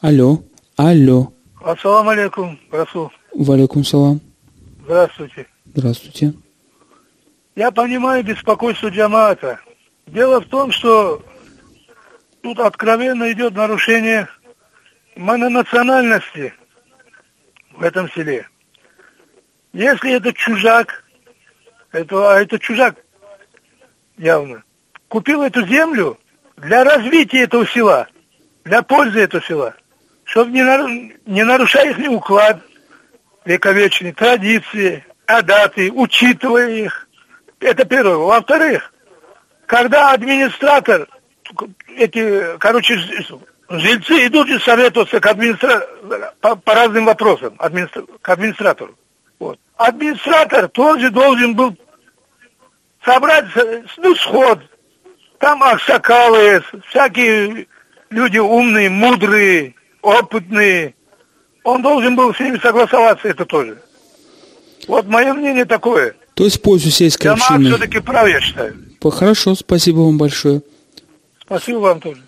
Алло, 0.00 0.40
алло, 0.76 1.32
Ассаламу 1.62 2.10
алейкум, 2.10 2.58
Расул. 2.70 3.10
валикум 3.34 3.84
салам. 3.84 4.20
Здравствуйте. 4.84 5.46
Здравствуйте. 5.74 6.34
Я 7.58 7.72
понимаю 7.72 8.22
беспокойство 8.22 8.86
джамаата. 8.86 9.58
Дело 10.06 10.40
в 10.40 10.44
том, 10.44 10.70
что 10.70 11.20
тут 12.40 12.60
откровенно 12.60 13.32
идет 13.32 13.54
нарушение 13.54 14.28
мононациональности 15.16 16.54
в 17.72 17.82
этом 17.82 18.08
селе. 18.12 18.48
Если 19.72 20.12
это 20.12 20.32
чужак, 20.32 21.02
это, 21.90 22.32
а 22.32 22.40
это 22.40 22.60
чужак 22.60 22.94
явно, 24.16 24.62
купил 25.08 25.42
эту 25.42 25.66
землю 25.66 26.16
для 26.58 26.84
развития 26.84 27.40
этого 27.42 27.66
села, 27.66 28.06
для 28.62 28.82
пользы 28.82 29.18
этого 29.18 29.42
села, 29.42 29.74
чтобы 30.22 30.52
не, 30.52 31.12
не 31.26 31.42
нарушая 31.42 31.90
их 31.90 32.08
уклад 32.08 32.62
вековечный, 33.44 34.12
традиции, 34.12 35.04
адаты, 35.26 35.90
учитывая 35.90 36.68
их. 36.68 37.07
Это 37.60 37.84
первое. 37.84 38.16
Во-вторых, 38.16 38.92
когда 39.66 40.12
администратор, 40.12 41.08
эти, 41.96 42.56
короче, 42.58 42.98
жильцы 43.68 44.26
идут 44.26 44.48
и 44.48 44.58
советуются 44.58 45.20
к 45.20 45.26
администра... 45.26 45.86
по, 46.40 46.56
по 46.56 46.74
разным 46.74 47.04
вопросам 47.04 47.54
администра... 47.58 48.04
к 48.20 48.28
администратору. 48.28 48.94
Вот. 49.38 49.58
Администратор 49.76 50.68
тоже 50.68 51.10
должен 51.10 51.54
был 51.54 51.76
собрать 53.04 53.46
ну, 53.96 54.14
сход. 54.16 54.60
Там 55.38 55.62
аксакалы, 55.62 56.62
всякие 56.88 57.68
люди 58.10 58.38
умные, 58.38 58.90
мудрые, 58.90 59.74
опытные. 60.02 60.94
Он 61.62 61.82
должен 61.82 62.16
был 62.16 62.34
с 62.34 62.40
ними 62.40 62.58
согласоваться, 62.58 63.28
это 63.28 63.44
тоже. 63.44 63.80
Вот 64.88 65.06
мое 65.06 65.32
мнение 65.34 65.64
такое. 65.64 66.16
То 66.38 66.44
есть 66.44 66.62
пользу 66.62 66.88
сельской 66.90 67.32
Дома 67.32 67.42
общины. 67.42 67.68
все-таки 67.68 67.98
прав, 67.98 68.28
я 68.28 68.40
считаю. 68.40 68.76
Хорошо, 69.02 69.56
спасибо 69.56 69.98
вам 70.02 70.18
большое. 70.18 70.62
Спасибо 71.40 71.78
вам 71.78 72.00
тоже. 72.00 72.22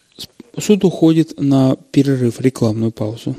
Суд 0.59 0.83
уходит 0.83 1.38
на 1.38 1.77
перерыв, 1.92 2.40
рекламную 2.40 2.90
паузу. 2.90 3.37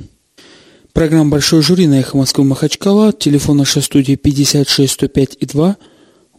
Программа 0.93 1.29
«Большой 1.29 1.61
жюри» 1.61 1.87
на 1.87 1.99
«Эхо 1.99 2.15
Москвы» 2.15 2.45
Махачкала. 2.45 3.11
Телефон 3.11 3.57
нашей 3.57 3.81
студии 3.81 4.15
56 4.15 4.93
105 4.93 5.37
и 5.41 5.45
2. 5.45 5.75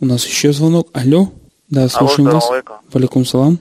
У 0.01 0.07
нас 0.07 0.27
еще 0.27 0.55
звонок. 0.55 0.89
Алло. 0.95 1.31
Да, 1.69 1.91
слушаем 1.91 2.29
Алло, 2.29 2.39
вас. 2.39 2.51
алейкум. 2.51 2.77
Валикум 2.91 3.27
салам. 3.27 3.59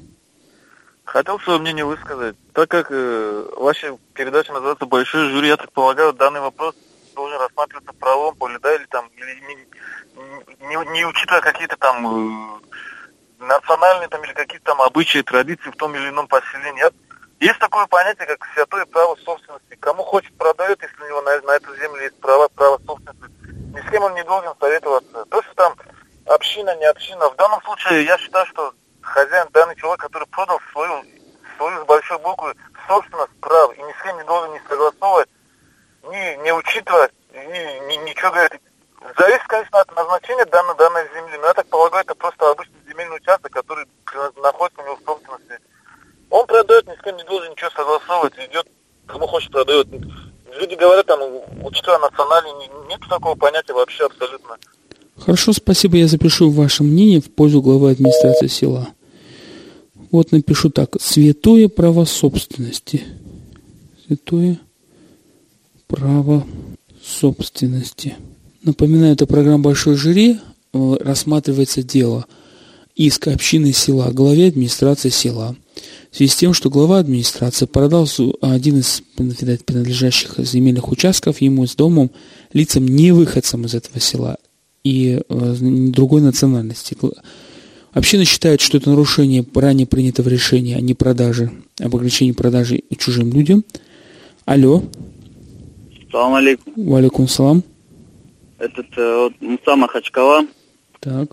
Хотел 1.03 1.37
свое 1.41 1.59
мнение 1.59 1.83
высказать. 1.83 2.37
Так 2.53 2.69
как 2.69 2.87
э, 2.91 3.45
ваша 3.57 3.97
передача 4.13 4.53
называется 4.53 4.85
«Большой 4.85 5.31
жюри», 5.31 5.49
я 5.49 5.57
так 5.57 5.73
полагаю, 5.73 6.13
данный 6.13 6.39
вопрос 6.39 6.75
должен 7.21 7.39
рассматриваться 7.39 7.91
в 7.93 7.97
правовом 7.97 8.35
поле, 8.35 8.57
да, 8.59 8.73
или 8.75 8.85
там, 8.85 9.07
или 9.15 9.33
не, 9.47 9.55
не- 10.67 10.91
не 10.91 11.05
учитывая 11.05 11.41
какие-то 11.41 11.77
там 11.77 11.97
э, 12.07 12.59
национальные 13.45 14.07
там 14.09 14.23
или 14.23 14.33
какие-то 14.33 14.65
там 14.65 14.81
обычаи, 14.81 15.21
традиции 15.21 15.69
в 15.69 15.75
том 15.75 15.95
или 15.95 16.09
ином 16.09 16.27
поселении. 16.27 16.79
Я- 16.81 16.91
Есть 17.39 17.59
такое 17.59 17.85
понятие, 17.87 18.25
как 18.27 18.39
святое 18.53 18.85
право 18.85 19.15
собственности. 19.17 19.75
Кому 19.79 20.03
хочет 20.03 20.35
продает, 20.37 20.81
если 20.81 21.03
у 21.03 21.07
него 21.07 21.21
на, 21.21 21.39
на 21.41 21.51
эту 21.51 21.75
землю 21.75 22.01
есть 22.03 22.19
право, 22.19 22.47
право 22.49 22.79
собственности. 22.85 23.25
Ни 23.75 23.79
с 23.87 23.89
кем 23.91 24.03
он 24.03 24.13
не 24.15 24.23
должен 24.23 24.53
советоваться. 24.59 25.25
То, 25.25 25.41
что 25.43 25.53
там 25.55 25.75
община, 26.27 26.75
не 26.77 26.85
община. 26.85 27.29
В 27.29 27.35
данном 27.35 27.61
случае 27.63 28.03
я 28.05 28.17
считаю, 28.17 28.45
что 28.47 28.73
хозяин, 29.01 29.47
данный 29.53 29.75
человек, 29.75 30.01
который 30.01 30.27
продал 30.27 30.59
свою, 30.71 31.03
свою 31.57 31.81
с 31.83 31.85
большой 31.85 32.17
буквы 32.19 32.53
собственность 32.87 33.39
прав 33.41 33.77
и 33.77 33.81
ни 33.83 33.91
с 33.93 34.01
кем 34.03 34.17
не 34.17 34.23
должен 34.23 34.51
не 34.53 34.61
согласовывать, 34.67 35.29
не, 36.09 36.37
не 36.43 36.53
учитывать, 36.53 37.11
ни, 37.33 37.87
ни- 37.87 38.09
ничего 38.09 38.31
говорить. 38.31 38.61
Зависит, 39.17 39.47
конечно, 39.47 39.81
от 39.81 39.95
назначения 39.95 40.45
данной, 40.45 40.75
данной 40.77 41.07
земли, 41.13 41.37
но 41.41 41.47
я 41.47 41.53
так 41.53 41.67
полагаю, 41.67 42.03
это 42.03 42.15
просто 42.15 42.49
обычный 42.51 42.77
земельный 42.87 43.17
участок, 43.17 43.51
который 43.51 43.85
находится 44.41 44.81
у 44.81 44.85
него 44.85 44.95
в 44.95 45.05
собственности. 45.05 45.57
Он 46.29 46.45
продает, 46.45 46.87
ни 46.87 46.93
с 46.95 47.01
кем 47.03 47.17
не 47.17 47.23
должен 47.23 47.51
ничего 47.51 47.69
согласовывать, 47.71 48.33
идет, 48.37 48.67
кому 49.07 49.27
хочет 49.27 49.51
продает. 49.51 49.87
Люди 50.59 50.75
говорят, 50.75 51.05
там, 51.07 51.19
учитывая 51.63 51.99
национальный, 51.99 52.51
нет 52.89 52.99
такого 53.09 53.35
понятия 53.35 53.73
вообще 53.73 54.05
абсолютно. 54.05 54.57
Хорошо, 55.17 55.53
спасибо. 55.53 55.97
Я 55.97 56.07
запишу 56.07 56.49
ваше 56.49 56.83
мнение 56.83 57.21
в 57.21 57.33
пользу 57.33 57.61
главы 57.61 57.91
администрации 57.91 58.47
села. 58.47 58.87
Вот 60.11 60.31
напишу 60.31 60.69
так. 60.69 60.89
Святое 60.99 61.69
право 61.69 62.05
собственности. 62.05 63.03
Святое 64.05 64.59
право 65.91 66.47
собственности. 67.03 68.15
Напоминаю, 68.63 69.13
это 69.13 69.25
программа 69.25 69.59
«Большой 69.59 69.95
жюри». 69.95 70.39
Э, 70.73 70.97
Рассматривается 71.01 71.83
дело 71.83 72.25
иска 72.95 73.33
общины 73.33 73.73
села, 73.73 74.11
главе 74.11 74.47
администрации 74.47 75.09
села. 75.09 75.55
В 76.11 76.15
связи 76.15 76.31
с 76.31 76.35
тем, 76.35 76.53
что 76.53 76.69
глава 76.69 76.99
администрации 76.99 77.65
продал 77.65 78.07
один 78.41 78.79
из 78.79 79.01
принадлежащих 79.15 80.35
земельных 80.39 80.89
участков 80.89 81.41
ему 81.41 81.65
с 81.67 81.75
домом 81.75 82.11
лицам 82.53 82.87
не 82.87 83.11
выходцам 83.11 83.65
из 83.65 83.73
этого 83.73 83.99
села 83.99 84.37
и 84.83 85.21
э, 85.27 85.55
другой 85.59 86.21
национальности. 86.21 86.97
Община 87.91 88.23
считает, 88.23 88.61
что 88.61 88.77
это 88.77 88.89
нарушение 88.89 89.45
ранее 89.53 89.87
принятого 89.87 90.29
решения 90.29 90.77
о 90.77 90.81
непродаже, 90.81 91.51
об 91.79 91.93
ограничении 91.95 92.31
продажи 92.31 92.81
чужим 92.97 93.33
людям. 93.33 93.65
Алло, 94.45 94.83
Салам 96.11 96.35
алейкум. 96.35 96.73
валикум 96.75 97.27
салам. 97.27 97.63
Этот 98.59 98.87
э, 98.97 99.15
вот, 99.17 99.33
Муса 99.41 99.75
Махачкала. 99.75 100.45
Так. 100.99 101.29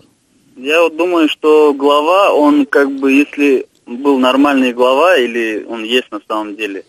Я 0.55 0.81
вот 0.81 0.95
думаю, 0.95 1.29
что 1.29 1.73
глава, 1.73 2.33
он 2.33 2.65
как 2.65 2.89
бы, 2.91 3.11
если 3.11 3.67
был 3.85 4.17
нормальный 4.19 4.73
глава, 4.73 5.17
или 5.17 5.65
он 5.67 5.83
есть 5.83 6.11
на 6.11 6.21
самом 6.27 6.55
деле, 6.55 6.85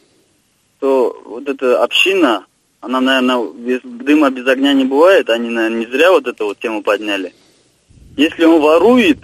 то 0.79 1.17
вот 1.25 1.49
эта 1.49 1.83
община, 1.83 2.47
она, 2.81 3.01
наверное, 3.01 3.53
без 3.53 3.81
дыма, 3.83 4.31
без 4.31 4.47
огня 4.47 4.73
не 4.73 4.85
бывает, 4.85 5.29
они, 5.29 5.51
наверное, 5.51 5.81
не 5.81 5.87
зря 5.87 6.11
вот 6.11 6.27
эту 6.27 6.47
вот 6.47 6.59
тему 6.59 6.83
подняли. 6.83 7.35
Если 8.17 8.45
он 8.45 8.61
ворует, 8.61 9.19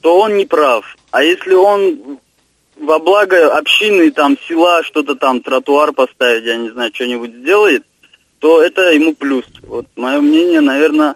то 0.00 0.18
он 0.20 0.36
не 0.36 0.46
прав. 0.46 0.96
А 1.10 1.22
если 1.22 1.54
он 1.54 2.18
во 2.80 2.98
благо 2.98 3.56
общины, 3.56 4.10
там, 4.10 4.36
села, 4.48 4.82
что-то 4.82 5.14
там, 5.14 5.40
тротуар 5.42 5.92
поставить, 5.92 6.44
я 6.44 6.56
не 6.56 6.70
знаю, 6.70 6.90
что-нибудь 6.94 7.34
сделает, 7.34 7.84
то 8.40 8.62
это 8.62 8.90
ему 8.90 9.14
плюс. 9.14 9.44
Вот 9.62 9.86
мое 9.96 10.20
мнение, 10.20 10.60
наверное, 10.60 11.14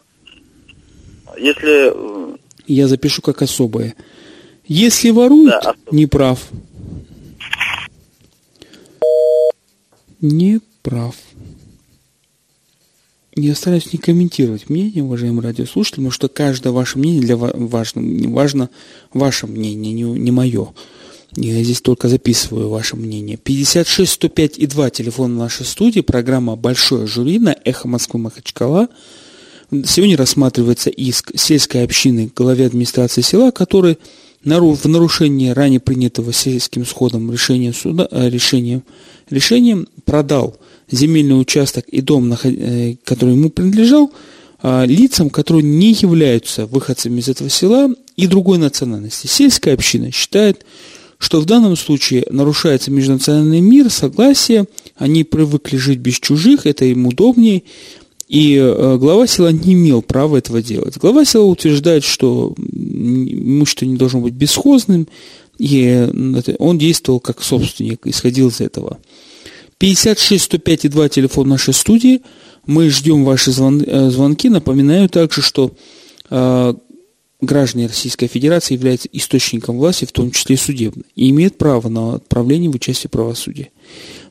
если 1.36 1.90
э, 1.92 2.36
Я 2.66 2.86
запишу 2.86 3.22
как 3.22 3.42
особое. 3.42 3.96
Если 4.66 5.10
ворует, 5.10 5.54
не 5.90 6.06
прав. 6.06 6.48
Не 10.20 10.60
прав. 10.82 11.16
Я 13.36 13.54
стараюсь 13.54 13.92
не 13.92 13.98
комментировать 13.98 14.70
мнение, 14.70 15.02
уважаемые 15.02 15.42
радиослушатели, 15.42 15.96
потому 15.96 16.12
что 16.12 16.28
каждое 16.28 16.70
ваше 16.70 16.98
мнение 16.98 17.22
для 17.22 17.36
важно. 17.36 18.02
Важно 18.30 18.70
ваше 19.12 19.46
мнение, 19.46 19.92
не, 19.92 20.02
не 20.02 20.30
мое. 20.30 20.72
Я 21.36 21.62
здесь 21.64 21.80
только 21.80 22.08
записываю 22.08 22.68
ваше 22.68 22.96
мнение. 22.96 23.36
56 23.36 24.12
105 24.12 24.58
и 24.58 24.66
2 24.66 24.90
телефон 24.90 25.36
нашей 25.36 25.66
студии, 25.66 26.00
программа 26.00 26.54
«Большое 26.54 27.06
жюри» 27.06 27.38
на 27.38 27.56
«Эхо 27.64 27.88
Москвы 27.88 28.20
Махачкала». 28.20 28.88
Сегодня 29.84 30.16
рассматривается 30.16 30.90
иск 30.90 31.32
сельской 31.34 31.82
общины 31.82 32.30
главе 32.34 32.66
администрации 32.66 33.22
села, 33.22 33.50
который 33.50 33.98
в 34.44 34.88
нарушении 34.88 35.48
ранее 35.48 35.80
принятого 35.80 36.32
сельским 36.32 36.84
сходом 36.84 37.32
решения 37.32 37.72
суда, 37.72 38.06
э, 38.10 38.28
решением, 38.28 38.84
решением 39.30 39.88
продал 40.04 40.56
земельный 40.90 41.40
участок 41.40 41.88
и 41.88 42.00
дом, 42.02 42.32
э, 42.32 42.96
который 43.04 43.34
ему 43.34 43.48
принадлежал, 43.50 44.12
а, 44.66 44.84
лицам, 44.84 45.30
которые 45.30 45.62
не 45.62 45.92
являются 45.92 46.66
выходцами 46.66 47.20
из 47.20 47.28
этого 47.28 47.50
села 47.50 47.90
и 48.16 48.26
другой 48.26 48.58
национальности. 48.58 49.26
Сельская 49.26 49.74
община 49.74 50.10
считает, 50.10 50.64
что 51.24 51.40
в 51.40 51.46
данном 51.46 51.74
случае 51.74 52.26
нарушается 52.28 52.90
межнациональный 52.90 53.62
мир, 53.62 53.88
согласие, 53.88 54.66
они 54.94 55.24
привыкли 55.24 55.78
жить 55.78 55.98
без 55.98 56.20
чужих, 56.20 56.66
это 56.66 56.84
им 56.84 57.06
удобнее, 57.06 57.62
и 58.28 58.56
э, 58.56 58.98
глава 58.98 59.26
села 59.26 59.50
не 59.50 59.72
имел 59.72 60.02
права 60.02 60.36
этого 60.36 60.60
делать. 60.60 60.98
Глава 60.98 61.24
села 61.24 61.44
утверждает, 61.44 62.04
что 62.04 62.54
имущество 62.58 63.86
не 63.86 63.96
должно 63.96 64.20
быть 64.20 64.34
бесхозным, 64.34 65.08
и 65.56 66.10
он 66.58 66.76
действовал 66.76 67.20
как 67.20 67.42
собственник, 67.42 68.06
исходил 68.06 68.48
из 68.48 68.60
этого. 68.60 68.98
56 69.78 70.44
105 70.44 70.84
и 70.84 70.88
2 70.88 71.08
телефон 71.08 71.48
нашей 71.48 71.72
студии. 71.72 72.20
Мы 72.66 72.90
ждем 72.90 73.24
ваши 73.24 73.50
э, 73.50 74.10
звонки. 74.10 74.50
Напоминаю 74.50 75.08
также, 75.08 75.40
что 75.40 75.72
э, 76.28 76.74
граждане 77.44 77.86
Российской 77.86 78.26
Федерации 78.26 78.74
являются 78.74 79.08
источником 79.12 79.78
власти, 79.78 80.04
в 80.04 80.12
том 80.12 80.30
числе 80.30 80.56
судебной, 80.56 81.04
и 81.14 81.30
имеют 81.30 81.58
право 81.58 81.88
на 81.88 82.14
отправление 82.14 82.70
в 82.70 82.74
участие 82.74 83.08
в 83.08 83.12
правосудии. 83.12 83.70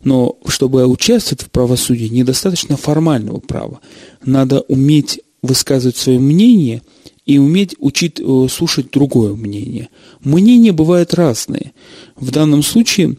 Но 0.04 0.38
чтобы 0.48 0.86
участвовать 0.86 1.44
в 1.44 1.50
правосудии, 1.50 2.06
недостаточно 2.06 2.78
формального 2.78 3.40
права. 3.40 3.80
Надо 4.26 4.62
уметь 4.62 5.22
высказывать 5.42 5.98
свое 5.98 6.20
мнение 6.20 6.82
и 7.26 7.38
уметь 7.38 7.76
учить 7.80 8.20
э, 8.20 8.48
слушать 8.50 8.92
другое 8.92 9.34
мнение. 9.36 9.90
Мнения 10.22 10.72
бывают 10.72 11.14
разные. 11.14 11.74
В 12.16 12.32
данном 12.32 12.64
случае 12.64 13.18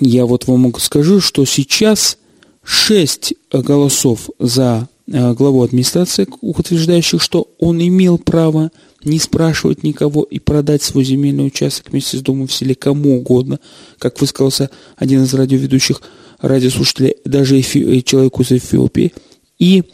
я 0.00 0.26
вот 0.26 0.46
вам 0.46 0.72
скажу, 0.78 1.20
что 1.20 1.44
сейчас 1.44 2.18
шесть 2.62 3.34
голосов 3.52 4.30
за 4.38 4.88
главу 5.06 5.62
администрации, 5.62 6.26
утверждающих, 6.40 7.20
что 7.20 7.48
он 7.58 7.80
имел 7.80 8.18
право 8.18 8.70
не 9.04 9.18
спрашивать 9.18 9.82
никого 9.82 10.22
и 10.22 10.38
продать 10.38 10.82
свой 10.82 11.04
земельный 11.04 11.46
участок 11.46 11.90
вместе 11.90 12.16
с 12.16 12.22
домом 12.22 12.46
в 12.46 12.52
селе 12.52 12.74
кому 12.74 13.18
угодно, 13.18 13.60
как 13.98 14.20
высказался 14.20 14.70
один 14.96 15.24
из 15.24 15.34
радиоведущих 15.34 16.00
радиослушателей, 16.40 17.16
даже 17.24 17.60
эфи, 17.60 18.00
человеку 18.00 18.42
из 18.42 18.52
Эфиопии. 18.52 19.12
И 19.58 19.84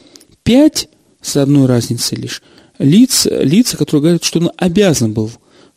пять, 0.43 0.89
с 1.21 1.37
одной 1.37 1.67
разницей 1.67 2.17
лишь, 2.17 2.43
лиц, 2.79 3.27
лица, 3.27 3.77
которые 3.77 4.03
говорят, 4.03 4.25
что 4.25 4.39
он 4.39 4.51
обязан 4.57 5.13
был 5.13 5.31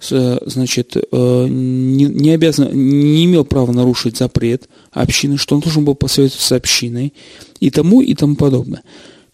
значит, 0.09 0.97
э, 0.97 1.45
не, 1.49 2.05
не 2.05 2.31
обязан, 2.31 2.69
не 2.73 3.25
имел 3.25 3.45
права 3.45 3.71
нарушить 3.71 4.17
запрет 4.17 4.67
общины, 4.91 5.37
что 5.37 5.55
он 5.55 5.61
должен 5.61 5.85
был 5.85 5.95
посоветоваться 5.95 6.45
с 6.45 6.51
общиной 6.51 7.13
и 7.61 7.69
тому, 7.69 8.01
и 8.01 8.13
тому 8.13 8.35
подобное. 8.35 8.83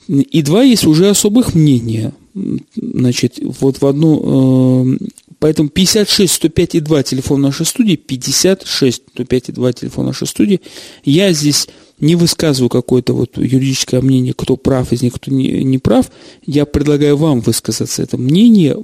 И 0.10 0.42
два 0.42 0.64
есть 0.64 0.88
уже 0.88 1.08
особых 1.08 1.54
мнения. 1.54 2.14
Значит, 2.76 3.40
вот 3.40 3.80
в 3.80 3.86
одну... 3.86 4.96
Э, 4.96 4.98
поэтому 5.38 5.70
56 5.70 6.34
105 6.34 6.76
и 6.76 6.80
2 6.80 7.04
телефон 7.04 7.42
нашей 7.42 7.68
студии, 7.68 7.96
56 7.96 9.04
105 9.14 9.50
и 9.50 9.52
2 9.52 9.74
телефон 9.74 10.08
нашей 10.08 10.26
студии. 10.26 10.62
Я 11.06 11.32
здесь 11.32 11.68
не 12.00 12.16
высказываю 12.16 12.70
какое-то 12.70 13.14
вот 13.14 13.38
юридическое 13.38 14.02
мнение, 14.02 14.34
кто 14.36 14.58
прав 14.58 14.92
из 14.92 15.04
них, 15.04 15.14
кто 15.14 15.30
не, 15.30 15.64
не 15.64 15.78
прав. 15.78 16.10
Я 16.44 16.66
предлагаю 16.66 17.16
вам 17.16 17.42
высказаться 17.42 18.02
это 18.02 18.18
мнение. 18.18 18.76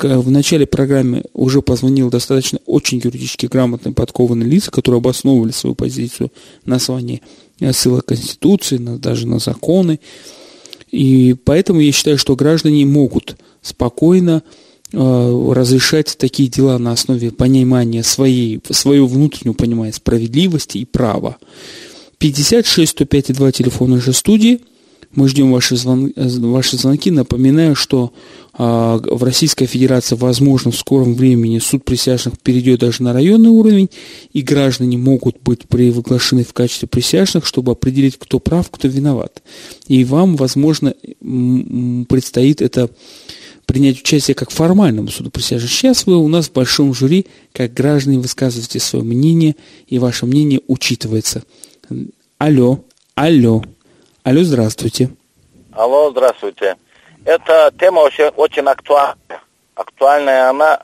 В 0.00 0.30
начале 0.32 0.66
программы 0.66 1.26
уже 1.32 1.62
позвонил 1.62 2.10
достаточно 2.10 2.58
очень 2.66 3.00
юридически 3.04 3.46
грамотные, 3.46 3.94
подкованные 3.94 4.48
лица, 4.48 4.72
которые 4.72 4.98
обосновывали 4.98 5.52
свою 5.52 5.76
позицию 5.76 6.32
на 6.64 6.76
основании 6.76 7.22
ссылок 7.70 8.06
Конституции, 8.06 8.78
на, 8.78 8.98
даже 8.98 9.28
на 9.28 9.38
законы. 9.38 10.00
И 10.90 11.34
поэтому 11.44 11.80
я 11.80 11.92
считаю, 11.92 12.18
что 12.18 12.36
граждане 12.36 12.86
могут 12.86 13.36
спокойно 13.60 14.42
э, 14.92 15.52
разрешать 15.52 16.16
такие 16.18 16.48
дела 16.48 16.78
на 16.78 16.92
основе 16.92 17.30
понимания 17.30 18.02
своей, 18.02 18.60
своего 18.70 19.06
внутреннего 19.06 19.54
понимания 19.54 19.92
справедливости 19.92 20.78
и 20.78 20.84
права. 20.84 21.36
56 22.18 22.90
105 22.90 23.34
2 23.34 23.52
телефон 23.52 23.90
нашей 23.90 24.14
студии. 24.14 24.60
Мы 25.16 25.28
ждем 25.28 25.50
ваши, 25.50 25.76
звон, 25.76 26.12
ваши 26.14 26.76
звонки. 26.76 27.10
Напоминаю, 27.10 27.74
что 27.74 28.12
а, 28.52 28.98
в 28.98 29.24
Российской 29.24 29.64
Федерации, 29.64 30.14
возможно, 30.14 30.70
в 30.70 30.76
скором 30.76 31.14
времени 31.14 31.58
суд 31.58 31.84
присяжных 31.84 32.38
перейдет 32.38 32.80
даже 32.80 33.02
на 33.02 33.14
районный 33.14 33.48
уровень, 33.48 33.88
и 34.34 34.42
граждане 34.42 34.98
могут 34.98 35.40
быть 35.42 35.66
приглашены 35.66 36.44
в 36.44 36.52
качестве 36.52 36.86
присяжных, 36.86 37.46
чтобы 37.46 37.72
определить, 37.72 38.18
кто 38.18 38.38
прав, 38.38 38.70
кто 38.70 38.88
виноват. 38.88 39.42
И 39.88 40.04
вам, 40.04 40.36
возможно, 40.36 40.94
предстоит 42.08 42.60
это 42.60 42.90
принять 43.64 43.98
участие 43.98 44.34
как 44.34 44.50
формальному 44.50 45.08
суду 45.08 45.30
присяжных. 45.30 45.70
Сейчас 45.70 46.06
вы 46.06 46.16
у 46.16 46.28
нас 46.28 46.48
в 46.48 46.52
большом 46.52 46.92
жюри, 46.92 47.26
как 47.52 47.72
граждане, 47.72 48.18
высказываете 48.18 48.80
свое 48.80 49.02
мнение, 49.02 49.56
и 49.88 49.98
ваше 49.98 50.26
мнение 50.26 50.60
учитывается. 50.68 51.42
Алло, 52.38 52.84
алло, 53.14 53.62
алло, 54.26 54.42
здравствуйте. 54.42 55.10
Алло, 55.72 56.10
здравствуйте. 56.10 56.76
Эта 57.24 57.72
тема 57.78 58.00
очень, 58.00 58.24
очень 58.24 58.66
актуальна. 58.66 59.14
Актуальная 59.76 60.50
она 60.50 60.82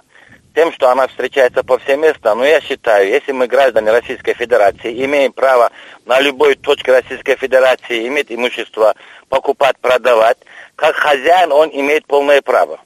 тем, 0.55 0.73
что 0.73 0.91
она 0.91 1.09
встречается 1.09 1.65
повсеместно. 1.65 2.37
Но 2.37 2.45
я 2.45 2.61
считаю, 2.61 3.09
если 3.09 3.33
мы 3.33 3.49
граждане 3.49 3.91
Российской 3.91 4.35
Федерации, 4.35 5.05
имеем 5.05 5.33
право 5.33 5.73
на 6.07 6.21
любой 6.21 6.55
точке 6.55 6.93
Российской 6.93 7.35
Федерации 7.35 8.07
иметь 8.07 8.31
имущество, 8.31 8.95
покупать, 9.29 9.77
продавать, 9.79 10.39
как 10.77 10.95
хозяин 10.95 11.51
он 11.51 11.69
имеет 11.73 12.07
полное 12.07 12.43
право. 12.43 12.79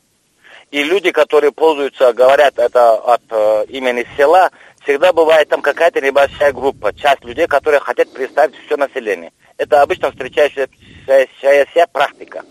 И 0.70 0.82
люди, 0.82 1.10
которые 1.10 1.52
пользуются, 1.52 2.14
говорят 2.14 2.58
это 2.58 2.94
от 2.94 3.22
э, 3.28 3.66
имени 3.68 4.06
села, 4.16 4.50
всегда 4.82 5.12
бывает 5.12 5.50
там 5.50 5.60
какая-то 5.60 6.00
небольшая 6.00 6.52
группа, 6.52 6.94
часть 6.94 7.24
людей, 7.24 7.46
которые 7.46 7.80
хотят 7.80 8.10
представить 8.12 8.54
все 8.64 8.78
население. 8.78 9.32
Это 9.58 9.82
обычно 9.82 10.10
встречающаяся 10.10 11.86
практика, 11.92 12.44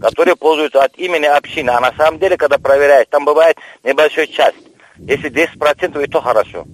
которые 0.00 0.36
пользуются 0.36 0.82
от 0.82 0.96
имени 0.98 1.26
общины. 1.26 1.70
А 1.70 1.80
на 1.80 1.92
самом 1.94 2.20
деле, 2.20 2.36
когда 2.36 2.58
проверяешь, 2.58 3.06
там 3.10 3.24
бывает 3.24 3.56
небольшая 3.82 4.26
часть. 4.26 4.56
Если 4.98 5.30
10%, 5.30 6.04
и 6.04 6.06
то 6.08 6.20
хорошо. 6.20 6.66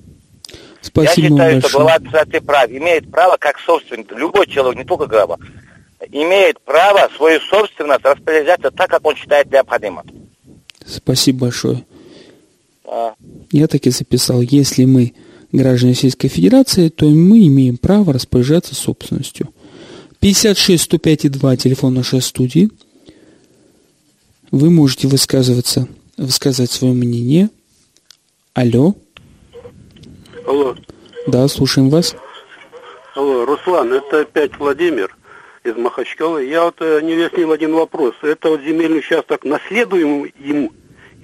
Спасибо 0.80 1.22
Я 1.22 1.30
считаю, 1.30 1.60
что 1.60 1.78
глава 1.78 1.94
администрации 1.94 2.38
прав 2.40 2.70
имеет 2.70 3.10
право, 3.10 3.36
как 3.38 3.58
собственник, 3.58 4.12
любой 4.12 4.46
человек, 4.46 4.78
не 4.78 4.84
только 4.84 5.06
глава, 5.06 5.38
имеет 6.10 6.60
право 6.60 7.08
свою 7.16 7.40
собственность 7.40 8.04
распоряжаться 8.04 8.70
так, 8.70 8.90
как 8.90 9.06
он 9.06 9.16
считает 9.16 9.50
необходимым. 9.50 10.04
Спасибо 10.84 11.46
большое. 11.46 11.84
А. 12.84 13.14
Я 13.50 13.66
таки 13.66 13.90
записал, 13.90 14.42
если 14.42 14.84
мы 14.84 15.14
граждане 15.56 15.92
Российской 15.92 16.28
Федерации, 16.28 16.88
то 16.88 17.06
мы 17.06 17.46
имеем 17.46 17.76
право 17.76 18.12
распоряжаться 18.12 18.74
собственностью. 18.74 19.48
56 20.20 20.82
105 20.82 21.30
2 21.30 21.56
телефон 21.56 21.94
нашей 21.94 22.20
студии. 22.22 22.70
Вы 24.50 24.70
можете 24.70 25.08
высказываться, 25.08 25.88
высказать 26.16 26.70
свое 26.70 26.94
мнение. 26.94 27.50
Алло. 28.54 28.94
Алло. 30.46 30.76
Да, 31.26 31.48
слушаем 31.48 31.90
вас. 31.90 32.14
Алло, 33.14 33.44
Руслан, 33.44 33.92
это 33.92 34.20
опять 34.20 34.58
Владимир 34.58 35.16
из 35.64 35.76
Махачкалы. 35.76 36.44
Я 36.46 36.64
вот 36.64 36.76
э, 36.80 37.00
не 37.02 37.14
выяснил 37.14 37.52
один 37.52 37.74
вопрос. 37.74 38.14
Это 38.22 38.50
вот 38.50 38.60
земельный 38.60 38.98
участок 38.98 39.44
наследуемый 39.44 40.34
ему 40.38 40.72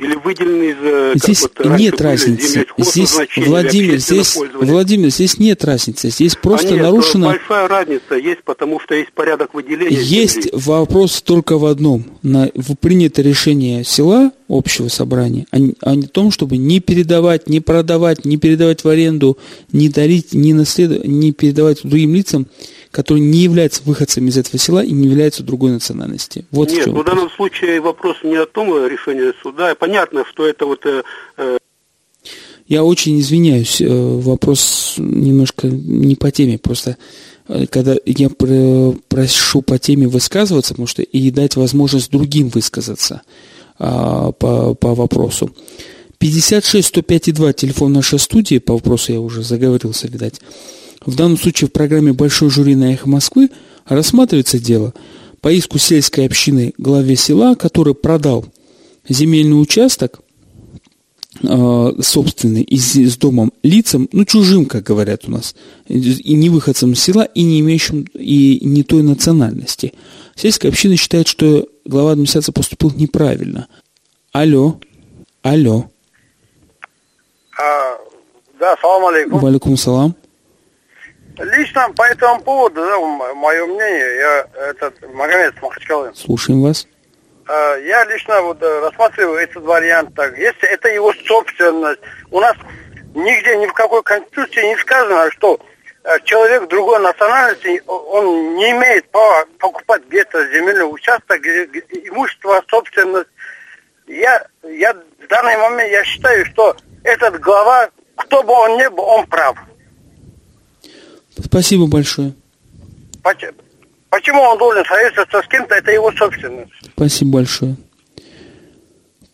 или 0.00 0.14
выделенный 0.14 0.70
из... 0.70 0.76
э, 0.80 1.12
Здесь 1.16 1.42
вот 1.42 1.78
нет 1.78 2.00
разницы. 2.00 2.66
Здесь, 2.78 3.18
Владимир, 3.36 3.98
здесь? 3.98 4.36
Владимир, 4.54 5.10
здесь 5.10 5.38
нет 5.38 5.62
разницы. 5.64 6.08
Здесь 6.08 6.36
просто 6.36 6.68
а 6.68 6.72
нет, 6.72 6.82
нарушено... 6.82 7.26
большая 7.28 7.68
разница 7.68 8.14
есть, 8.14 8.42
потому 8.44 8.80
что 8.80 8.94
есть 8.94 9.12
порядок 9.12 9.52
выделения 9.52 10.00
Есть 10.00 10.44
земли. 10.44 10.50
вопрос 10.54 11.20
только 11.20 11.58
в 11.58 11.66
одном. 11.66 12.04
На, 12.22 12.50
в 12.54 12.76
принято 12.76 13.20
решение 13.20 13.84
села, 13.84 14.32
общего 14.48 14.88
собрания, 14.88 15.46
а 15.50 15.58
не, 15.58 15.74
а 15.82 15.94
не 15.94 16.06
в 16.06 16.10
том, 16.10 16.30
чтобы 16.30 16.56
не 16.56 16.80
передавать, 16.80 17.48
не 17.48 17.60
продавать, 17.60 18.24
не 18.24 18.38
передавать 18.38 18.82
в 18.82 18.88
аренду, 18.88 19.36
не 19.70 19.90
дарить, 19.90 20.32
не, 20.32 20.54
наследовать, 20.54 21.06
не 21.06 21.32
передавать 21.32 21.82
другим 21.82 22.14
лицам, 22.14 22.46
которые 22.90 23.24
не 23.24 23.38
являются 23.38 23.82
выходцами 23.84 24.30
из 24.30 24.38
этого 24.38 24.58
села 24.58 24.82
и 24.82 24.90
не 24.90 25.06
являются 25.08 25.42
другой 25.42 25.70
национальности. 25.70 26.44
Вот 26.50 26.70
в 26.70 26.74
Нет, 26.74 26.84
чем 26.84 26.94
ну, 26.94 27.02
в 27.02 27.04
данном 27.04 27.30
случае 27.30 27.80
вопрос 27.80 28.16
не 28.24 28.36
о 28.36 28.46
том 28.46 28.72
э, 28.74 28.88
решении 28.88 29.32
суда. 29.42 29.74
Понятно, 29.74 30.24
что 30.28 30.46
это 30.46 30.66
вот... 30.66 30.84
э, 30.86 31.02
э, 31.36 31.58
Я 32.66 32.84
очень 32.84 33.20
извиняюсь, 33.20 33.80
э, 33.80 33.86
вопрос 33.88 34.94
немножко 34.98 35.68
не 35.68 36.16
по 36.16 36.30
теме, 36.30 36.58
просто 36.58 36.96
когда 37.72 37.96
я 38.06 38.30
про- 38.30 38.94
прошу 39.08 39.60
по 39.62 39.76
теме 39.76 40.06
высказываться, 40.06 40.74
потому 40.74 40.86
что 40.86 41.02
и 41.02 41.30
дать 41.32 41.56
возможность 41.56 42.12
другим 42.12 42.48
высказаться 42.48 43.22
а, 43.76 44.30
по, 44.30 44.74
по 44.74 44.94
вопросу. 44.94 45.50
56 46.18 46.86
105 46.86 47.28
и 47.28 47.32
2 47.32 47.52
телефон 47.54 47.92
нашей 47.92 48.20
студии, 48.20 48.58
по 48.58 48.74
вопросу 48.74 49.12
я 49.12 49.20
уже 49.20 49.42
заговорился, 49.42 50.06
видать. 50.06 50.40
В 51.04 51.14
данном 51.14 51.38
случае 51.38 51.68
в 51.68 51.72
программе 51.72 52.12
«Большой 52.12 52.50
жюри 52.50 52.74
на 52.74 52.92
эхо 52.92 53.08
Москвы» 53.08 53.50
рассматривается 53.86 54.58
дело 54.58 54.92
по 55.40 55.50
иску 55.50 55.78
сельской 55.78 56.26
общины 56.26 56.74
главе 56.76 57.16
села, 57.16 57.54
который 57.54 57.94
продал 57.94 58.44
земельный 59.08 59.60
участок 59.60 60.20
э, 61.42 61.92
собственный 62.02 62.62
и 62.62 62.76
с, 62.76 62.94
с 62.94 63.16
домом 63.16 63.52
лицам, 63.62 64.08
ну, 64.12 64.26
чужим, 64.26 64.66
как 64.66 64.82
говорят 64.84 65.26
у 65.26 65.30
нас, 65.30 65.54
и 65.88 66.34
не 66.34 66.50
выходцам 66.50 66.92
из 66.92 67.02
села, 67.02 67.24
и 67.24 67.42
не 67.42 67.60
имеющим, 67.60 68.02
и 68.14 68.60
не 68.62 68.82
той 68.82 69.02
национальности. 69.02 69.94
Сельская 70.36 70.68
община 70.68 70.96
считает, 70.96 71.26
что 71.26 71.66
глава 71.86 72.12
администрации 72.12 72.52
поступил 72.52 72.92
неправильно. 72.94 73.68
Алло, 74.32 74.78
алло, 75.42 75.90
А, 77.58 77.98
да, 78.58 78.76
салам 78.80 79.06
алейкум. 79.06 79.40
валикум 79.40 79.76
салам. 79.76 80.14
Лично 81.40 81.90
по 81.96 82.02
этому 82.02 82.40
поводу, 82.40 82.80
да, 82.80 82.98
мое 83.34 83.66
мнение, 83.66 84.16
я 84.16 84.46
этот 84.68 85.00
Магомед 85.14 85.60
Махачкалы. 85.62 86.12
Слушаем 86.14 86.62
вас. 86.62 86.86
А, 87.46 87.76
Я 87.76 88.04
лично 88.04 88.42
вот 88.42 88.62
э, 88.62 88.80
рассматриваю 88.80 89.38
этот 89.38 89.62
вариант 89.62 90.14
так. 90.14 90.36
Если 90.38 90.68
это 90.68 90.88
его 90.88 91.12
собственность, 91.26 92.00
у 92.30 92.40
нас 92.40 92.54
нигде, 93.14 93.56
ни 93.56 93.66
в 93.66 93.72
какой 93.72 94.02
конституции 94.02 94.66
не 94.66 94.76
сказано, 94.76 95.30
что 95.32 95.58
э, 96.04 96.18
человек 96.24 96.68
другой 96.68 97.00
национальности, 97.00 97.82
он 97.86 98.56
не 98.56 98.70
имеет 98.72 99.10
права 99.10 99.46
покупать 99.58 100.02
где-то 100.08 100.46
земельный 100.52 100.92
участок, 100.92 101.40
имущество, 101.44 102.62
собственность 102.68 103.30
я, 104.10 104.44
я 104.64 104.92
в 104.92 105.26
данный 105.28 105.56
момент 105.56 105.90
я 105.90 106.04
считаю, 106.04 106.44
что 106.46 106.76
этот 107.04 107.40
глава, 107.40 107.90
кто 108.16 108.42
бы 108.42 108.52
он 108.52 108.76
ни 108.76 108.86
был, 108.88 109.04
он 109.04 109.26
прав. 109.26 109.56
Спасибо 111.44 111.86
большое. 111.86 112.34
Почему, 114.10 114.42
он 114.42 114.58
должен 114.58 114.84
советоваться 114.84 115.40
с 115.42 115.48
кем-то, 115.48 115.74
это 115.74 115.92
его 115.92 116.10
собственность. 116.12 116.72
Спасибо 116.94 117.32
большое. 117.34 117.76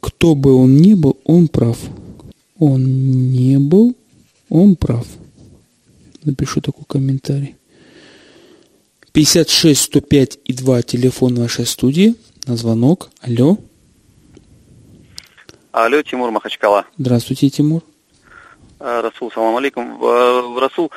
Кто 0.00 0.34
бы 0.34 0.54
он 0.54 0.76
ни 0.76 0.94
был, 0.94 1.18
он 1.24 1.48
прав. 1.48 1.78
Он 2.59 2.82
не 3.32 3.59
был, 3.59 3.96
он 4.50 4.76
прав. 4.76 5.07
Напишу 6.24 6.61
такой 6.61 6.84
комментарий. 6.86 7.57
56 9.12 9.80
105 9.80 10.38
и 10.44 10.52
2 10.52 10.82
телефон 10.82 11.34
нашей 11.34 11.64
студии. 11.64 12.14
На 12.46 12.57
звонок. 12.57 13.11
Алло. 13.22 13.59
Алло, 15.72 16.02
Тимур 16.02 16.30
Махачкала. 16.30 16.86
Здравствуйте, 16.98 17.48
Тимур. 17.48 17.82
Э, 18.78 19.00
Расул, 19.00 19.30
салам 19.32 19.57
алейкум. 19.57 19.98
Э, 20.02 20.59
Расул, 20.61 20.90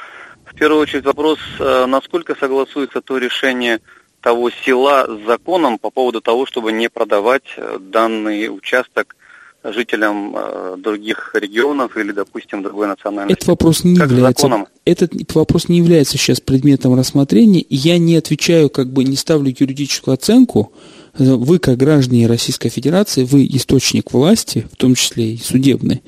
в 0.59 0.61
первую 0.61 0.81
очередь 0.81 1.05
вопрос, 1.05 1.39
э, 1.57 1.85
насколько 1.85 2.35
согласуется 2.35 2.99
то 2.99 3.17
решение 3.17 3.79
того 4.19 4.49
села 4.49 5.07
с 5.07 5.25
законом 5.25 5.79
по 5.79 5.89
поводу 5.89 6.19
того, 6.19 6.45
чтобы 6.45 6.73
не 6.73 6.89
продавать 6.89 7.45
данный 7.79 8.49
участок 8.53 9.15
жителям 9.63 10.35
других 10.81 11.31
регионов 11.33 11.95
или, 11.95 12.11
допустим, 12.11 12.61
другой 12.61 12.87
национальности? 12.87 13.37
Этот 13.37 13.47
вопрос 13.47 13.85
не 13.85 13.95
как 13.95 14.11
является. 14.11 14.47
Законом? 14.47 14.67
Этот 14.83 15.13
вопрос 15.33 15.69
не 15.69 15.77
является 15.77 16.17
сейчас 16.17 16.41
предметом 16.41 16.93
рассмотрения. 16.99 17.61
И 17.61 17.77
я 17.77 17.97
не 17.97 18.17
отвечаю, 18.17 18.69
как 18.69 18.91
бы 18.91 19.05
не 19.05 19.15
ставлю 19.15 19.55
юридическую 19.57 20.13
оценку. 20.13 20.73
Вы, 21.19 21.59
как 21.59 21.77
граждане 21.77 22.27
Российской 22.27 22.69
Федерации, 22.69 23.23
вы 23.23 23.45
источник 23.45 24.13
власти, 24.13 24.67
в 24.71 24.77
том 24.77 24.95
числе 24.95 25.33
и 25.33 25.37
судебной, 25.37 26.01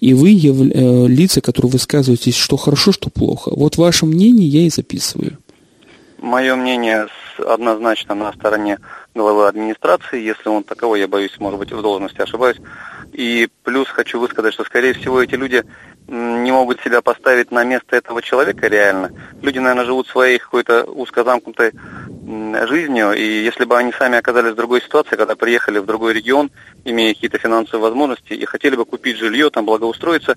и 0.00 0.14
вы 0.14 0.30
яв... 0.30 0.56
э, 0.56 1.06
лица, 1.06 1.40
которые 1.40 1.72
высказываетесь, 1.72 2.36
что 2.36 2.56
хорошо, 2.56 2.92
что 2.92 3.10
плохо. 3.10 3.52
Вот 3.54 3.76
ваше 3.76 4.06
мнение 4.06 4.48
я 4.48 4.62
и 4.62 4.70
записываю. 4.70 5.38
Мое 6.18 6.56
мнение 6.56 7.06
однозначно 7.38 8.14
на 8.14 8.32
стороне 8.32 8.78
главы 9.14 9.46
администрации. 9.46 10.22
Если 10.22 10.48
он 10.48 10.62
таковой, 10.64 11.00
я 11.00 11.08
боюсь, 11.08 11.38
может 11.38 11.58
быть, 11.58 11.72
в 11.72 11.82
должности 11.82 12.20
ошибаюсь. 12.20 12.56
И 13.12 13.48
плюс 13.62 13.88
хочу 13.88 14.18
высказать, 14.18 14.54
что, 14.54 14.64
скорее 14.64 14.94
всего, 14.94 15.22
эти 15.22 15.34
люди 15.34 15.62
не 16.06 16.52
могут 16.52 16.80
себя 16.80 17.00
поставить 17.00 17.50
на 17.50 17.64
место 17.64 17.96
этого 17.96 18.20
человека 18.20 18.66
реально. 18.66 19.10
Люди, 19.40 19.58
наверное, 19.58 19.86
живут 19.86 20.06
своей 20.08 20.38
какой-то 20.38 20.84
узкозамкнутой 20.84 21.72
жизнью, 22.68 23.12
и 23.14 23.44
если 23.44 23.64
бы 23.64 23.76
они 23.76 23.92
сами 23.92 24.18
оказались 24.18 24.52
в 24.52 24.56
другой 24.56 24.82
ситуации, 24.82 25.16
когда 25.16 25.34
приехали 25.34 25.78
в 25.78 25.86
другой 25.86 26.14
регион, 26.14 26.50
имея 26.84 27.14
какие-то 27.14 27.38
финансовые 27.38 27.82
возможности, 27.82 28.32
и 28.32 28.44
хотели 28.44 28.76
бы 28.76 28.84
купить 28.84 29.18
жилье, 29.18 29.50
там 29.50 29.64
благоустроиться, 29.64 30.36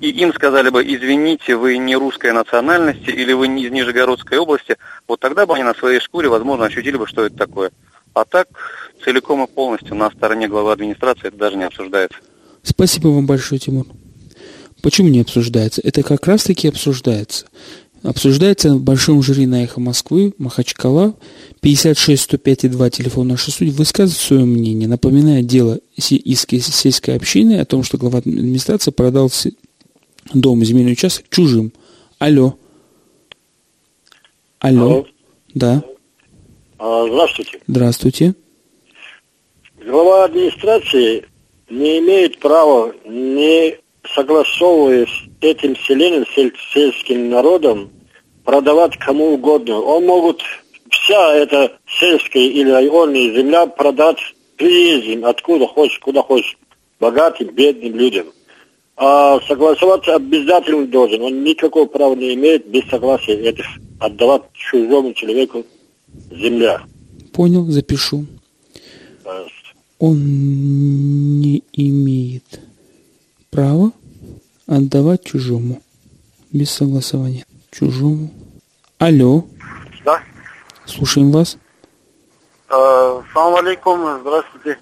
и 0.00 0.10
им 0.10 0.34
сказали 0.34 0.70
бы, 0.70 0.82
извините, 0.84 1.56
вы 1.56 1.78
не 1.78 1.96
русской 1.96 2.32
национальности 2.32 3.10
или 3.10 3.32
вы 3.32 3.48
не 3.48 3.64
из 3.64 3.70
Нижегородской 3.70 4.38
области, 4.38 4.76
вот 5.06 5.20
тогда 5.20 5.46
бы 5.46 5.54
они 5.54 5.62
на 5.62 5.74
своей 5.74 6.00
шкуре, 6.00 6.28
возможно, 6.28 6.66
ощутили 6.66 6.96
бы, 6.96 7.06
что 7.06 7.24
это 7.24 7.36
такое. 7.36 7.70
А 8.14 8.24
так, 8.24 8.48
целиком 9.04 9.44
и 9.44 9.46
полностью 9.46 9.94
на 9.94 10.10
стороне 10.10 10.48
главы 10.48 10.72
администрации 10.72 11.28
это 11.28 11.36
даже 11.36 11.56
не 11.56 11.64
обсуждается. 11.64 12.18
Спасибо 12.62 13.08
вам 13.08 13.26
большое, 13.26 13.60
Тимур. 13.60 13.86
Почему 14.84 15.08
не 15.08 15.22
обсуждается? 15.22 15.80
Это 15.82 16.02
как 16.02 16.26
раз-таки 16.26 16.68
обсуждается. 16.68 17.46
Обсуждается 18.02 18.74
в 18.74 18.82
большом 18.82 19.22
жюри 19.22 19.46
на 19.46 19.64
«Эхо 19.64 19.80
Москвы», 19.80 20.34
Махачкала, 20.36 21.14
56 21.62 22.24
105 22.24 22.64
и 22.64 22.68
2, 22.68 22.90
телефон 22.90 23.28
нашей 23.28 23.50
судьи, 23.50 23.72
высказывает 23.72 24.20
свое 24.20 24.44
мнение, 24.44 24.86
напоминая 24.86 25.42
дело 25.42 25.80
из 25.96 26.04
сельской 26.06 27.16
общины 27.16 27.60
о 27.60 27.64
том, 27.64 27.82
что 27.82 27.96
глава 27.96 28.18
администрации 28.18 28.90
продал 28.90 29.32
дом 30.34 30.62
земельный 30.62 30.92
участок 30.92 31.30
чужим. 31.30 31.72
Алло. 32.18 32.58
Алло. 34.58 34.82
Алло. 34.82 35.06
Да. 35.54 35.82
А, 36.78 37.06
здравствуйте. 37.08 37.60
Здравствуйте. 37.66 38.34
Глава 39.82 40.26
администрации 40.26 41.24
не 41.70 42.00
имеет 42.00 42.38
права, 42.38 42.92
не 43.06 43.82
согласовываясь 44.14 45.08
с 45.08 45.44
этим 45.44 45.76
селением, 45.76 46.24
сельским 46.72 47.30
народом, 47.30 47.90
продавать 48.44 48.96
кому 48.98 49.34
угодно. 49.34 49.80
Он 49.80 50.04
могут 50.06 50.42
вся 50.90 51.34
эта 51.34 51.72
сельская 51.98 52.42
или 52.42 52.70
районная 52.70 53.34
земля 53.34 53.66
продать 53.66 54.18
приезжим, 54.56 55.24
откуда 55.24 55.66
хочешь, 55.66 55.98
куда 55.98 56.22
хочешь, 56.22 56.56
богатым, 57.00 57.48
бедным 57.48 57.96
людям. 57.96 58.26
А 58.96 59.40
согласоваться 59.48 60.14
обязательно 60.14 60.86
должен. 60.86 61.22
Он 61.22 61.42
никакого 61.42 61.86
права 61.86 62.14
не 62.14 62.34
имеет 62.34 62.68
без 62.68 62.88
согласия 62.88 63.34
этих 63.34 63.66
отдавать 63.98 64.42
чужому 64.52 65.12
человеку 65.14 65.64
земля. 66.30 66.82
Понял, 67.32 67.64
запишу. 67.66 68.24
Пожалуйста. 69.24 69.52
Он 69.98 71.40
не 71.40 71.62
имеет 71.72 72.44
права 73.54 73.92
отдавать 74.66 75.24
чужому 75.24 75.80
без 76.52 76.70
согласования. 76.72 77.46
Чужому. 77.70 78.30
Алло. 78.98 79.44
Да. 80.04 80.20
Слушаем 80.86 81.30
вас. 81.30 81.56
Э, 82.68 83.22
салам 83.32 83.54
алейкум, 83.64 84.00
здравствуйте. 84.22 84.78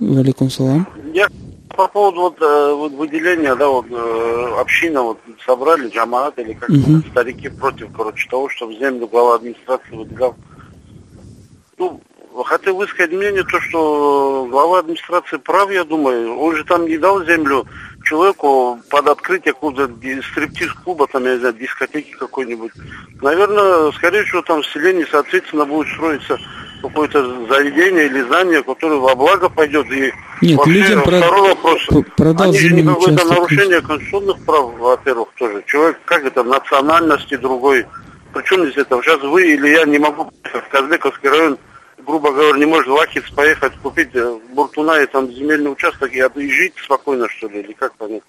Валикум 0.00 0.50
салам. 0.50 0.88
Я 1.14 1.28
по 1.76 1.86
поводу 1.86 2.22
вот, 2.22 2.42
э, 2.42 2.74
вот 2.74 2.92
выделения, 2.94 3.54
да, 3.54 3.68
вот 3.68 3.86
э, 3.90 4.54
община 4.58 5.02
вот 5.02 5.18
собрали, 5.44 5.88
джамаат 5.88 6.36
или 6.40 6.54
как 6.54 6.68
Мгм. 6.68 7.04
старики 7.10 7.48
против, 7.48 7.92
короче, 7.96 8.28
того, 8.28 8.48
чтобы 8.48 8.74
землю 8.76 9.06
глава 9.06 9.36
администрации 9.36 9.94
выдвигал. 9.94 10.34
Ну, 11.78 12.00
хотел 12.44 12.76
высказать 12.76 13.12
мнение, 13.12 13.44
то, 13.44 13.60
что 13.60 14.48
глава 14.50 14.80
администрации 14.80 15.36
прав, 15.36 15.70
я 15.70 15.84
думаю. 15.84 16.36
Он 16.38 16.56
же 16.56 16.64
там 16.64 16.86
не 16.86 16.98
дал 16.98 17.24
землю 17.24 17.66
человеку 18.06 18.80
под 18.88 19.08
открытие 19.08 19.52
ди- 19.88 20.22
стриптиз-клуба, 20.22 21.06
там, 21.08 21.24
я 21.24 21.34
не 21.34 21.38
знаю, 21.40 21.54
дискотеки 21.54 22.12
какой-нибудь. 22.12 22.72
Наверное, 23.20 23.90
скорее 23.92 24.24
всего, 24.24 24.42
там 24.42 24.62
в 24.62 24.66
селении, 24.66 25.06
соответственно, 25.10 25.64
будет 25.66 25.88
строиться 25.88 26.38
какое-то 26.82 27.46
заведение 27.48 28.06
или 28.06 28.22
здание, 28.22 28.62
которое 28.62 28.96
во 29.00 29.14
благо 29.14 29.48
пойдет. 29.48 29.86
И 29.90 30.12
Нет, 30.42 30.56
вообще, 30.58 30.72
людям 30.72 31.02
про- 31.02 31.18
второй 31.18 31.48
вопрос. 31.50 31.86
про- 31.86 32.02
продал 32.16 32.48
Они 32.48 32.58
же 32.58 32.74
не 32.74 32.82
какое-то 32.82 33.26
нарушение 33.26 33.80
конституционных 33.82 34.44
прав, 34.46 34.74
во-первых, 34.78 35.28
тоже. 35.36 35.62
Человек, 35.66 35.98
как 36.04 36.24
это, 36.24 36.42
национальности 36.44 37.36
другой. 37.36 37.86
Причем 38.32 38.64
здесь 38.64 38.76
это? 38.76 39.00
Сейчас 39.02 39.20
вы 39.22 39.52
или 39.54 39.68
я 39.68 39.84
не 39.84 39.98
могу 39.98 40.24
в 40.44 40.68
Казбековский 40.70 41.28
район, 41.28 41.58
грубо 42.06 42.32
говоря, 42.32 42.58
не 42.58 42.66
может 42.66 42.86
в 42.86 43.34
поехать 43.34 43.72
купить 43.82 44.14
э, 44.14 44.38
Буртуна 44.54 45.02
и 45.02 45.06
там 45.06 45.30
земельный 45.30 45.72
участок 45.72 46.12
и 46.12 46.20
отъезжать 46.20 46.72
спокойно, 46.82 47.28
что 47.28 47.48
ли, 47.48 47.60
или 47.60 47.72
как 47.72 47.94
понять? 47.96 48.22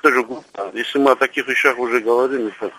Это 0.00 0.12
же 0.12 0.22
глупо. 0.24 0.70
Если 0.74 0.98
мы 0.98 1.12
о 1.12 1.16
таких 1.16 1.46
вещах 1.46 1.78
уже 1.78 2.00
говорим, 2.00 2.48
это... 2.48 2.72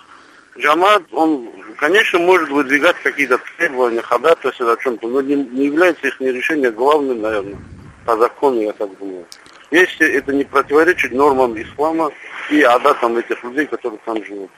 Джамат, 0.59 1.01
он, 1.13 1.49
конечно, 1.77 2.19
может 2.19 2.49
выдвигать 2.49 2.95
какие-то 3.01 3.39
требования, 3.57 4.01
ходатайства 4.01 4.73
о 4.73 4.77
чем-то, 4.77 5.07
но 5.07 5.21
не, 5.21 5.35
не 5.35 5.65
является 5.65 6.07
их 6.07 6.21
решение 6.21 6.71
главным, 6.71 7.21
наверное, 7.21 7.57
по 8.05 8.15
закону, 8.17 8.61
я 8.61 8.73
так 8.73 8.95
думаю. 8.99 9.25
Если 9.71 10.07
это 10.07 10.31
не 10.31 10.43
противоречит 10.43 11.11
нормам 11.11 11.59
ислама 11.59 12.11
и 12.51 12.61
адатам 12.61 13.17
этих 13.17 13.43
людей, 13.43 13.65
которые 13.65 13.99
там 14.05 14.23
живут. 14.23 14.51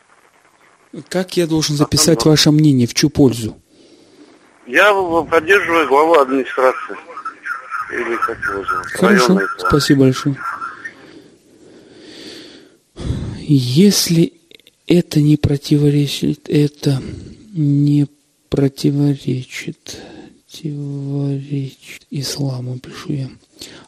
Как 1.07 1.37
я 1.37 1.47
должен 1.47 1.77
записать 1.77 2.25
ваше 2.25 2.51
мнение? 2.51 2.87
В 2.87 2.93
чью 2.93 3.09
пользу? 3.09 3.61
Я 4.65 4.93
поддерживаю 5.29 5.87
главу 5.87 6.15
администрации. 6.15 6.97
Или 7.91 8.15
как 8.15 8.37
его 8.39 8.63
зовут? 8.65 8.85
Хорошо, 8.87 9.07
Районной 9.27 9.45
главы. 9.45 9.67
спасибо 9.69 9.99
большое. 10.01 10.35
Если 13.47 14.33
это 14.87 15.19
не 15.21 15.37
противоречит, 15.37 16.49
это 16.49 16.99
не 17.53 18.07
противоречит, 18.49 19.97
противоречит 20.47 22.07
исламу, 22.09 22.79
пишу 22.79 23.13
я. 23.13 23.27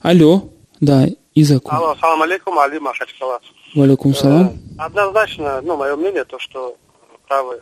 Алло, 0.02 0.50
да, 0.80 1.08
и 1.34 1.44
закон. 1.44 1.74
Алло, 1.74 1.96
салам 2.00 2.22
алейкум, 2.22 2.60
Али 2.60 2.78
Махачкала. 2.80 3.40
Валикум 3.76 4.14
салам. 4.14 4.48
Э, 4.48 4.52
Однозначно, 4.78 5.62
ну, 5.62 5.76
мое 5.76 5.96
мнение, 5.96 6.24
то, 6.24 6.38
что 6.40 6.78
правый 7.28 7.60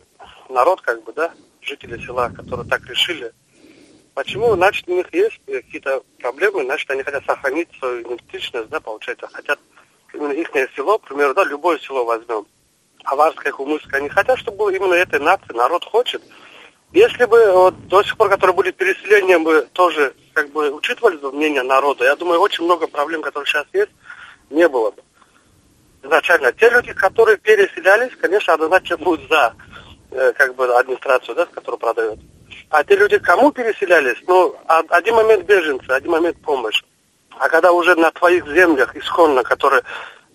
народ, 0.49 0.81
как 0.81 1.03
бы, 1.03 1.13
да, 1.13 1.31
жители 1.65 2.03
села, 2.05 2.29
которые 2.29 2.67
так 2.67 2.85
решили, 2.87 3.33
почему, 4.13 4.53
значит, 4.55 4.87
у 4.87 4.95
них 4.95 5.13
есть 5.13 5.39
какие-то 5.45 6.01
проблемы, 6.19 6.63
значит, 6.63 6.89
они 6.91 7.03
хотят 7.03 7.25
сохранить 7.25 7.69
свою 7.79 8.01
идентичность, 8.01 8.69
да, 8.69 8.79
получается, 8.79 9.27
хотят 9.31 9.59
именно 10.13 10.31
их 10.31 10.49
село, 10.75 10.97
к 10.97 11.07
примеру, 11.07 11.33
да, 11.33 11.43
любое 11.43 11.77
село 11.79 12.05
возьмем, 12.05 12.45
Аварское, 13.03 13.51
Хумырское, 13.51 13.99
они 13.99 14.09
хотят, 14.09 14.39
чтобы 14.39 14.57
было 14.57 14.69
именно 14.71 14.93
этой 14.93 15.19
нации, 15.19 15.53
народ 15.53 15.85
хочет. 15.85 16.21
Если 16.91 17.25
бы 17.25 17.51
вот, 17.51 17.87
до 17.87 18.03
сих 18.03 18.17
пор, 18.17 18.29
которые 18.29 18.55
были 18.55 18.71
переселением, 18.71 19.43
бы 19.43 19.67
тоже 19.73 20.13
как 20.33 20.49
бы 20.51 20.71
учитывали 20.71 21.17
бы 21.17 21.31
мнение 21.31 21.61
народа, 21.61 22.05
я 22.05 22.15
думаю, 22.15 22.39
очень 22.39 22.63
много 22.63 22.87
проблем, 22.87 23.21
которые 23.21 23.47
сейчас 23.47 23.65
есть, 23.73 23.91
не 24.49 24.67
было 24.67 24.91
бы. 24.91 25.01
Изначально. 26.03 26.51
Те 26.53 26.69
люди, 26.69 26.93
которые 26.93 27.37
переселялись, 27.37 28.15
конечно, 28.15 28.53
однозначно 28.53 28.97
будут 28.97 29.27
за 29.27 29.55
э, 29.57 29.64
как 30.33 30.55
бы 30.55 30.65
администрацию, 30.75 31.35
да, 31.35 31.45
которую 31.45 31.79
продает. 31.79 32.19
А 32.69 32.83
те 32.83 32.95
люди, 32.95 33.17
кому 33.17 33.51
переселялись, 33.51 34.17
ну, 34.27 34.55
а- 34.67 34.83
один 34.89 35.15
момент 35.15 35.45
беженцы, 35.45 35.89
один 35.89 36.11
момент 36.11 36.37
помощь. 36.41 36.83
А 37.37 37.49
когда 37.49 37.71
уже 37.71 37.95
на 37.95 38.11
твоих 38.11 38.47
землях 38.47 38.95
исконно, 38.95 39.43
которые 39.43 39.83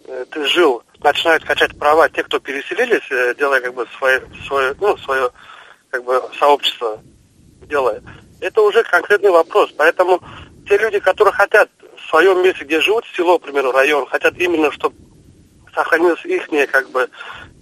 э, 0.07 0.25
ты 0.31 0.45
жил, 0.47 0.83
начинают 1.03 1.45
качать 1.45 1.79
права 1.79 2.09
те, 2.09 2.23
кто 2.23 2.39
переселились, 2.39 3.11
э, 3.11 3.35
делая 3.39 3.61
как 3.61 3.75
бы 3.75 3.87
свое, 3.99 4.23
свое, 4.47 4.75
ну, 4.81 4.97
свое 4.99 5.31
как 5.91 6.05
бы 6.05 6.23
сообщество 6.39 7.01
делая, 7.63 8.03
это 8.41 8.61
уже 8.63 8.83
конкретный 8.85 9.31
вопрос. 9.31 9.73
Поэтому 9.77 10.21
те 10.69 10.77
люди, 10.79 10.99
которые 10.99 11.33
хотят 11.33 11.71
в 11.97 12.09
своем 12.11 12.43
месте, 12.43 12.65
где 12.65 12.81
живут, 12.81 13.05
село, 13.17 13.39
к 13.39 13.43
примеру, 13.43 13.73
район, 13.73 14.07
хотят 14.07 14.37
именно, 14.37 14.71
чтобы 14.73 14.97
сохранилась 15.75 16.25
их 16.25 16.49
как 16.71 16.89
бы 16.91 17.09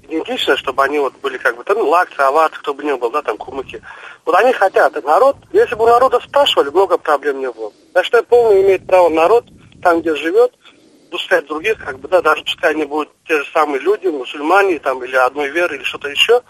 идентичность, 0.09 0.61
чтобы 0.61 0.83
они 0.83 0.99
вот 0.99 1.15
были 1.23 1.39
как 1.39 1.57
бы, 1.57 1.65
там, 1.65 1.79
ну, 1.79 1.89
лакцы, 1.89 2.19
аваты, 2.19 2.57
кто 2.59 2.75
бы 2.75 2.83
ни 2.83 2.93
был, 2.93 3.11
да, 3.11 3.23
там, 3.23 3.37
кумыки. 3.37 3.81
Вот 4.25 4.35
они 4.35 4.53
хотят. 4.53 4.97
И 4.97 5.07
народ, 5.07 5.37
если 5.53 5.75
бы 5.75 5.85
у 5.85 5.89
народа 5.89 6.21
спрашивали, 6.21 6.71
много 6.71 6.99
проблем 6.99 7.41
не 7.41 7.51
было. 7.51 7.73
Я 7.95 8.03
считаю, 8.03 8.25
полный 8.25 8.63
имеет 8.63 8.87
право 8.87 9.09
народ, 9.09 9.45
там, 9.83 10.01
где 10.01 10.15
живет, 10.17 10.53
пускай 11.11 11.43
других, 11.43 11.79
как 11.79 11.99
бы, 11.99 12.09
да, 12.09 12.23
даже 12.23 12.43
пускай 12.43 12.73
они 12.73 12.85
будут 12.85 13.11
те 13.27 13.39
же 13.39 13.45
самые 13.53 13.81
люди, 13.81 14.07
мусульмане, 14.07 14.79
там, 14.79 15.03
или 15.05 15.15
одной 15.15 15.51
веры, 15.51 15.77
или 15.77 15.85
что-то 15.85 16.09
еще, 16.09 16.43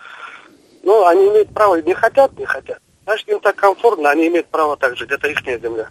но 0.82 1.06
они 1.06 1.28
имеют 1.28 1.52
право, 1.52 1.80
не 1.80 1.94
хотят, 1.94 2.38
не 2.38 2.46
хотят. 2.46 2.78
Значит, 3.04 3.28
им 3.28 3.40
так 3.40 3.56
комфортно, 3.56 4.10
они 4.10 4.28
имеют 4.28 4.48
право 4.48 4.76
так 4.76 4.96
жить, 4.96 5.10
это 5.10 5.28
их 5.28 5.40
земля. 5.44 5.90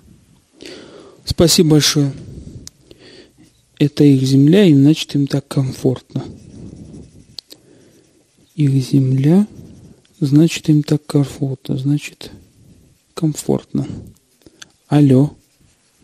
Спасибо 1.25 1.71
большое. 1.71 2.11
Это 3.79 4.03
их 4.03 4.21
земля, 4.21 4.63
и 4.63 4.73
значит 4.73 5.13
им 5.15 5.27
так 5.27 5.47
комфортно. 5.47 6.23
Их 8.57 8.71
земля, 8.71 9.45
значит 10.19 10.67
им 10.67 10.81
так 10.81 11.05
комфортно, 11.05 11.77
значит 11.77 12.31
комфортно. 13.13 13.85
Алло. 14.87 15.35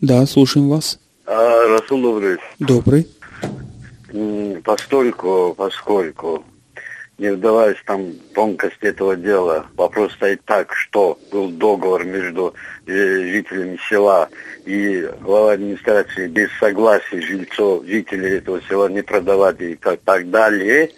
Да, 0.00 0.24
слушаем 0.24 0.68
вас. 0.68 1.00
А, 1.26 1.66
Расул 1.66 2.00
добрый. 2.00 2.38
Добрый. 2.60 3.08
Постольку, 4.62 5.52
поскольку, 5.58 6.44
не 7.18 7.32
вдаваясь 7.32 7.82
там 7.84 8.12
в 8.12 8.34
тонкости 8.36 8.84
этого 8.84 9.16
дела, 9.16 9.66
вопрос 9.76 10.12
стоит 10.12 10.44
так, 10.44 10.72
что 10.76 11.18
был 11.32 11.50
договор 11.50 12.04
между 12.04 12.54
э, 12.86 12.92
жителями 13.32 13.80
села 13.88 14.28
и 14.64 15.10
глава 15.22 15.54
администрации 15.54 16.28
без 16.28 16.50
согласия 16.60 17.20
жильцов, 17.20 17.84
жителей 17.84 18.36
этого 18.36 18.62
села 18.68 18.88
не 18.88 19.02
продавать 19.02 19.60
и 19.60 19.74
как 19.74 19.98
так 20.02 20.30
далее, 20.30 20.92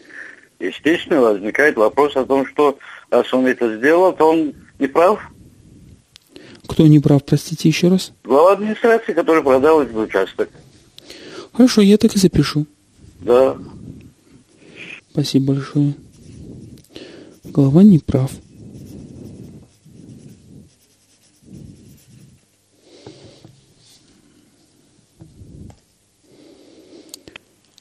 естественно, 0.59 1.20
возникает 1.20 1.76
вопрос 1.76 2.16
о 2.16 2.24
том, 2.24 2.46
что 2.46 2.78
раз 3.11 3.32
он 3.32 3.46
это 3.46 3.76
сделал, 3.76 4.12
то 4.12 4.30
он 4.30 4.54
не 4.78 4.86
прав. 4.86 5.20
Кто 6.66 6.86
не 6.86 6.98
прав, 6.98 7.24
простите 7.24 7.68
еще 7.68 7.88
раз? 7.88 8.12
Глава 8.24 8.52
администрации, 8.52 9.12
который 9.12 9.42
продал 9.42 9.82
этот 9.82 9.96
участок. 9.96 10.50
Хорошо, 11.52 11.80
я 11.80 11.96
так 11.96 12.14
и 12.14 12.18
запишу. 12.18 12.66
Да. 13.20 13.57
Спасибо 15.12 15.54
большое. 15.54 15.94
Голова 17.44 17.82
не 17.82 17.98
прав. 17.98 18.30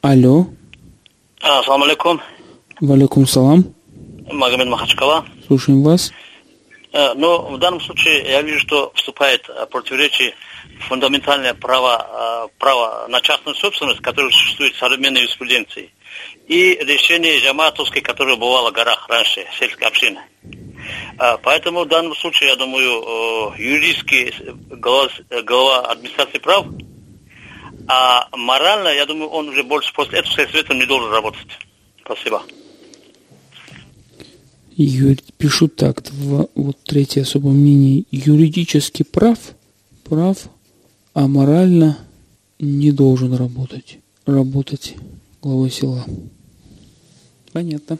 Алло. 0.01 0.47
Ассаламу 1.41 1.85
алейкум. 1.85 2.21
Валикум 2.85 3.27
салам. 3.27 3.75
Магомед 4.31 4.67
Махачкала. 4.67 5.25
Слушаем 5.47 5.83
вас. 5.83 6.11
Э, 6.95 7.13
Но 7.13 7.41
в 7.49 7.57
данном 7.57 7.81
случае 7.81 8.23
я 8.23 8.41
вижу, 8.41 8.59
что 8.59 8.91
вступает 8.95 9.49
э, 9.49 9.65
противоречие 9.65 10.33
фундаментальное 10.87 11.53
право, 11.53 12.47
э, 12.47 12.57
право 12.57 13.07
на 13.09 13.19
частную 13.19 13.55
собственность, 13.55 13.99
которое 13.99 14.31
существует 14.31 14.73
в 14.75 14.79
современной 14.79 15.21
юриспруденции, 15.21 15.91
и 16.47 16.79
решение 16.81 17.39
джаматовской, 17.39 18.01
которое 18.01 18.37
бывало 18.37 18.71
в 18.71 18.73
горах 18.73 19.07
раньше, 19.09 19.45
сельской 19.59 19.87
общины. 19.87 20.21
Поэтому 21.43 21.83
в 21.83 21.87
данном 21.87 22.15
случае, 22.15 22.49
я 22.49 22.55
думаю, 22.55 23.53
юридический 23.57 24.31
глава, 24.69 25.09
глава 25.43 25.87
администрации 25.87 26.37
прав, 26.37 26.65
а 27.87 28.27
морально, 28.31 28.89
я 28.89 29.05
думаю, 29.05 29.29
он 29.29 29.49
уже 29.49 29.63
больше 29.63 29.91
после 29.93 30.19
этого 30.19 30.35
сельсоветом 30.35 30.77
не 30.77 30.85
должен 30.85 31.11
работать. 31.11 31.47
Спасибо. 32.03 32.43
Ю- 34.77 35.17
Пишу 35.37 35.67
так, 35.67 36.01
два, 36.03 36.47
вот 36.55 36.77
третье 36.83 37.21
особое 37.21 37.53
мнение. 37.53 38.03
Юридически 38.11 39.03
прав, 39.03 39.37
прав, 40.03 40.37
а 41.13 41.27
морально 41.27 41.97
не 42.59 42.91
должен 42.91 43.33
работать. 43.35 43.99
Работать 44.25 44.95
главой 45.41 45.69
села. 45.71 46.03
Понятно. 47.53 47.97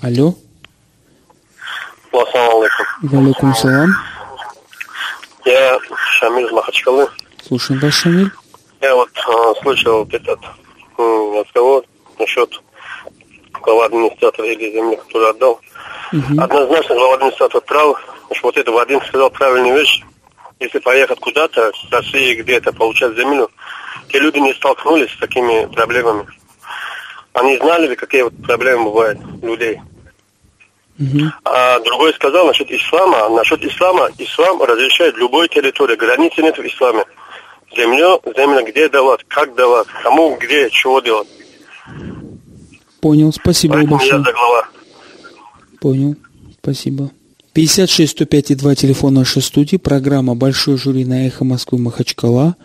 Алло. 0.00 0.34
Ассаламу 2.12 2.60
алейкум. 2.60 2.86
Валикум 3.24 3.54
салам. 3.54 3.90
Я 5.46 5.78
Шамиль 6.18 6.46
из 6.46 6.52
Махачкалы. 6.52 7.08
Слушаем 7.46 7.80
вас, 7.80 7.94
Шамиль. 7.94 8.30
Я 8.80 8.94
вот 8.94 9.08
э, 9.16 9.62
слышал 9.62 9.98
вот 10.04 10.14
этот 10.14 10.38
м, 10.98 11.40
разговор 11.40 11.84
насчет 12.18 12.50
глава 13.64 13.86
администратора 13.86 14.48
или 14.48 14.70
земли, 14.72 14.96
который 14.96 15.30
отдал. 15.30 15.60
Однозначно 16.38 16.94
глава 16.94 17.14
администратора 17.14 17.60
прав. 17.60 18.00
Потому 18.04 18.34
что 18.34 18.46
вот 18.48 18.56
это 18.56 18.70
Вадим 18.70 19.02
сказал 19.02 19.30
правильную 19.30 19.78
вещь. 19.78 20.02
Если 20.60 20.78
поехать 20.78 21.18
куда-то, 21.20 21.72
в 21.72 21.92
России 21.92 22.34
где-то 22.34 22.72
получать 22.72 23.16
землю, 23.16 23.50
те 24.08 24.18
люди 24.18 24.38
не 24.38 24.54
столкнулись 24.54 25.10
с 25.12 25.18
такими 25.18 25.66
проблемами. 25.66 26.26
Они 27.32 27.56
знали 27.58 27.88
ли, 27.88 27.96
какие 27.96 28.22
вот 28.22 28.34
проблемы 28.42 28.84
бывают 28.84 29.18
у 29.42 29.46
людей. 29.46 29.80
А 31.44 31.80
другой 31.80 32.14
сказал 32.14 32.46
насчет 32.46 32.70
ислама. 32.70 33.28
Насчет 33.30 33.64
ислама, 33.64 34.10
ислам 34.16 34.62
разрешает 34.62 35.16
любой 35.16 35.48
территории. 35.48 35.96
Границы 35.96 36.42
нет 36.42 36.56
в 36.56 36.64
исламе. 36.64 37.04
Землю, 37.76 38.22
земля 38.36 38.62
где 38.62 38.88
давать, 38.88 39.24
как 39.26 39.54
давать, 39.56 39.88
кому, 40.04 40.36
где, 40.36 40.70
чего 40.70 41.00
делать. 41.00 41.26
Понял, 43.04 43.34
спасибо 43.34 43.74
Поэтому 43.74 43.96
я 43.96 43.98
большое. 43.98 44.24
за 44.24 44.32
глава. 44.32 44.68
Понял, 45.78 46.16
спасибо. 46.62 47.10
56 47.52 48.12
105 48.12 48.50
и 48.52 48.54
2 48.54 48.74
телефон 48.76 49.12
нашей 49.12 49.42
студии, 49.42 49.76
программа 49.76 50.34
«Большой 50.34 50.78
жюри» 50.78 51.04
на 51.04 51.26
«Эхо 51.26 51.44
Москвы» 51.44 51.76
Махачкала. 51.76 52.56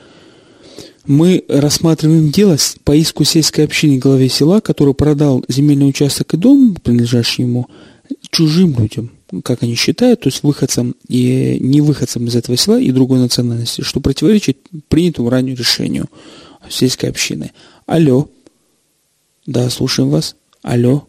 Мы 1.06 1.44
рассматриваем 1.50 2.32
дело 2.32 2.56
по 2.86 2.96
иску 2.96 3.26
сельской 3.26 3.66
общины 3.66 3.98
главе 3.98 4.30
села, 4.30 4.62
который 4.62 4.94
продал 4.94 5.44
земельный 5.50 5.90
участок 5.90 6.34
и 6.34 6.38
дом, 6.38 6.78
принадлежащий 6.82 7.44
ему, 7.44 7.68
чужим 8.32 8.80
людям, 8.80 9.12
как 9.44 9.62
они 9.64 9.76
считают, 9.76 10.22
то 10.22 10.30
есть 10.30 10.44
выходцам 10.44 10.96
и 11.10 11.58
не 11.60 11.82
выходцам 11.82 12.28
из 12.28 12.38
этого 12.38 12.56
села 12.56 12.80
и 12.80 12.92
другой 12.92 13.20
национальности, 13.20 13.82
что 13.82 14.00
противоречит 14.00 14.58
принятому 14.88 15.30
ранее 15.30 15.58
решению 15.58 16.06
сельской 16.70 17.10
общины. 17.10 17.52
Алло. 17.86 18.30
Да, 19.50 19.68
слушаем 19.72 20.12
вас. 20.12 20.36
Алло. 20.62 21.08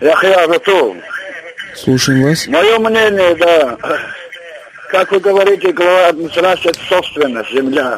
Яхья 0.00 0.48
Расул. 0.48 0.96
Слушаем 1.76 2.24
вас. 2.24 2.48
Мое 2.48 2.76
мнение, 2.80 3.36
да, 3.36 3.78
как 4.90 5.12
вы 5.12 5.20
говорите, 5.20 5.70
глава 5.72 6.08
администрации, 6.08 6.70
это 6.70 6.80
собственность, 6.88 7.52
земля. 7.52 7.96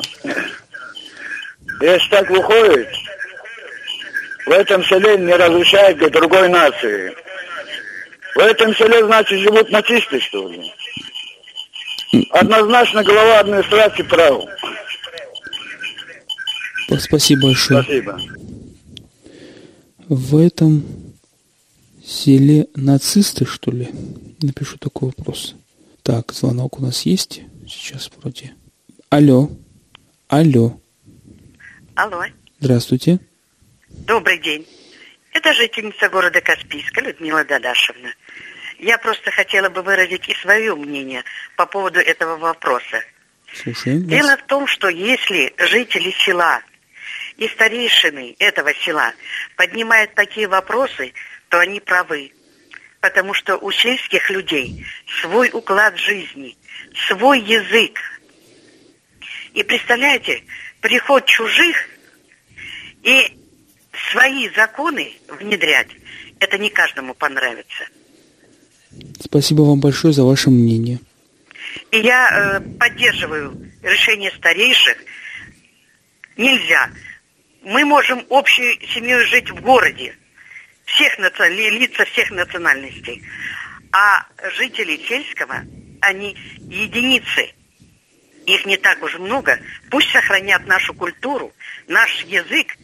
Если 1.80 2.10
так 2.10 2.28
выходит, 2.28 2.88
в 4.44 4.50
этом 4.50 4.84
селе 4.84 5.16
не 5.16 5.32
разрешают 5.32 5.96
для 5.96 6.10
другой 6.10 6.50
нации. 6.50 7.16
В 8.34 8.40
этом 8.40 8.74
селе, 8.76 9.02
значит, 9.02 9.38
живут 9.38 9.70
нацисты, 9.70 10.20
что 10.20 10.46
ли? 10.46 10.70
Однозначно 12.32 13.02
глава 13.02 13.38
администрации 13.38 14.02
прав. 14.02 14.44
Спасибо 16.98 17.46
большое. 17.46 17.82
Спасибо. 17.82 18.20
В 20.08 20.36
этом 20.36 20.84
селе 22.04 22.68
нацисты, 22.76 23.44
что 23.44 23.72
ли? 23.72 23.88
Напишу 24.40 24.78
такой 24.78 25.08
вопрос. 25.08 25.56
Так, 26.04 26.32
звонок 26.32 26.78
у 26.78 26.82
нас 26.82 27.02
есть. 27.02 27.40
Сейчас 27.68 28.08
вроде. 28.16 28.54
Алло. 29.10 29.50
Алло. 30.28 30.80
Алло, 31.96 32.22
Здравствуйте. 32.60 33.18
добрый 33.88 34.38
день. 34.38 34.64
Это 35.32 35.52
жительница 35.54 36.08
города 36.08 36.40
Каспийска 36.40 37.00
Людмила 37.00 37.44
Дадашевна. 37.44 38.10
Я 38.78 38.98
просто 38.98 39.32
хотела 39.32 39.70
бы 39.70 39.82
выразить 39.82 40.28
и 40.28 40.34
свое 40.34 40.76
мнение 40.76 41.24
по 41.56 41.66
поводу 41.66 41.98
этого 41.98 42.36
вопроса. 42.36 43.02
Слушаем. 43.52 44.06
Дело 44.06 44.36
в 44.36 44.46
том, 44.46 44.66
что 44.68 44.88
если 44.88 45.52
жители 45.58 46.12
села 46.24 46.60
и 47.36 47.48
старейшины 47.48 48.36
этого 48.38 48.72
села 48.74 49.12
поднимают 49.56 50.14
такие 50.14 50.48
вопросы, 50.48 51.12
то 51.48 51.58
они 51.58 51.80
правы. 51.80 52.32
Потому 53.00 53.34
что 53.34 53.56
у 53.56 53.70
сельских 53.70 54.30
людей 54.30 54.84
свой 55.20 55.50
уклад 55.52 55.96
жизни, 55.98 56.56
свой 57.08 57.40
язык. 57.40 57.98
И 59.54 59.62
представляете, 59.62 60.42
приход 60.80 61.26
чужих 61.26 61.76
и 63.02 63.38
свои 64.10 64.48
законы 64.50 65.12
внедрять, 65.28 65.88
это 66.40 66.58
не 66.58 66.70
каждому 66.70 67.14
понравится. 67.14 67.84
Спасибо 69.20 69.62
вам 69.62 69.80
большое 69.80 70.12
за 70.12 70.24
ваше 70.24 70.50
мнение. 70.50 70.98
И 71.90 71.98
я 71.98 72.30
э, 72.30 72.60
поддерживаю 72.78 73.70
решение 73.82 74.30
старейших. 74.30 74.96
Нельзя. 76.36 76.90
Мы 77.66 77.84
можем 77.84 78.24
общей 78.28 78.78
семьей 78.94 79.24
жить 79.26 79.50
в 79.50 79.60
городе. 79.60 80.16
Всех 80.84 81.18
наци... 81.18 81.48
ли- 81.48 81.70
лица 81.70 82.04
всех 82.04 82.30
национальностей. 82.30 83.24
А 83.90 84.24
жители 84.56 84.96
сельского, 85.08 85.64
они 86.00 86.36
единицы. 86.60 87.52
Их 88.46 88.64
не 88.66 88.76
так 88.76 89.02
уж 89.02 89.18
много. 89.18 89.58
Пусть 89.90 90.10
сохранят 90.12 90.64
нашу 90.68 90.94
культуру, 90.94 91.52
наш 91.88 92.22
язык. 92.22 92.76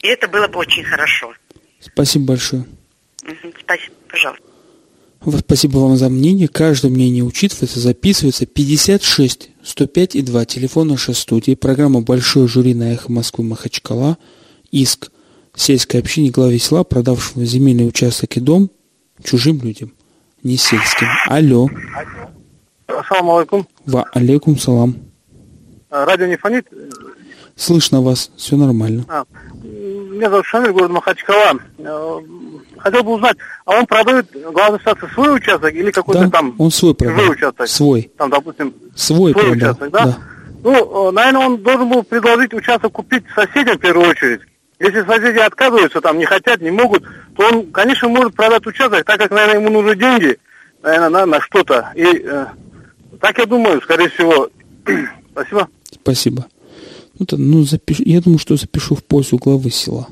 И 0.00 0.08
это 0.08 0.26
было 0.26 0.48
бы 0.48 0.58
очень 0.58 0.82
хорошо. 0.82 1.32
Спасибо 1.78 2.32
большое. 2.32 2.64
Спасибо, 3.60 3.94
пожалуйста. 4.08 4.47
Спасибо 5.20 5.78
вам 5.78 5.96
за 5.96 6.08
мнение. 6.08 6.48
Каждое 6.48 6.90
мнение 6.90 7.24
учитывается, 7.24 7.80
записывается. 7.80 8.46
56 8.46 9.50
105 9.62 10.16
и 10.16 10.22
2. 10.22 10.44
Телефон 10.44 10.88
нашей 10.88 11.14
студии. 11.14 11.54
Программа 11.54 12.00
«Большое 12.00 12.46
жюри» 12.48 12.74
на 12.74 12.92
эхо 12.92 13.10
Москвы 13.10 13.44
Махачкала. 13.44 14.16
Иск 14.70 15.10
сельской 15.54 16.00
общине 16.00 16.30
главе 16.30 16.58
села, 16.58 16.84
продавшего 16.84 17.44
земельный 17.44 17.88
участок 17.88 18.36
и 18.36 18.40
дом 18.40 18.70
чужим 19.22 19.60
людям, 19.62 19.92
не 20.42 20.56
сельским. 20.56 21.08
Алло. 21.26 21.68
Ассаламу 22.86 23.36
алейкум. 23.36 23.66
Ва 23.86 24.04
алейкум 24.12 24.58
салам. 24.58 24.96
А, 25.90 26.04
Радио 26.04 26.26
не 26.26 26.36
фонит? 26.36 26.66
Слышно 27.56 28.00
вас, 28.00 28.30
все 28.36 28.56
нормально. 28.56 29.04
А, 29.08 29.24
меня 30.18 30.30
зовут 30.30 30.46
Шамиль, 30.46 30.72
город 30.72 30.90
Махачкала. 30.90 31.58
Э, 31.78 32.18
Хотел 32.78 33.02
бы 33.02 33.12
узнать, 33.14 33.36
а 33.64 33.76
он 33.78 33.86
продает 33.86 34.26
главной 34.52 34.78
стации 34.80 35.08
свой 35.14 35.36
участок 35.36 35.72
или 35.74 35.90
какой-то 35.90 36.24
Да, 36.24 36.30
там 36.30 36.54
он 36.58 36.70
свой 36.70 36.94
продал. 36.94 37.30
участок? 37.30 37.66
Свой. 37.68 38.10
Там, 38.16 38.30
допустим, 38.30 38.72
Свой, 38.94 39.32
продал. 39.32 39.52
участок, 39.52 39.90
да? 39.90 40.18
Ну, 40.62 41.08
э, 41.08 41.12
наверное, 41.12 41.46
он 41.46 41.56
должен 41.62 41.88
был 41.88 42.02
предложить 42.02 42.52
участок 42.54 42.92
купить 42.92 43.24
соседям 43.34 43.76
в 43.78 43.80
первую 43.80 44.08
очередь. 44.10 44.40
Если 44.78 45.02
соседи 45.04 45.38
отказываются, 45.38 46.00
там 46.00 46.18
не 46.18 46.24
хотят, 46.24 46.60
не 46.60 46.70
могут, 46.70 47.02
то 47.36 47.48
он, 47.48 47.70
конечно, 47.72 48.08
может 48.08 48.34
продать 48.34 48.64
участок, 48.66 49.04
так 49.04 49.18
как, 49.18 49.30
наверное, 49.30 49.60
ему 49.60 49.70
нужны 49.70 49.96
деньги, 49.96 50.38
наверное, 50.82 51.08
на, 51.08 51.26
на 51.26 51.40
что-то. 51.40 51.90
И 51.96 52.04
э, 52.04 52.46
так 53.20 53.38
я 53.38 53.46
думаю, 53.46 53.80
скорее 53.82 54.08
всего. 54.10 54.48
Спасибо. 55.32 55.68
Спасибо. 56.02 56.46
Ну, 57.18 57.26
то, 57.26 57.36
ну, 57.36 57.62
запиш- 57.62 58.02
Я 58.04 58.20
думаю, 58.20 58.38
что 58.38 58.56
запишу 58.56 58.94
в 58.94 59.02
пользу 59.04 59.38
главы 59.38 59.70
села. 59.70 60.08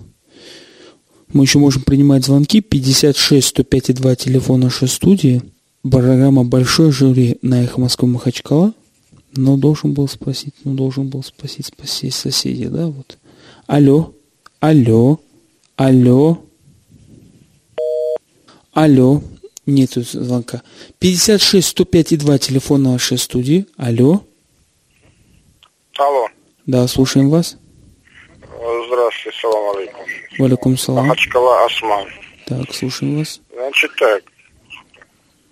Мы 1.32 1.44
еще 1.44 1.58
можем 1.58 1.82
принимать 1.82 2.24
звонки 2.24 2.60
56 2.60 3.48
105 3.48 3.90
и 3.90 3.92
2 3.92 4.16
телефон 4.16 4.60
нашей 4.60 4.88
студии. 4.88 5.42
Программа 5.82 6.44
«Большой 6.44 6.90
жюри» 6.90 7.38
на 7.42 7.62
эхо 7.62 7.80
Москвы 7.80 8.08
Махачкала. 8.08 8.72
Но 9.34 9.56
должен 9.56 9.92
был 9.92 10.08
спросить, 10.08 10.54
ну 10.64 10.74
должен 10.74 11.08
был 11.08 11.22
спросить, 11.22 11.66
спасти 11.66 12.10
соседей, 12.10 12.66
да, 12.66 12.86
вот. 12.86 13.18
Алло, 13.66 14.14
алло, 14.60 15.20
алло, 15.76 16.42
алло. 18.72 19.22
Нету 19.66 20.02
звонка. 20.02 20.62
56 21.00 21.66
105 21.68 22.12
и 22.12 22.16
2 22.16 22.38
телефон 22.38 22.84
нашей 22.84 23.18
студии. 23.18 23.66
Алло. 23.76 24.22
Алло. 25.98 26.28
Да, 26.66 26.88
слушаем 26.88 27.30
вас. 27.30 27.56
Здравствуйте, 28.86 29.38
салам 29.40 29.76
алейкум. 29.76 30.04
Валикум 30.38 30.76
салам. 30.76 31.06
Махачкала 31.06 31.64
Осман. 31.64 32.08
Так, 32.46 32.74
слушаем 32.74 33.18
вас. 33.18 33.40
Значит 33.52 33.92
так. 33.96 34.22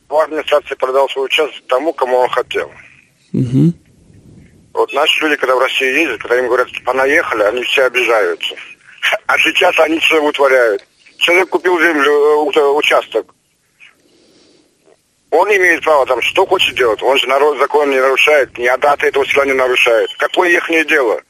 В 0.08 0.16
администрации 0.16 0.74
продал 0.74 1.08
свой 1.08 1.26
участок 1.26 1.64
тому, 1.68 1.92
кому 1.92 2.16
он 2.16 2.28
хотел. 2.30 2.68
Угу. 3.32 3.72
Вот 4.72 4.92
наши 4.92 5.22
люди, 5.22 5.36
когда 5.36 5.54
в 5.54 5.60
Россию 5.60 6.00
ездят, 6.00 6.20
когда 6.20 6.38
им 6.38 6.46
говорят, 6.46 6.68
понаехали, 6.84 7.42
они 7.44 7.62
все 7.62 7.84
обижаются. 7.84 8.54
А 9.26 9.38
сейчас 9.38 9.78
они 9.80 9.98
все 9.98 10.20
вытворяют. 10.20 10.84
Человек 11.18 11.50
купил 11.50 11.78
землю, 11.78 12.10
э, 12.10 12.70
участок. 12.70 13.34
Он 15.34 15.48
имеет 15.48 15.82
право 15.82 16.06
там 16.06 16.22
что 16.22 16.46
хочет 16.46 16.76
делать. 16.76 17.02
Он 17.02 17.18
же 17.18 17.26
народ 17.26 17.58
закон 17.58 17.90
не 17.90 18.00
нарушает, 18.00 18.56
ни 18.56 18.70
даты 18.78 19.08
этого 19.08 19.26
села 19.26 19.44
не 19.44 19.52
нарушает. 19.52 20.08
Какое 20.16 20.50
их 20.50 20.86
дело? 20.86 21.20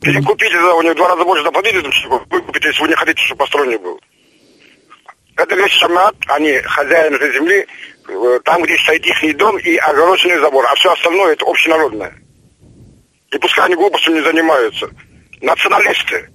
Перекупите, 0.00 0.54
да, 0.54 0.74
у 0.74 0.80
него 0.80 0.94
в 0.94 0.96
два 0.96 1.08
раза 1.10 1.24
больше 1.24 1.44
заплатите, 1.44 1.82
чтобы 1.92 2.22
выкупить, 2.30 2.64
если 2.64 2.80
вы 2.80 2.88
не 2.88 2.94
хотите, 2.94 3.20
чтобы 3.22 3.40
построен 3.40 3.78
был. 3.78 4.00
Это 5.36 5.54
весь 5.54 5.72
шамат, 5.72 6.14
они 6.28 6.52
хозяин 6.60 7.14
этой 7.14 7.32
земли, 7.34 7.66
э, 8.08 8.40
там, 8.44 8.62
где 8.62 8.76
стоит 8.78 9.04
их 9.04 9.36
дом 9.36 9.58
и 9.58 9.76
огороженный 9.76 10.38
забор, 10.38 10.64
а 10.66 10.74
все 10.76 10.92
остальное 10.92 11.32
это 11.34 11.44
общенародное. 11.44 12.14
И 13.32 13.38
пускай 13.38 13.66
они 13.66 13.74
глупостью 13.74 14.14
не 14.14 14.22
занимаются. 14.22 14.88
Националисты. 15.42 16.30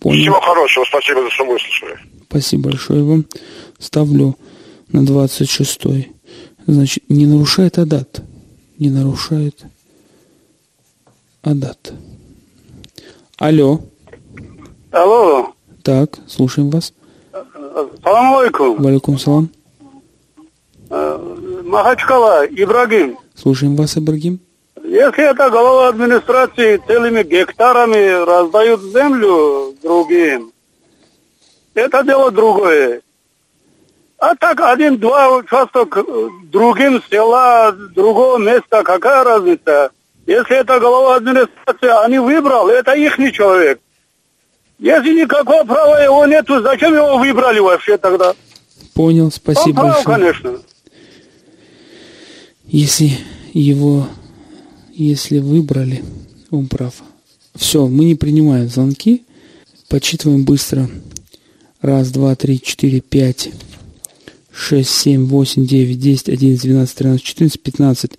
Понял. 0.00 0.22
Всего 0.22 0.40
хорошего, 0.40 0.84
спасибо 0.84 1.22
за 1.22 1.30
что 1.30 1.44
выслушали. 1.44 1.98
Спасибо 2.28 2.70
большое 2.70 3.04
вам. 3.04 3.26
Ставлю 3.78 4.36
на 4.92 5.04
26 5.04 5.80
Значит, 6.66 7.04
не 7.08 7.26
нарушает 7.26 7.78
Адат. 7.78 8.20
Не 8.78 8.90
нарушает 8.90 9.64
Адат. 11.42 11.92
Алло. 13.38 13.80
Алло, 14.90 15.52
Так, 15.82 16.18
слушаем 16.26 16.70
вас. 16.70 16.92
салам 18.02 18.36
алейкум. 18.36 18.82
Валикум 18.82 19.18
салам. 19.18 19.50
Э, 20.90 21.62
Махачкала, 21.64 22.46
Ибрагим. 22.46 23.18
Слушаем 23.34 23.76
вас, 23.76 23.96
Ибрагим. 23.96 24.40
Если 24.82 25.30
это 25.30 25.50
голова 25.50 25.88
администрации 25.88 26.80
целыми 26.86 27.22
гектарами 27.22 28.24
раздают 28.24 28.80
землю 28.82 29.74
другим, 29.82 30.52
это 31.74 32.02
дело 32.02 32.30
другое. 32.30 33.02
А 34.18 34.34
так 34.34 34.60
один-два 34.60 35.36
участок 35.36 35.96
э, 35.96 36.28
другим 36.50 37.00
села, 37.08 37.72
другого 37.94 38.38
места, 38.38 38.82
какая 38.82 39.22
разница? 39.22 39.90
Если 40.26 40.56
это 40.56 40.80
голова 40.80 41.16
администрации, 41.16 42.04
они 42.04 42.18
выбрал, 42.18 42.68
это 42.68 42.92
их 42.94 43.16
человек. 43.32 43.80
Если 44.80 45.22
никакого 45.22 45.64
права 45.64 46.02
его 46.02 46.26
нету, 46.26 46.60
зачем 46.62 46.94
его 46.94 47.16
выбрали 47.18 47.60
вообще 47.60 47.96
тогда? 47.96 48.34
Понял, 48.94 49.26
Он 49.26 49.32
спасибо 49.32 49.82
прав, 49.82 50.04
большое. 50.04 50.16
конечно. 50.16 50.62
Если 52.66 53.12
его, 53.52 54.06
если 54.92 55.38
выбрали, 55.38 56.04
он 56.50 56.66
прав. 56.66 56.94
Все, 57.54 57.86
мы 57.86 58.04
не 58.04 58.14
принимаем 58.16 58.68
звонки. 58.68 59.24
Подсчитываем 59.88 60.44
быстро. 60.44 60.88
Раз, 61.80 62.10
два, 62.10 62.34
три, 62.34 62.60
четыре, 62.60 63.00
пять, 63.00 63.50
шесть, 64.58 64.90
семь, 64.90 65.26
восемь, 65.26 65.66
девять, 65.66 66.00
десять, 66.00 66.28
одиннадцать, 66.28 66.64
двенадцать, 66.64 66.96
тринадцать, 66.96 67.24
четырнадцать, 67.24 67.62
пятнадцать. 67.62 68.12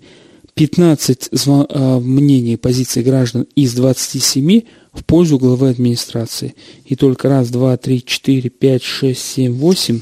15 0.54 1.28
зва- 1.32 1.66
а, 1.70 2.00
мнений 2.00 2.56
позиций 2.56 3.02
граждан 3.02 3.46
из 3.54 3.72
27 3.72 4.62
в 4.92 5.04
пользу 5.04 5.38
главы 5.38 5.70
администрации. 5.70 6.54
И 6.84 6.96
только 6.96 7.28
раз, 7.28 7.48
два, 7.50 7.76
три, 7.76 8.04
четыре, 8.04 8.50
пять, 8.50 8.82
шесть, 8.82 9.22
семь, 9.22 9.52
восемь, 9.52 10.00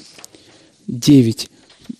девять 0.86 1.50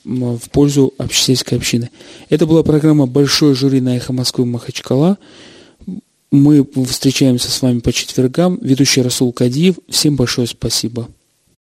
в 0.05 0.51
пользу 0.51 0.93
общ- 0.99 1.21
сельской 1.23 1.59
общины. 1.59 1.91
Это 2.31 2.47
была 2.47 2.63
программа 2.63 3.07
«Большое 3.07 3.55
жюри» 3.55 3.81
на 3.81 3.97
«Эхо 3.97 4.13
Москвы» 4.13 4.45
Махачкала. 4.47 5.19
Мы 6.33 6.67
встречаемся 6.87 7.51
с 7.51 7.63
вами 7.63 7.81
по 7.81 7.93
четвергам. 7.93 8.59
Ведущий 8.61 9.03
Расул 9.03 9.33
Кадиев. 9.33 9.77
Всем 9.89 10.17
большое 10.17 10.47
спасибо. 10.47 11.09